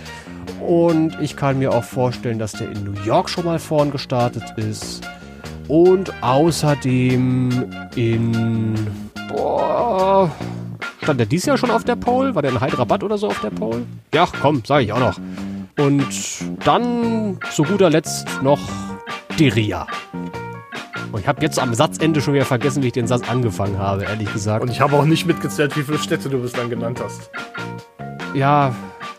Und 0.60 1.18
ich 1.20 1.36
kann 1.36 1.58
mir 1.58 1.72
auch 1.72 1.84
vorstellen, 1.84 2.38
dass 2.38 2.52
der 2.52 2.70
in 2.70 2.84
New 2.84 3.00
York 3.04 3.28
schon 3.28 3.44
mal 3.44 3.58
vorn 3.58 3.90
gestartet 3.90 4.44
ist. 4.56 5.06
Und 5.68 6.12
außerdem 6.22 7.68
in. 7.96 8.74
Boah. 9.28 10.30
Stand 11.02 11.20
der 11.20 11.26
dies 11.26 11.44
Jahr 11.46 11.58
schon 11.58 11.70
auf 11.70 11.84
der 11.84 11.96
Pole? 11.96 12.34
War 12.34 12.42
der 12.42 12.52
in 12.52 12.60
Hyderabad 12.60 13.02
oder 13.02 13.18
so 13.18 13.26
auf 13.26 13.40
der 13.40 13.50
Pole? 13.50 13.84
Ja, 14.14 14.28
komm, 14.40 14.62
sage 14.64 14.84
ich 14.84 14.92
auch 14.92 15.00
noch. 15.00 15.18
Und 15.78 16.06
dann 16.64 17.38
zu 17.50 17.64
guter 17.64 17.90
Letzt 17.90 18.26
noch 18.42 18.60
die 19.38 19.48
Ria. 19.48 19.86
Und 21.16 21.22
ich 21.22 21.28
habe 21.28 21.40
jetzt 21.40 21.58
am 21.58 21.72
Satzende 21.72 22.20
schon 22.20 22.34
wieder 22.34 22.44
vergessen, 22.44 22.82
wie 22.82 22.88
ich 22.88 22.92
den 22.92 23.06
Satz 23.06 23.26
angefangen 23.26 23.78
habe, 23.78 24.04
ehrlich 24.04 24.30
gesagt. 24.30 24.62
Und 24.62 24.70
ich 24.70 24.82
habe 24.82 24.96
auch 24.96 25.06
nicht 25.06 25.24
mitgezählt, 25.24 25.74
wie 25.74 25.82
viele 25.82 25.96
Städte 25.96 26.28
du 26.28 26.38
bislang 26.38 26.68
genannt 26.68 27.00
hast. 27.02 27.30
Ja. 28.34 28.74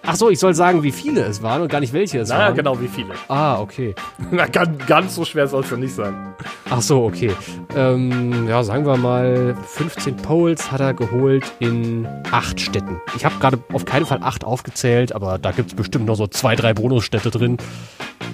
Ach 0.05 0.15
so, 0.15 0.29
ich 0.29 0.37
soll 0.37 0.53
sagen, 0.53 0.83
wie 0.83 0.91
viele 0.91 1.21
es 1.21 1.41
waren 1.41 1.63
und 1.63 1.69
gar 1.69 1.79
nicht 1.79 1.93
welche 1.93 2.19
es 2.19 2.29
Na, 2.29 2.35
waren. 2.35 2.49
Ja, 2.49 2.51
genau, 2.51 2.79
wie 2.79 2.87
viele. 2.87 3.15
Ah, 3.29 3.59
okay. 3.59 3.95
Na, 4.31 4.45
ganz, 4.45 4.85
ganz 4.85 5.15
so 5.15 5.25
schwer 5.25 5.47
soll 5.47 5.63
es 5.63 5.71
ja 5.71 5.77
nicht 5.77 5.95
sein. 5.95 6.35
Ach 6.69 6.83
so, 6.83 7.03
okay. 7.03 7.31
Ähm, 7.75 8.47
ja, 8.47 8.61
sagen 8.61 8.85
wir 8.85 8.95
mal, 8.97 9.57
15 9.65 10.17
Poles 10.17 10.71
hat 10.71 10.81
er 10.81 10.93
geholt 10.93 11.51
in 11.57 12.07
acht 12.29 12.61
Städten. 12.61 13.01
Ich 13.15 13.25
habe 13.25 13.33
gerade 13.39 13.57
auf 13.73 13.85
keinen 13.85 14.05
Fall 14.05 14.19
acht 14.21 14.43
aufgezählt, 14.43 15.13
aber 15.13 15.39
da 15.39 15.51
gibt 15.51 15.69
es 15.69 15.75
bestimmt 15.75 16.05
noch 16.05 16.15
so 16.15 16.27
zwei, 16.27 16.55
drei 16.55 16.75
Bonusstädte 16.75 17.31
drin. 17.31 17.57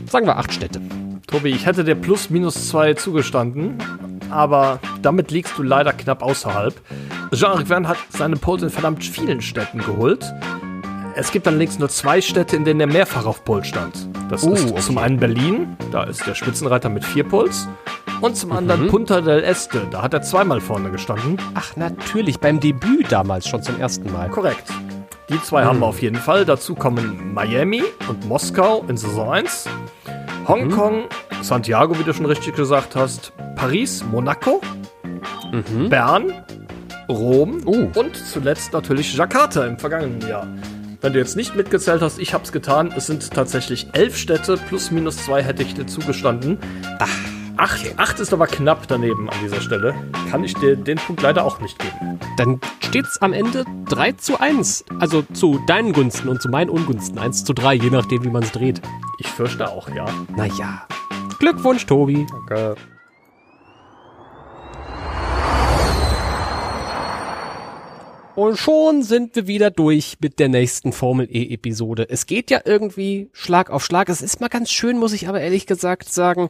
Sagen 0.09 0.25
wir 0.25 0.37
acht 0.37 0.51
Städte. 0.51 0.81
Tobi, 1.27 1.49
ich 1.49 1.65
hätte 1.65 1.83
dir 1.83 1.95
plus 1.95 2.29
minus 2.29 2.69
zwei 2.69 2.93
zugestanden, 2.93 3.77
aber 4.29 4.79
damit 5.01 5.31
liegst 5.31 5.57
du 5.57 5.63
leider 5.63 5.93
knapp 5.93 6.21
außerhalb. 6.21 6.73
Jean-Luc 7.33 7.67
Verne 7.67 7.87
hat 7.87 7.97
seine 8.09 8.35
Pole 8.35 8.63
in 8.63 8.69
verdammt 8.69 9.03
vielen 9.03 9.41
Städten 9.41 9.79
geholt. 9.79 10.23
Es 11.15 11.31
gibt 11.31 11.47
allerdings 11.47 11.79
nur 11.79 11.89
zwei 11.89 12.21
Städte, 12.21 12.55
in 12.55 12.65
denen 12.65 12.79
er 12.79 12.87
mehrfach 12.87 13.25
auf 13.25 13.43
Pole 13.43 13.63
stand. 13.63 14.07
Das 14.29 14.43
oh, 14.43 14.53
ist 14.53 14.71
okay. 14.71 14.81
zum 14.81 14.97
einen 14.97 15.19
Berlin, 15.19 15.77
da 15.91 16.03
ist 16.03 16.25
der 16.25 16.33
Spitzenreiter 16.33 16.89
mit 16.89 17.05
vier 17.05 17.23
Poles. 17.23 17.67
Und 18.21 18.37
zum 18.37 18.51
anderen 18.51 18.83
mhm. 18.83 18.87
Punta 18.87 19.21
del 19.21 19.43
Este, 19.43 19.81
da 19.91 20.01
hat 20.01 20.13
er 20.13 20.21
zweimal 20.21 20.61
vorne 20.61 20.89
gestanden. 20.89 21.37
Ach, 21.55 21.75
natürlich, 21.75 22.39
beim 22.39 22.59
Debüt 22.59 23.11
damals 23.11 23.47
schon 23.47 23.61
zum 23.61 23.79
ersten 23.79 24.11
Mal. 24.11 24.29
Korrekt. 24.29 24.71
Die 25.29 25.41
zwei 25.41 25.63
mhm. 25.63 25.67
haben 25.67 25.79
wir 25.79 25.87
auf 25.87 26.01
jeden 26.01 26.17
Fall. 26.17 26.45
Dazu 26.45 26.73
kommen 26.73 27.33
Miami 27.33 27.83
und 28.07 28.25
Moskau 28.27 28.83
in 28.87 28.97
Saison 28.97 29.31
1. 29.31 29.67
Hongkong, 30.47 31.03
mhm. 31.03 31.43
Santiago, 31.43 31.97
wie 31.97 32.03
du 32.03 32.13
schon 32.13 32.25
richtig 32.25 32.55
gesagt 32.55 32.95
hast, 32.95 33.33
Paris, 33.55 34.03
Monaco, 34.03 34.61
mhm. 35.51 35.89
Bern, 35.89 36.33
Rom 37.09 37.61
oh. 37.65 37.87
und 37.99 38.15
zuletzt 38.15 38.73
natürlich 38.73 39.15
Jakarta 39.15 39.65
im 39.65 39.77
vergangenen 39.77 40.21
Jahr. 40.27 40.47
Wenn 41.01 41.13
du 41.13 41.19
jetzt 41.19 41.35
nicht 41.35 41.55
mitgezählt 41.55 42.01
hast, 42.01 42.17
ich 42.19 42.33
hab's 42.33 42.53
getan. 42.53 42.93
Es 42.95 43.07
sind 43.07 43.29
tatsächlich 43.31 43.87
elf 43.91 44.15
Städte, 44.17 44.57
plus 44.57 44.89
minus 44.89 45.17
zwei 45.17 45.43
hätte 45.43 45.63
ich 45.63 45.73
dir 45.73 45.85
zugestanden. 45.85 46.57
Ach. 46.99 47.32
Acht, 47.57 47.93
acht 47.97 48.19
ist 48.19 48.33
aber 48.33 48.47
knapp 48.47 48.87
daneben 48.87 49.29
an 49.29 49.37
dieser 49.43 49.61
Stelle. 49.61 49.93
Kann 50.31 50.43
ich 50.43 50.55
dir 50.55 50.75
den 50.75 50.97
Punkt 50.97 51.21
leider 51.21 51.45
auch 51.45 51.59
nicht 51.59 51.77
geben. 51.77 52.19
Dann 52.35 52.59
steht's 52.79 53.21
am 53.21 53.31
Ende 53.31 53.63
3 53.89 54.13
zu 54.13 54.39
1. 54.39 54.85
Also 54.99 55.21
zu 55.21 55.59
deinen 55.67 55.93
Gunsten 55.93 56.29
und 56.29 56.41
zu 56.41 56.49
meinen 56.49 56.69
Ungunsten 56.69 57.19
1 57.19 57.45
zu 57.45 57.53
3, 57.53 57.75
je 57.75 57.89
nachdem, 57.91 58.23
wie 58.23 58.29
man 58.29 58.41
es 58.41 58.51
dreht. 58.51 58.81
Ich 59.19 59.27
fürchte 59.27 59.69
auch, 59.69 59.87
ja. 59.89 60.05
Naja. 60.35 60.87
Glückwunsch, 61.37 61.85
Tobi. 61.85 62.25
Danke. 62.47 62.75
Und 68.35 68.57
schon 68.57 69.03
sind 69.03 69.35
wir 69.35 69.45
wieder 69.45 69.69
durch 69.69 70.17
mit 70.19 70.39
der 70.39 70.49
nächsten 70.49 70.91
Formel 70.91 71.27
E-Episode. 71.29 72.07
Es 72.09 72.25
geht 72.25 72.49
ja 72.49 72.61
irgendwie 72.65 73.29
Schlag 73.31 73.69
auf 73.69 73.85
Schlag. 73.85 74.09
Es 74.09 74.23
ist 74.23 74.41
mal 74.41 74.47
ganz 74.47 74.71
schön, 74.71 74.97
muss 74.97 75.13
ich 75.13 75.29
aber 75.29 75.39
ehrlich 75.39 75.67
gesagt 75.67 76.09
sagen, 76.11 76.49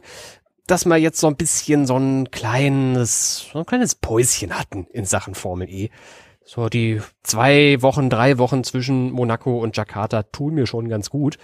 dass 0.66 0.86
wir 0.86 0.96
jetzt 0.96 1.20
so 1.20 1.26
ein 1.26 1.36
bisschen 1.36 1.86
so 1.86 1.96
ein 1.96 2.30
kleines, 2.30 3.48
so 3.52 3.58
ein 3.58 3.66
kleines 3.66 3.94
Päuschen 3.94 4.58
hatten 4.58 4.86
in 4.90 5.04
Sachen 5.04 5.34
Formel 5.34 5.68
E. 5.68 5.90
So 6.44 6.68
die 6.68 7.00
zwei 7.22 7.80
Wochen, 7.80 8.10
drei 8.10 8.38
Wochen 8.38 8.64
zwischen 8.64 9.10
Monaco 9.10 9.58
und 9.58 9.76
Jakarta 9.76 10.24
tun 10.24 10.54
mir 10.54 10.66
schon 10.66 10.88
ganz 10.88 11.10
gut. 11.10 11.38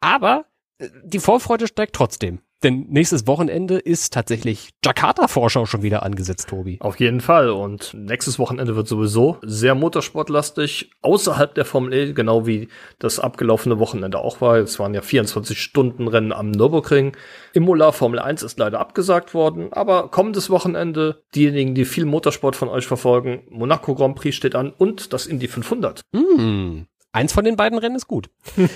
Aber 0.00 0.46
äh, 0.78 0.88
die 1.04 1.18
Vorfreude 1.18 1.66
steigt 1.66 1.94
trotzdem. 1.94 2.40
Denn 2.62 2.86
nächstes 2.90 3.26
Wochenende 3.26 3.78
ist 3.78 4.12
tatsächlich 4.12 4.70
Jakarta-Vorschau 4.84 5.64
schon 5.64 5.82
wieder 5.82 6.02
angesetzt, 6.02 6.50
Tobi. 6.50 6.76
Auf 6.80 7.00
jeden 7.00 7.22
Fall. 7.22 7.48
Und 7.48 7.94
nächstes 7.94 8.38
Wochenende 8.38 8.76
wird 8.76 8.86
sowieso 8.86 9.38
sehr 9.42 9.74
motorsportlastig, 9.74 10.90
außerhalb 11.00 11.54
der 11.54 11.64
Formel 11.64 11.94
E, 11.94 12.12
genau 12.12 12.46
wie 12.46 12.68
das 12.98 13.18
abgelaufene 13.18 13.78
Wochenende 13.78 14.18
auch 14.18 14.42
war. 14.42 14.58
Es 14.58 14.78
waren 14.78 14.92
ja 14.92 15.00
24 15.00 15.58
Stunden 15.60 16.06
Rennen 16.06 16.32
am 16.32 16.50
Nürburgring. 16.50 17.16
Imola 17.54 17.92
Formel 17.92 18.18
1 18.18 18.42
ist 18.42 18.58
leider 18.58 18.78
abgesagt 18.78 19.32
worden, 19.32 19.72
aber 19.72 20.08
kommendes 20.08 20.50
Wochenende, 20.50 21.22
diejenigen, 21.34 21.74
die 21.74 21.86
viel 21.86 22.04
Motorsport 22.04 22.56
von 22.56 22.68
euch 22.68 22.86
verfolgen, 22.86 23.42
Monaco 23.48 23.94
Grand 23.94 24.16
Prix 24.16 24.36
steht 24.36 24.54
an 24.54 24.70
und 24.76 25.14
das 25.14 25.26
Indy 25.26 25.48
500. 25.48 26.02
Hm. 26.14 26.86
Eins 27.12 27.32
von 27.32 27.44
den 27.44 27.56
beiden 27.56 27.78
Rennen 27.78 27.96
ist 27.96 28.06
gut. 28.06 28.28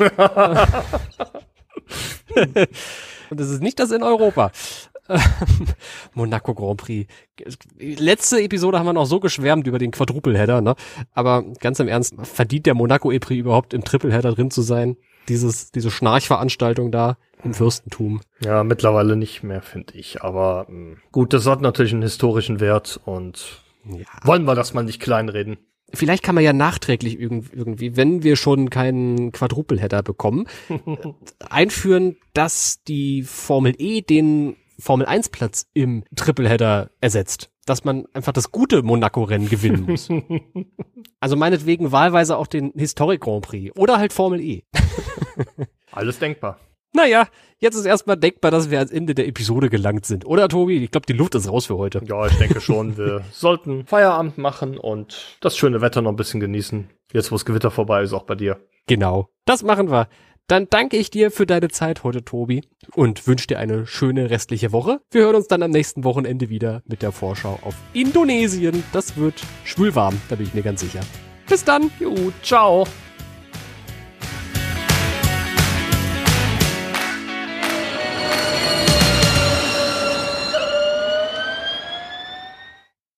Und 3.35 3.41
es 3.41 3.51
ist 3.51 3.63
nicht 3.63 3.81
das 3.81 3.91
in 3.91 4.05
Europa. 4.05 4.53
Monaco 6.15 6.55
Grand 6.55 6.81
Prix. 6.81 7.13
Letzte 7.79 8.41
Episode 8.41 8.79
haben 8.79 8.87
wir 8.87 8.93
noch 8.93 9.07
so 9.07 9.19
geschwärmt 9.19 9.67
über 9.67 9.81
den 9.81 9.91
Quadruple-Header, 9.91 10.61
ne? 10.61 10.77
Aber 11.15 11.43
ganz 11.59 11.81
im 11.81 11.89
Ernst, 11.89 12.15
verdient 12.23 12.67
der 12.67 12.75
Monaco 12.75 13.11
E-Prix 13.11 13.41
überhaupt 13.41 13.75
im 13.75 13.83
Triple-Header 13.83 14.33
drin 14.33 14.53
zu 14.53 14.63
sein? 14.63 14.97
Dieses, 15.29 15.73
diese 15.73 15.91
Schnarchveranstaltung 15.91 16.93
da 16.93 17.19
im 17.43 17.55
Fürstentum. 17.55 18.21
Ja, 18.39 18.63
mittlerweile 18.63 19.17
nicht 19.17 19.43
mehr, 19.43 19.63
finde 19.63 19.95
ich. 19.95 20.23
Aber 20.23 20.67
mh, 20.69 20.93
hm, 20.93 20.97
gut, 21.11 21.33
das 21.33 21.47
hat 21.47 21.61
natürlich 21.61 21.93
einen 21.93 22.03
historischen 22.03 22.61
Wert 22.61 23.01
und 23.05 23.65
ja. 23.85 24.07
wollen 24.23 24.45
wir 24.45 24.55
das 24.55 24.75
mal 24.75 24.85
nicht 24.85 25.01
kleinreden 25.01 25.59
vielleicht 25.93 26.23
kann 26.23 26.35
man 26.35 26.45
ja 26.45 26.53
nachträglich 26.53 27.19
irgendwie, 27.19 27.97
wenn 27.97 28.23
wir 28.23 28.37
schon 28.37 28.71
keinen 28.71 29.33
Quadruple-Header 29.33 30.03
bekommen, 30.03 30.47
einführen, 31.49 32.17
dass 32.33 32.83
die 32.85 33.23
Formel 33.23 33.75
E 33.79 34.01
den 34.03 34.57
Formel 34.79 35.07
1 35.07 35.29
Platz 35.29 35.69
im 35.73 36.05
Triple-Header 36.17 36.91
ersetzt. 37.01 37.51
Dass 37.67 37.85
man 37.85 38.05
einfach 38.13 38.33
das 38.33 38.53
gute 38.53 38.83
Monaco-Rennen 38.83 39.49
gewinnen 39.49 39.85
muss. 39.87 40.11
also 41.21 41.37
meinetwegen 41.37 41.93
wahlweise 41.93 42.37
auch 42.37 42.47
den 42.47 42.73
Historic 42.77 43.23
Grand 43.23 43.47
Prix 43.47 43.75
oder 43.77 43.99
halt 43.99 44.13
Formel 44.13 44.41
E. 44.41 44.65
Alles 45.91 46.19
denkbar. 46.19 46.59
Naja, 46.95 47.27
jetzt 47.59 47.75
ist 47.75 47.87
erstmal 47.87 48.17
denkbar, 48.17 48.53
dass 48.53 48.71
wir 48.71 48.79
ans 48.79 48.93
Ende 48.93 49.15
der 49.17 49.27
Episode 49.27 49.69
gelangt 49.69 50.07
sind. 50.07 50.25
Oder, 50.25 50.49
Tobi? 50.49 50.77
Ich 50.79 50.93
glaube, 50.93 51.07
die 51.07 51.13
Luft 51.13 51.35
ist 51.35 51.51
raus 51.51 51.67
für 51.67 51.77
heute. 51.77 52.01
Ja, 52.07 52.27
ich 52.27 52.35
denke 52.39 52.61
schon. 52.61 52.97
Wir 52.97 53.23
sollten 53.33 53.85
Feierabend 53.85 54.39
machen 54.39 54.79
und 54.79 55.37
das 55.41 55.57
schöne 55.57 55.81
Wetter 55.81 56.03
noch 56.03 56.11
ein 56.11 56.17
bisschen 56.17 56.39
genießen. 56.39 56.89
Jetzt, 57.13 57.33
wo 57.33 57.35
das 57.35 57.45
Gewitter 57.45 57.73
vorbei 57.73 58.03
ist, 58.03 58.13
auch 58.13 58.23
bei 58.23 58.37
dir. 58.37 58.61
Genau. 58.87 59.29
Das 59.45 59.65
machen 59.65 59.91
wir. 59.91 60.09
Dann 60.47 60.69
danke 60.69 60.97
ich 60.99 61.11
dir 61.11 61.31
für 61.31 61.47
deine 61.47 61.69
Zeit 61.69 62.05
heute, 62.05 62.23
Tobi, 62.23 62.63
und 62.95 63.27
wünsche 63.27 63.47
dir 63.47 63.59
eine 63.59 63.87
schöne 63.87 64.29
restliche 64.31 64.73
Woche. 64.73 65.01
Wir 65.11 65.23
hören 65.23 65.37
uns 65.37 65.49
dann 65.49 65.63
am 65.63 65.71
nächsten 65.71 66.05
Wochenende 66.05 66.51
wieder 66.51 66.83
mit 66.87 67.03
der 67.03 67.13
Vorschau 67.13 67.59
auf 67.63 67.75
Indonesien. 67.95 68.85
Das 68.93 69.17
wird 69.17 69.43
schwülwarm, 69.65 70.21
da 70.29 70.37
bin 70.37 70.47
ich 70.47 70.55
mir 70.55 70.63
ganz 70.63 70.81
sicher. 70.83 71.01
Bis 71.49 71.65
dann. 71.65 71.91
Jo, 71.99 72.15
ciao. 72.43 72.87